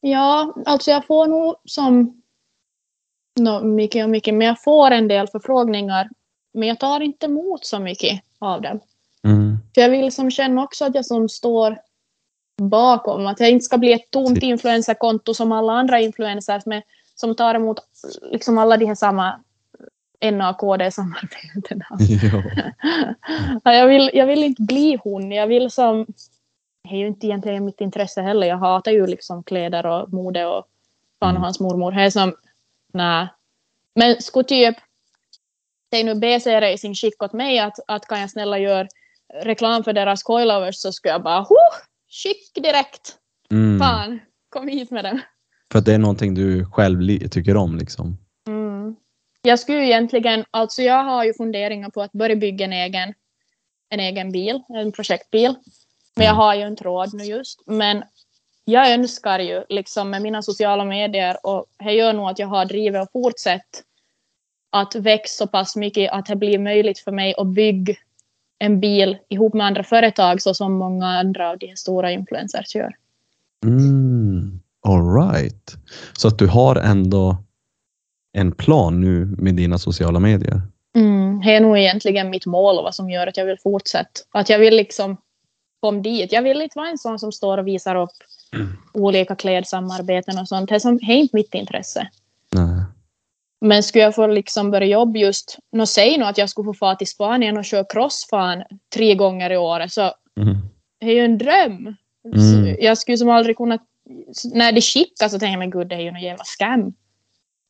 [0.00, 2.22] Ja, alltså jag får nog som
[3.40, 6.08] no, mycket och mycket, men jag får en del förfrågningar.
[6.54, 8.80] Men jag tar inte emot så mycket av dem.
[9.74, 11.78] För jag vill som känna också att jag som står
[12.62, 13.26] bakom.
[13.26, 16.82] Att jag inte ska bli ett tomt influencerkonto som alla andra influencers med,
[17.14, 17.78] som tar emot
[18.22, 19.40] liksom alla de här samma
[20.20, 21.86] NAKD-samarbetena.
[22.22, 22.42] ja.
[23.64, 25.32] Ja, jag, vill, jag vill inte bli hon.
[25.32, 26.06] Jag vill som...
[26.82, 28.46] Det är ju inte egentligen mitt intresse heller.
[28.46, 30.64] Jag hatar ju liksom kläder och mode och
[31.20, 31.42] fan och Mm.
[31.42, 31.92] hans mormor.
[31.92, 32.34] Det är som...
[32.92, 33.28] Nej.
[33.94, 34.76] Men skulle typ...
[35.90, 38.88] Säg nu BC Racing skicka åt mig att, att kan jag snälla göra
[39.34, 41.80] reklam för deras coilovers så skulle jag bara huh,
[42.10, 43.16] skick direkt.
[43.50, 43.78] Mm.
[43.78, 45.20] Fan, kom hit med dem.
[45.72, 48.18] För att det är någonting du själv tycker om liksom.
[48.46, 48.96] Mm.
[49.42, 53.14] Jag skulle egentligen, alltså jag har ju funderingar på att börja bygga en egen,
[53.88, 55.54] en egen bil, en projektbil.
[56.16, 57.62] Men jag har ju inte råd nu just.
[57.66, 58.04] Men
[58.64, 62.64] jag önskar ju liksom med mina sociala medier och det gör nog att jag har
[62.64, 63.82] drivet och fortsatt
[64.70, 67.94] att växa så pass mycket att det blir möjligt för mig att bygga
[68.60, 72.74] en bil ihop med andra företag så som många andra av de här stora influencers
[72.74, 72.96] gör.
[73.64, 74.60] Mm.
[74.82, 75.76] All right.
[76.12, 77.36] Så att du har ändå
[78.32, 80.62] en plan nu med dina sociala medier.
[80.94, 84.20] Mm, det är nog egentligen mitt mål och vad som gör att jag vill fortsätta.
[84.30, 85.16] Att jag vill liksom
[85.80, 86.32] komma dit.
[86.32, 88.10] Jag vill inte vara en sån som står och visar upp
[88.92, 90.68] olika klädsamarbeten och sånt.
[90.68, 92.08] Det är, som, det är inte mitt intresse.
[93.60, 96.74] Men skulle jag få liksom börja jobba just, nå säg nu att jag skulle få
[96.74, 98.62] fara till Spanien och köra crossfan
[98.94, 100.56] tre gånger i året så Mm.
[101.00, 101.96] det är ju en dröm.
[102.24, 102.76] Mm.
[102.80, 103.78] Jag skulle som aldrig kunna,
[104.54, 106.94] när det skickas så tänker jag men gud det är ju någon jävla scam.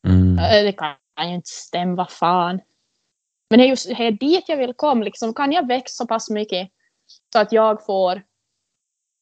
[0.07, 0.35] Mm.
[0.65, 2.61] Det kan ju inte stämma, vad fan.
[3.49, 5.03] Men det är just det är dit jag vill komma.
[5.03, 6.69] Liksom, kan jag växa så pass mycket
[7.33, 8.21] så att jag får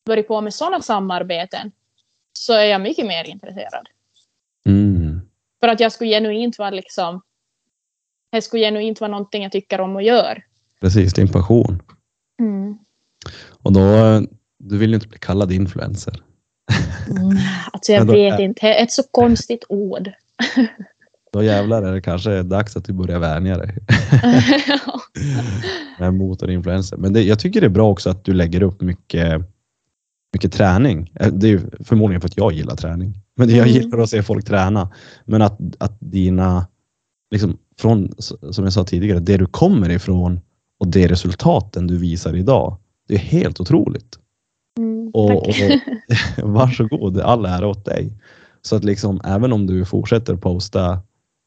[0.05, 1.71] börja på med sådana samarbeten
[2.33, 3.89] så är jag mycket mer intresserad.
[5.61, 5.69] Mm.
[5.69, 7.21] För att jag skulle genuint vara liksom
[8.31, 10.37] det skulle genuint vara någonting jag tycker om att göra.
[10.81, 11.81] Precis, din passion.
[13.63, 13.81] Och då,
[14.57, 16.21] du vill ju inte bli kallad influencer.
[17.09, 17.37] Mm.
[17.71, 20.11] Alltså jag vet inte, det är ett så konstigt ord.
[21.33, 23.69] Då jävlar är det kanske dags att du börjar vänja dig
[25.99, 26.97] med motorinfluencer.
[26.97, 29.41] Men det, jag tycker det är bra också att du lägger upp mycket,
[30.33, 31.11] mycket träning.
[31.19, 33.13] Eh, Det är förmodligen för att jag gillar träning.
[33.39, 33.69] Men jag Mm.
[33.81, 34.89] gillar att se folk träna.
[35.25, 36.67] Men att, att dina,
[37.31, 38.11] liksom från,
[38.51, 40.39] som jag sa tidigare, det du kommer ifrån
[40.79, 42.77] och det resultaten du visar idag.
[43.07, 44.19] Det är helt otroligt.
[44.77, 45.81] Mm, Och, tack.
[46.43, 48.11] och varsågod, all ära åt dig.
[48.61, 50.99] Så att liksom, även om du fortsätter posta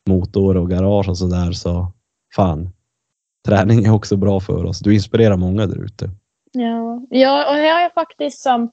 [0.08, 1.92] motor och garage och sådär så
[2.34, 2.70] fan,
[3.46, 4.78] träning är också bra för oss.
[4.80, 6.10] Du inspirerar många där ute.
[6.52, 8.70] Ja, ja och jag faktiskt som...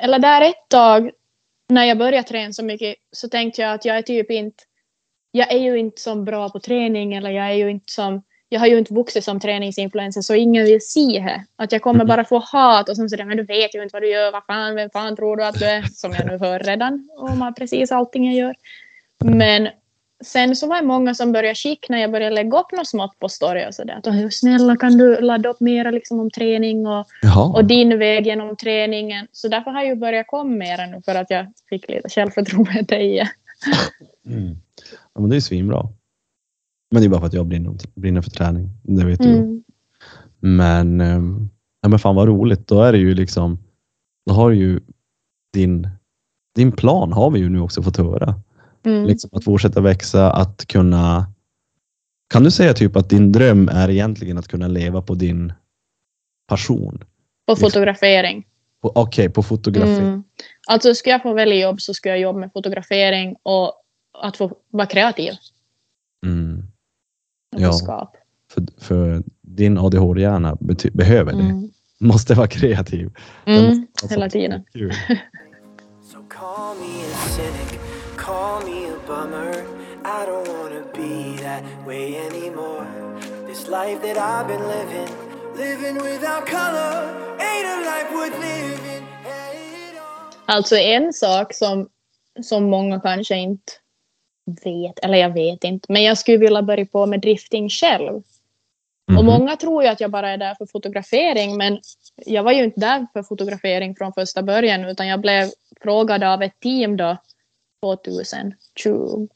[0.00, 1.10] Eller där ett tag
[1.70, 4.64] när jag började träna så mycket så tänkte jag att jag är typ inte...
[5.32, 8.22] Jag är ju inte så bra på träning eller jag är ju inte som...
[8.48, 11.44] Jag har ju inte vuxit som träningsinfluencer så ingen vill se det.
[11.56, 12.08] Att jag kommer Mhm.
[12.08, 14.32] bara få hat och sen så där, men du vet ju inte vad du gör,
[14.32, 15.82] vad fan, vem fan tror du att du är?
[15.82, 18.54] Som jag nu hör redan om precis allting jag gör.
[19.24, 19.68] Men
[20.24, 23.18] sen så var det många som började skicka när jag började lägga upp något smått
[23.18, 23.94] på story och sådär.
[23.94, 27.52] Att "Åh, snälla kan du ladda upp mera liksom om träning och, Jaha.
[27.52, 29.26] och din väg genom träningen.
[29.32, 33.00] Så därför har jag ju börjat komma mera nu för att jag fick lite självförtroende
[33.00, 33.28] i det.
[34.32, 34.56] Mm.
[35.14, 35.88] Ja, men det är svinbra.
[36.90, 38.68] Men det är bara för att jag brinner, brinner för träning.
[38.82, 39.28] Det vet du.
[39.28, 39.62] Mm.
[40.40, 41.48] Men, ehm,
[41.82, 42.66] ja, men fan vad roligt.
[42.66, 43.58] Då är det ju liksom,
[44.26, 44.80] då har du ju
[45.52, 45.88] din,
[46.54, 48.34] din plan har vi ju nu också fått höra.
[48.84, 49.04] Mm.
[49.04, 51.26] Liksom att fortsätta växa, att kunna...
[52.32, 55.52] Kan du säga typ att din dröm är egentligen att kunna leva på din
[56.48, 57.04] passion?
[57.46, 58.46] På fotografering.
[58.82, 59.90] På- Okej, på fotografi.
[60.02, 60.22] Mm.
[60.68, 63.72] Alltså skulle jag få välja jobb så skulle jag jobba med fotografering och
[64.22, 65.32] att få vara kreativ
[66.26, 66.62] Mm.
[67.56, 68.12] Ja.
[68.52, 70.56] För, för din ADHD-hjärna
[70.92, 71.42] behöver det.
[71.42, 71.70] Mm.
[72.00, 73.10] Måste vara kreativ.
[73.46, 73.86] Mm.
[74.02, 74.64] måste vara Hela tiden.
[78.30, 79.52] call me a bummer.
[80.04, 81.14] I don't wanna be
[81.46, 82.86] that way anymore.
[83.46, 85.10] This life that I've been living,
[85.56, 86.92] living without color,
[87.48, 89.04] ain't a life worth living.
[90.46, 91.88] Alltså en sak som,
[92.42, 93.72] som många kanske inte
[94.64, 98.22] vet, eller jag vet inte, men jag skulle vilja börja på med drifting själv.
[99.06, 99.26] Och Mhm.
[99.26, 101.80] många tror ju att jag bara är där för fotografering, men
[102.16, 105.50] jag var ju inte där för fotografering från första början, utan jag blev
[105.80, 107.16] frågad av ett team då
[107.82, 109.28] 2020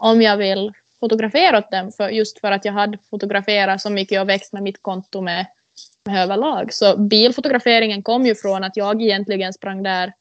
[0.00, 4.20] om jag vill fotografera åt dem, för, just för att jag hade fotograferat så mycket
[4.20, 5.46] och växt med mitt konto med,
[6.04, 6.72] med överlag.
[6.72, 10.12] Så bilfotograferingen kom ju från att jag egentligen sprang där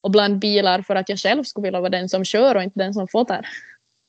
[0.00, 2.78] och bland bilar för att jag själv skulle vilja vara den som kör och inte
[2.78, 3.46] den som fotar.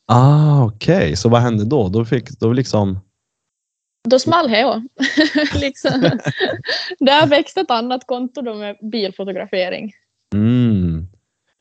[0.07, 1.89] Ah, Okej, så vad hände då?
[1.89, 2.99] Då, fick, då liksom
[4.09, 4.81] Då small det också.
[5.59, 6.01] liksom.
[6.99, 9.93] Där växte ett annat konto då med bilfotografering.
[10.33, 10.94] Mm.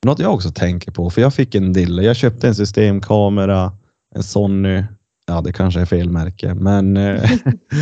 [0.05, 2.03] Något jag också tänker på, för jag fick en dille.
[2.03, 3.73] Jag köpte en systemkamera,
[4.15, 4.83] en Sony.
[5.27, 7.31] Ja, det kanske är fel märke, men, eh,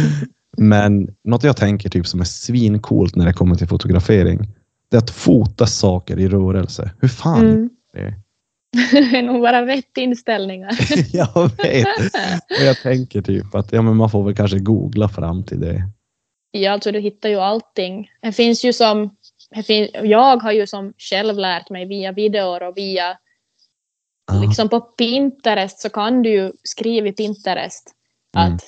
[0.59, 4.49] men något jag tänker typ som är svincoolt när det kommer till fotografering.
[4.90, 6.90] Det är att fota saker i rörelse.
[7.01, 7.70] Hur fan Mm.
[7.94, 8.15] är det?
[9.11, 10.78] Det är nog bara rätt inställningar.
[11.16, 11.86] Jag vet.
[12.61, 15.82] Och jag tänker typ att ja, men man får väl kanske googla fram till det.
[16.51, 18.09] Ja, alltså du hittar ju allting.
[18.23, 19.11] Det finns ju som,
[20.03, 23.19] jag har ju som själv lärt mig via videor och via,
[24.27, 24.41] Ja.
[24.41, 27.95] liksom på Pinterest så kan du ju skriva i Pinterest
[28.37, 28.55] Mm.
[28.55, 28.62] att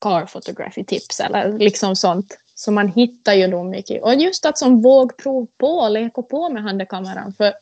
[0.00, 2.38] car photography tips eller liksom sånt.
[2.54, 4.02] Så man hittar ju nog mycket.
[4.02, 7.32] Och just att som våg prov på, leka på med handkameran.
[7.32, 7.52] För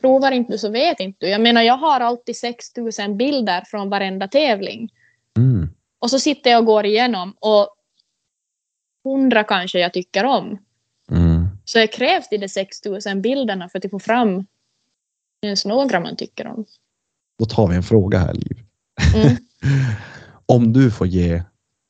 [0.00, 1.30] provar inte du så vet inte du.
[1.30, 4.90] Jag menar jag har alltid 6000 bilder från varenda tävling.
[5.36, 5.68] Mm.
[5.98, 7.68] Och så sitter jag och går igenom och
[9.04, 10.58] hundra kanske jag tycker om.
[11.68, 14.46] Så det krävs de 6000 bilderna för att få fram
[15.42, 16.64] ens några man tycker om.
[17.38, 18.62] Då tar vi en fråga här Liv.
[19.14, 19.36] Mm.
[20.46, 21.42] Om du får ge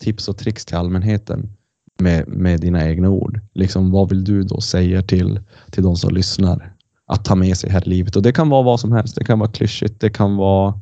[0.03, 1.57] tips och tricks till allmänheten
[1.99, 5.41] med, med dina egna ord, liksom, vad vill du då säga till,
[5.71, 6.75] till de som lyssnar
[7.07, 8.17] att ta med sig här i livet?
[8.17, 9.15] Och det kan vara vad som helst.
[9.15, 10.81] Det kan vara klyschigt, det kan vara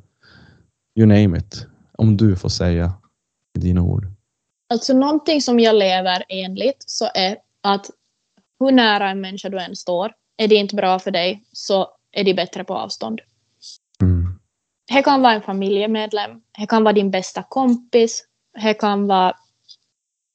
[0.98, 1.66] you name it.
[1.98, 2.92] Om du får säga
[3.58, 4.06] dina ord.
[4.68, 7.90] Alltså någonting som jag lever enligt så är att
[8.60, 12.24] hur nära en människa du än står, är det inte bra för dig så är
[12.24, 13.20] det bättre på avstånd.
[14.02, 14.38] Mm.
[14.88, 18.24] Det kan vara en familjemedlem, det kan vara din bästa kompis,
[18.62, 19.36] det kan vara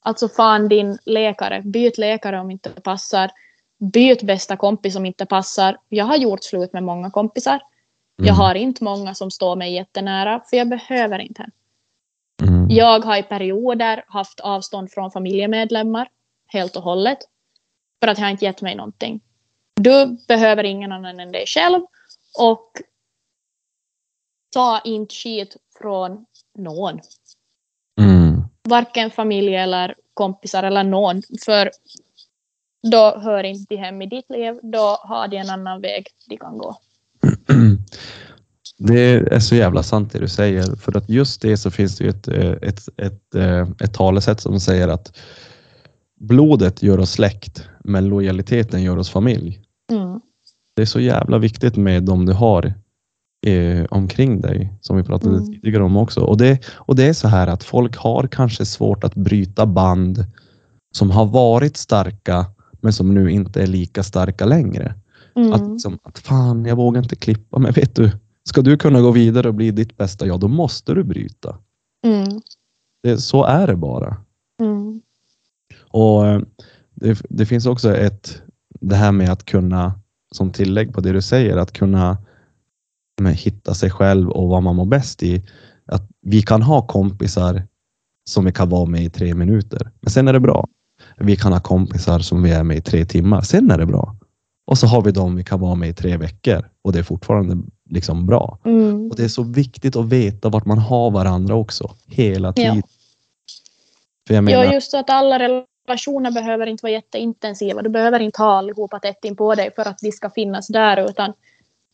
[0.02, 1.61] alltså fan din läkare.
[1.61, 3.31] Byt läkare om inte det passar.
[3.77, 5.77] Byt bästa kompis om inte passar.
[5.89, 7.61] Jag har gjort slut med många kompisar.
[8.15, 8.39] Jag Mm.
[8.39, 11.49] har inte många som står mig jättenära, för jag behöver inte.
[12.41, 12.69] Mm.
[12.69, 16.10] Jag har i perioder haft avstånd från familjemedlemmar
[16.48, 17.18] helt och hållet.
[18.02, 19.22] För att det har inte gett mig någonting.
[19.76, 21.82] Du behöver ingen annan än dig själv.
[22.38, 22.72] Och
[24.53, 26.26] ta inte skit från
[26.57, 26.99] någon.
[27.99, 28.44] Mm.
[28.64, 31.22] Varken familj eller kompisar eller någon.
[31.45, 31.72] För
[32.91, 34.60] då hör inte de hem i ditt liv.
[34.64, 36.78] Då har de en annan väg de kan gå.
[38.78, 40.76] Det är så jävla sant det du säger.
[40.76, 44.41] För att just det så finns det ju ett, eh, ett, ett, eh, ett talesätt
[44.41, 45.18] som säger att
[46.22, 49.60] blodet gör oss släkt, men lojaliteten gör oss familj.
[49.91, 50.22] Mm.
[50.76, 52.73] Det är så jävla viktigt med de du har
[53.48, 55.52] eh, omkring dig, som vi pratade Mm.
[55.52, 56.22] tidigare om också.
[56.22, 60.26] Och det, och det är så här att folk har kanske svårt att bryta band
[60.95, 62.45] som har varit starka,
[62.81, 64.95] men som nu inte är lika starka längre.
[65.35, 65.53] Mm.
[65.53, 67.60] Att, liksom, att fan, jag vågar inte klippa.
[67.60, 68.11] Men vet du,
[68.49, 71.57] ska du kunna gå vidare och bli ditt bästa jag, då måste du bryta.
[72.07, 72.41] Mm.
[73.03, 74.18] Det, så är det bara.
[74.61, 75.02] Mm.
[75.92, 76.42] Och eh,
[76.96, 78.42] det, det finns också ett,
[78.82, 79.94] det här med att kunna,
[80.36, 82.18] som tillägg på det du säger, att kunna
[83.22, 85.44] med, hitta sig själv och vad man mår bäst i.
[85.86, 87.64] Att vi kan ha kompisar
[88.30, 90.68] som vi kan vara med i tre minuter, men sen är det bra.
[91.18, 94.16] Vi kan ha kompisar som vi är med i tre timmar, sen är det bra.
[94.68, 97.04] Och så har vi dem vi kan vara med i tre veckor och det är
[97.04, 97.58] fortfarande
[97.90, 98.60] liksom bra.
[98.66, 99.10] Mm.
[99.10, 102.54] Och det är så viktigt att veta vart man har varandra också, hela Ja.
[102.54, 102.84] tiden.
[104.30, 105.40] Jag menar, Ja, just att alla
[105.88, 107.82] relationer behöver inte vara jätteintensiva.
[107.82, 111.10] Du behöver inte ha allihopa tätt in på dig för att de ska finnas där.
[111.10, 111.34] Utan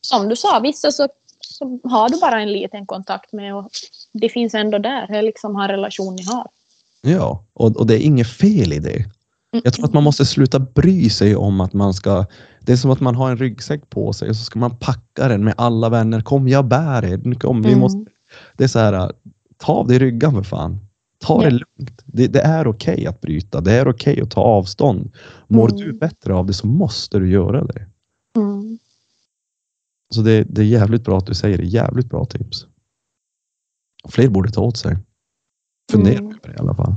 [0.01, 1.07] som du sa, vissa så,
[1.41, 3.69] så har du bara en liten kontakt med och
[4.13, 5.07] det finns ändå där.
[5.07, 6.47] Det är liksom har relation ni har.
[7.01, 9.05] Ja, och, och det är inget fel i det.
[9.63, 12.25] Jag tror att man måste sluta bry sig om att man ska...
[12.61, 15.27] Det är som att man har en ryggsäck på sig och så ska man packa
[15.27, 16.21] den med alla vänner.
[16.21, 17.39] Kom, jag bär er.
[17.39, 17.79] Kom, vi Mm.
[17.79, 18.05] måste,
[18.57, 19.11] det är så här,
[19.57, 20.86] ta av dig ryggan för fan.
[21.19, 22.01] Ta det lugnt.
[22.05, 23.61] Det, det är okej att bryta.
[23.61, 25.11] Det är okej att ta avstånd.
[25.47, 25.81] Mår Mm.
[25.81, 27.87] du bättre av det så måste du göra det.
[28.35, 28.79] Mm.
[30.15, 31.65] Så det, det är jävligt bra att du säger det.
[31.65, 32.65] Jävligt bra tips.
[34.09, 34.97] Fler borde ta åt sig.
[35.91, 36.25] Fundera Mm.
[36.27, 36.95] över det i alla fall.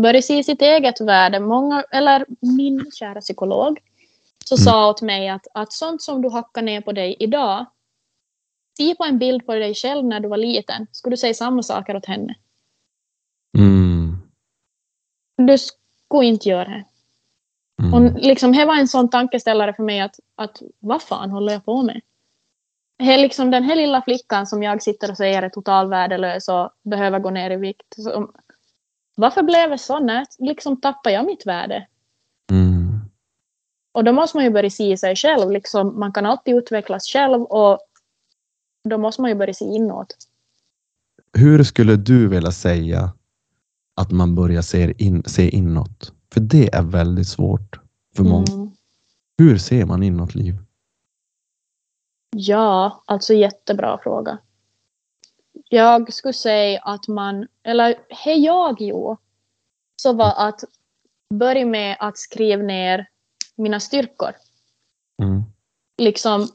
[0.00, 1.40] Börja se sitt eget värde.
[1.40, 3.78] Många, eller min kära psykolog
[4.44, 4.64] så Mm.
[4.64, 7.66] sa åt mig att, att sånt som du hackar ner på dig idag.
[8.78, 10.86] Se på en bild på dig själv när du var liten.
[10.92, 12.34] Skulle du säga samma saker åt henne?
[13.58, 14.18] Mm.
[15.36, 16.84] Du skulle inte göra det.
[17.82, 17.94] Mm.
[17.94, 21.64] Och liksom, det var en sån tankeställare för mig att, att vad fan håller jag
[21.64, 22.00] på med?
[22.98, 26.70] Det är liksom den här lilla flickan som jag sitter och säger är totalvärdelös och
[26.82, 27.94] behöver gå ner i vikt.
[27.96, 28.30] Så,
[29.16, 29.98] varför blev det så?
[29.98, 31.86] När liksom tappar jag mitt värde?
[32.50, 33.00] Mm.
[33.92, 35.50] Och då måste man ju börja se sig själv.
[35.50, 37.78] Liksom, man kan alltid utvecklas själv och
[38.88, 40.16] då måste man ju börja se inåt.
[41.32, 43.12] Hur skulle du vilja säga
[43.94, 46.12] att man börjar se, in, se inåt.
[46.32, 47.80] För det är väldigt svårt
[48.16, 48.52] för många.
[48.52, 48.70] Mm.
[49.38, 50.56] Hur ser man inåt, Liv?
[52.36, 54.38] Ja, alltså jättebra fråga.
[55.68, 57.94] Jag skulle säga att man, eller
[58.24, 59.20] det jag gjorde,
[59.96, 60.64] så var att
[61.34, 63.08] börja med att skriva ner
[63.56, 64.32] mina styrkor.
[65.22, 65.42] Mm.
[65.98, 66.48] Liksom,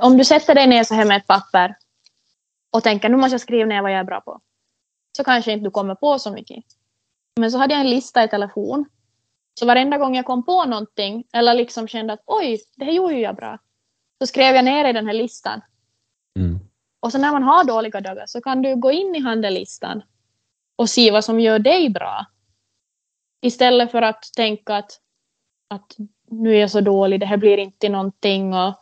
[0.00, 1.76] om du sätter dig ner så här med ett papper
[2.70, 4.40] och tänker nu måste jag skriva ner vad jag är bra på.
[5.20, 6.64] Så kanske inte du kommer på så mycket.
[7.40, 8.84] Men så hade jag en lista i telefon.
[9.58, 13.14] Så varenda gång jag kom på någonting eller liksom kände att oj, det här gjorde
[13.14, 13.58] jag bra.
[14.20, 15.60] Så skrev jag ner i den här listan.
[16.38, 16.58] Mm.
[17.00, 20.02] Och så när man har dåliga dagar så kan du gå in i handelslistan
[20.76, 22.26] och se vad som gör dig bra.
[23.42, 25.00] Istället för att tänka att,
[25.70, 25.96] att
[26.28, 28.54] nu är jag så dålig, det här blir inte någonting.
[28.54, 28.74] Och,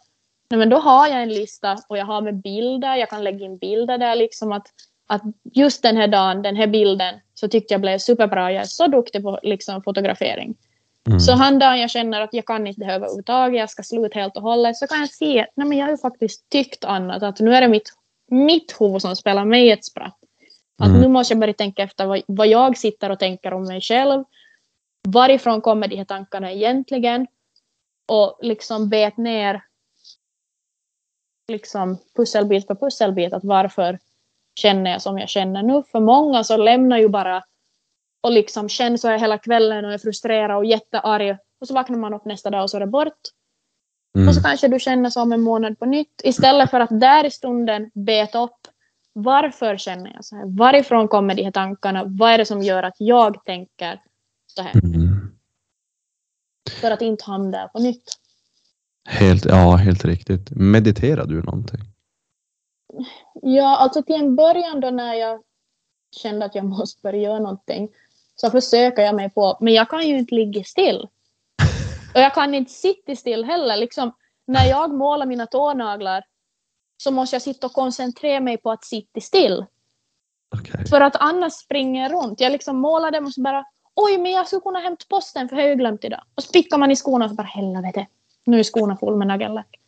[0.51, 3.45] nej men då har jag en lista och jag har med bilder, jag kan lägga
[3.45, 4.67] in bilder där liksom att,
[5.09, 5.23] att
[5.55, 8.53] just den här dagen, den här bilden, så tyckte jag blev superbra.
[8.53, 10.57] Jag är så duktig på liksom, fotografering.
[11.07, 11.21] Mm.
[11.21, 14.19] Så han dagen jag känner att jag kan inte det här överhuvudtaget, jag ska sluta
[14.19, 16.85] helt och hållet, så kan jag se att nej men jag har ju faktiskt tyckt
[16.85, 17.93] annat, att nu är det mitt,
[18.31, 20.19] mitt huvud som spelar mig ett spratt.
[20.79, 21.01] Att Mm.
[21.01, 24.25] nu måste jag börja tänka efter vad, vad jag sitter och tänker om mig själv.
[25.09, 27.27] Varifrån kommer de här tankarna egentligen?
[28.09, 29.63] Och liksom bet ner
[31.49, 33.99] liksom pusselbit för pusselbit att varför
[34.59, 35.83] känner jag som jag känner nu.
[35.93, 37.45] För många så lämnar ju bara
[38.21, 41.37] och liksom känner så här hela kvällen och är frustrerad och jättearg.
[41.61, 43.21] Och så vaknar man upp nästa dag och så är det bort.
[44.17, 44.29] Mm.
[44.29, 46.21] Och så kanske du känner så om en månad på nytt.
[46.25, 48.61] Istället för att där i stunden beta upp
[49.13, 50.45] varför känner jag så här?
[50.47, 52.05] Varifrån kommer de här tankarna?
[52.07, 54.01] Vad är det som gör att jag tänker
[54.47, 54.73] så här?
[54.85, 55.39] Mm.
[56.81, 58.05] För att inte hamna där på nytt.
[59.09, 60.51] Helt, ja, helt riktigt.
[60.51, 61.81] Mediterar du någonting?
[63.43, 65.43] Ja, alltså till en början då när jag
[66.17, 67.89] kände att jag måste börja göra någonting
[68.37, 71.09] så försöker jag mig på, men jag kan ju inte ligga still.
[72.15, 73.77] Och jag kan inte sitta still heller.
[73.77, 74.13] Liksom,
[74.47, 76.25] när jag målar mina tånaglar
[76.97, 79.67] så måste jag sitta och koncentrera mig på att sitta still.
[80.57, 80.87] Okej.
[80.87, 82.41] För att annars springer jag runt.
[82.41, 85.57] Jag liksom målar dem och så bara oj, men jag skulle kunna hämta posten för
[85.57, 86.23] jag har ju glömt idag.
[86.35, 88.07] Och så pickar man i skorna och så bara helvete,
[88.45, 89.81] nu är skorna full med nagellack.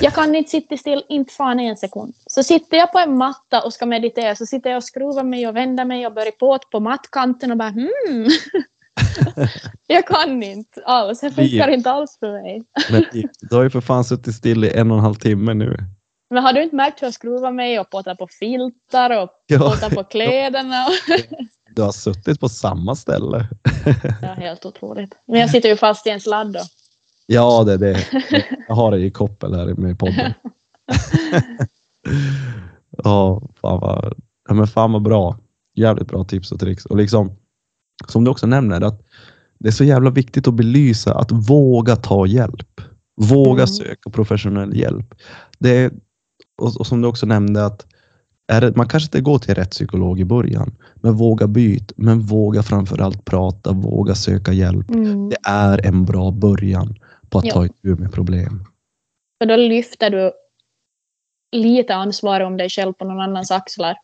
[0.00, 2.14] Jag kan inte sitta still, inte fan en sekund.
[2.26, 5.48] Så sitter jag på en matta och ska meditera så sitter jag och skruvar mig
[5.48, 8.28] och vänder mig och börjar på på mattkanten och bara hmm.
[9.86, 12.62] jag kan inte alls, det funkar inte alls för mig.
[12.90, 13.04] Men
[13.40, 15.76] du har ju för fan suttit still i en och en halv timme nu.
[16.30, 19.58] Men har du inte märkt hur jag skruvar mig och påtar på filtar och Ja,
[19.58, 20.86] påtar på kläderna?
[21.74, 23.48] Du har suttit på samma ställe.
[24.22, 25.14] Är helt otroligt.
[25.26, 26.60] Men jag sitter ju fast i en sladd då.
[27.30, 27.98] Ja, det är det.
[28.68, 30.32] Jag har det i koppel här med podden.
[33.04, 34.14] Ja, fan vad,
[34.48, 35.36] ja, men fan vad bra.
[35.74, 36.86] Jävligt bra tips och tricks.
[36.86, 37.30] Och liksom,
[38.08, 39.02] som du också nämner, att
[39.58, 42.80] det är så jävla viktigt att belysa att våga ta hjälp.
[43.20, 43.66] Våga Mm.
[43.66, 45.14] söka professionell hjälp.
[45.58, 45.90] Det är,
[46.62, 47.86] och, och som du också nämnde att
[48.52, 51.94] är det, man kanske inte går till rätt psykolog i början, men våga byta.
[51.96, 54.90] Men våga framförallt prata, våga söka hjälp.
[54.90, 55.28] Mm.
[55.28, 56.94] Det är en bra början
[57.30, 57.54] på att Ja.
[57.54, 58.64] ta itu med problem.
[59.38, 60.32] För då lyfter du
[61.52, 63.96] lite ansvar om dig själv på någon annans axlar.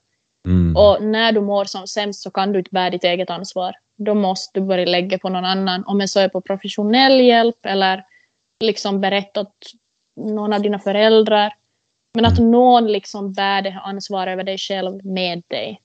[0.47, 0.77] Mm.
[0.77, 3.73] Och när du mår som sämst så kan du inte bära ditt eget ansvar.
[3.97, 5.85] Då måste du börja lägga på någon annan.
[5.87, 8.05] Om det så är på professionell hjälp eller
[8.61, 9.57] liksom berätta åt
[10.17, 11.55] någon av dina föräldrar.
[12.15, 15.81] Men att någon liksom bär det här ansvaret över dig själv med dig.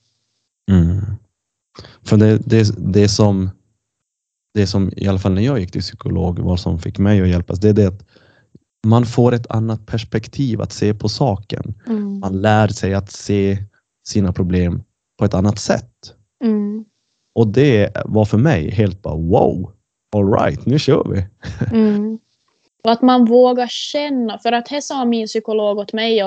[0.70, 1.00] Mm.
[2.06, 3.50] För det, det, det som
[4.54, 7.28] det som i alla fall när jag gick till psykolog, vad som fick mig att
[7.28, 8.04] hjälpas, det är det att
[8.86, 11.74] man får ett annat perspektiv att se på saken.
[11.86, 12.18] Mm.
[12.18, 13.58] Man lär sig att se
[14.08, 14.82] sina problem
[15.18, 16.14] på ett annat sätt.
[16.44, 16.84] Mm.
[17.34, 19.72] Och det var för mig helt bara wow,
[20.16, 21.26] all right, nu kör vi.
[21.76, 22.18] Mm.
[22.84, 24.38] Och att man vågar känna.
[24.38, 26.20] För att här sa min psykolog åt mig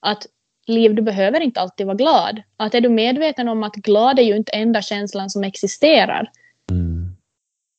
[0.00, 0.26] att
[0.66, 2.42] Liv, du behöver inte alltid vara glad.
[2.56, 6.30] Att är du medveten om att glad är ju inte enda känslan som existerar.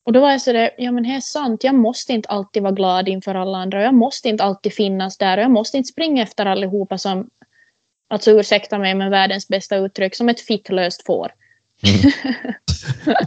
[0.03, 2.73] Och då var jag sådär, ja men det är sant, jag måste inte alltid vara
[2.73, 3.77] glad inför alla andra.
[3.77, 7.29] och Jag måste inte alltid finnas där och jag måste inte springa efter allihopa som,
[8.09, 11.31] alltså ursäkta mig med världens bästa uttryck, som ett fittlöst får.
[11.83, 12.11] Mm.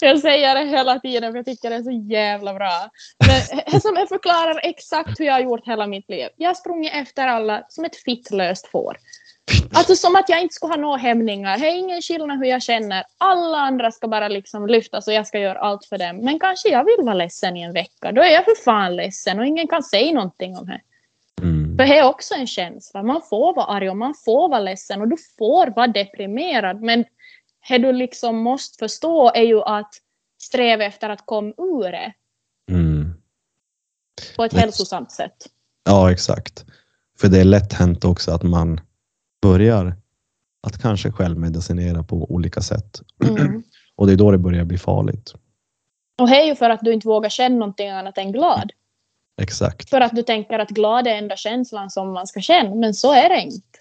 [0.00, 2.90] jag säger det hela tiden för jag tycker det är så jävla bra.
[3.26, 6.28] Men som jag förklarar exakt hur jag har gjort hela mitt liv.
[6.36, 8.96] Jag har sprungit efter alla som ett fittlöst får.
[9.74, 11.58] Alltså som att jag inte skulle ha några hämningar.
[11.58, 13.04] Det är ingen skillnad hur jag känner.
[13.18, 16.16] Alla andra ska bara liksom lyftas och jag ska göra allt för dem.
[16.16, 18.12] Men kanske jag vill vara ledsen i en vecka.
[18.12, 20.80] Då är jag för fan ledsen och ingen kan säga någonting om det.
[21.42, 21.76] Mm.
[21.76, 23.02] För det är också en känsla.
[23.02, 26.82] Man får vara arg och man får vara ledsen och du får vara deprimerad.
[26.82, 27.04] Men
[27.68, 29.94] det du liksom måste förstå är ju att
[30.42, 32.12] sträva efter att komma ur det
[32.70, 33.14] Mm.
[34.36, 35.36] på ett hälsosamt sätt.
[35.84, 36.64] Ja, exakt.
[37.20, 38.80] För det är lätt hänt också att man
[39.42, 39.96] börjar
[40.66, 43.00] att kanske självmedicinera på olika sätt.
[43.24, 43.62] Mm.
[43.96, 45.34] Och det är då det börjar bli farligt.
[46.20, 48.72] Och det är ju för att du inte vågar känna någonting annat än glad.
[49.42, 49.90] Exakt.
[49.90, 53.12] För att du tänker att glad är enda känslan som man ska känna, men så
[53.12, 53.78] är det inte.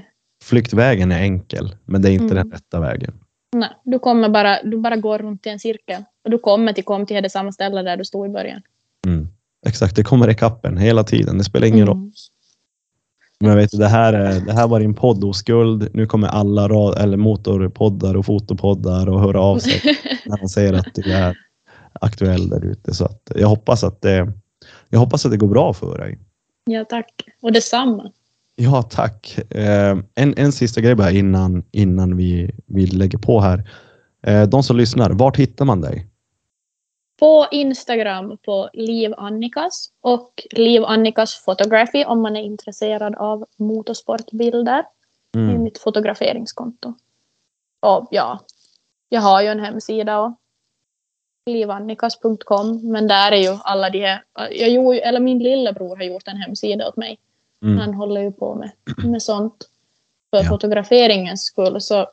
[0.44, 2.36] Flyktvägen är enkel, men det är inte Mm.
[2.36, 3.14] den rätta vägen.
[3.56, 6.04] Nej, du kommer bara, du bara går runt i en cirkel.
[6.24, 8.62] Och du kommer till, kom till det samma ställe där du stod i början.
[9.06, 9.28] Mm.
[9.66, 11.38] Exakt, det kommer ikapp en hela tiden.
[11.38, 12.12] Det spelar ingen roll.
[13.42, 15.88] Men vet, det här, är- det här var din podd oskuld.
[15.94, 19.80] Nu kommer alla rad, eller motorpoddar och fotopoddar och höra av sig
[20.26, 21.36] när de säger att du är
[22.00, 22.94] aktuell där ute.
[22.94, 24.32] Så att jag hoppas att det,
[24.88, 26.18] jag hoppas att det går bra för dig.
[26.64, 27.24] Ja, tack.
[27.42, 28.10] Och detsamma.
[28.56, 29.38] Ja, tack.
[29.50, 33.70] Eh, en, en sista grej bara innan, innan vi, vi lägger på här.
[34.26, 36.06] Eh, de som lyssnar, vart hittar man dig?
[37.22, 44.84] På Instagram på Liv Annikas och Liv Annikas Photography om man är intresserad av motorsportbilder.
[45.32, 45.62] Det är Mm.
[45.62, 46.94] mitt fotograferingskonto.
[47.80, 48.38] Och ja,
[49.08, 50.32] jag har ju en hemsida och
[51.46, 56.28] livannikas.com men där är ju alla de här, jag gjorde, eller min lillebror har gjort
[56.28, 57.18] en hemsida åt mig.
[57.62, 57.78] Mm.
[57.78, 58.70] Han håller ju på med,
[59.04, 59.68] med sånt
[60.30, 60.48] för Ja.
[60.48, 61.80] fotograferingens skull.
[61.80, 62.06] Så,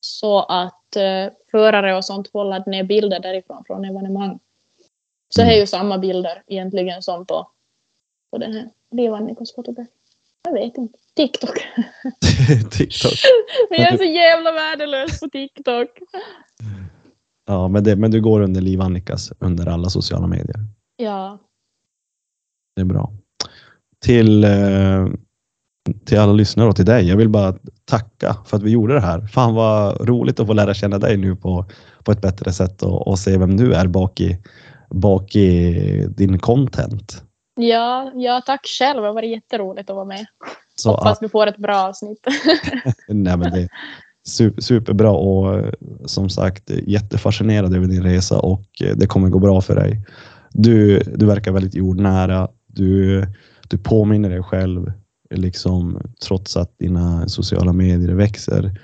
[0.00, 0.75] så att
[1.50, 4.38] förare och sånt ladda ner bilder därifrån från evenemang.
[5.28, 5.50] Så Mm.
[5.50, 7.50] det är ju samma bilder egentligen som på,
[8.30, 9.90] på den här Livannikas fotografi.
[10.44, 10.98] Jag vet inte.
[11.14, 11.58] TikTok.
[12.70, 13.12] TikTok.
[13.70, 15.88] Men jag är så jävla värdelös på TikTok.
[17.48, 20.56] Ja, men, det, men du går under Liv Annikas under alla sociala medier.
[20.96, 21.38] Ja.
[22.74, 23.12] Det är bra.
[23.98, 25.06] Till, eh,
[26.04, 27.08] till alla lyssnare och till dig.
[27.08, 27.54] Jag vill bara
[27.84, 29.26] tacka för att vi gjorde det här.
[29.26, 31.64] Fan vad roligt att få lära känna dig nu på,
[32.04, 34.38] på ett bättre sätt och, och se vem du är bak i,
[34.90, 37.22] bak i din content.
[37.60, 39.00] Ja, ja, tack själv.
[39.00, 40.26] Det har varit jätteroligt att vara med.
[40.76, 42.26] Så Hoppas att, du får ett bra avsnitt.
[43.08, 43.68] nej, men det är
[44.28, 45.72] su- superbra och eh,
[46.04, 50.00] som sagt jättefascinerad över din resa och eh, det kommer gå bra för dig.
[50.52, 52.48] Du, du verkar väldigt jordnära.
[52.66, 53.26] Du,
[53.68, 54.92] du påminner dig själv
[55.30, 58.80] liksom trots att dina sociala medier växer.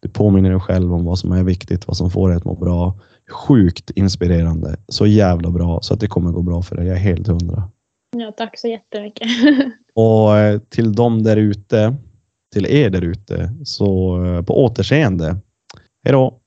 [0.00, 2.54] Du påminner dig själv om vad som är viktigt, vad som får dig att må
[2.54, 3.00] bra.
[3.30, 4.76] Sjukt inspirerande.
[4.88, 6.86] Så jävla bra så att det kommer gå bra för dig.
[6.86, 7.70] Jag är helt hundra.
[8.16, 9.28] Ja, tack så jättemycket.
[9.94, 11.96] Och eh, till dem där ute,
[12.52, 15.36] till er där ute, så eh, på återseende.
[16.04, 16.40] Hej då!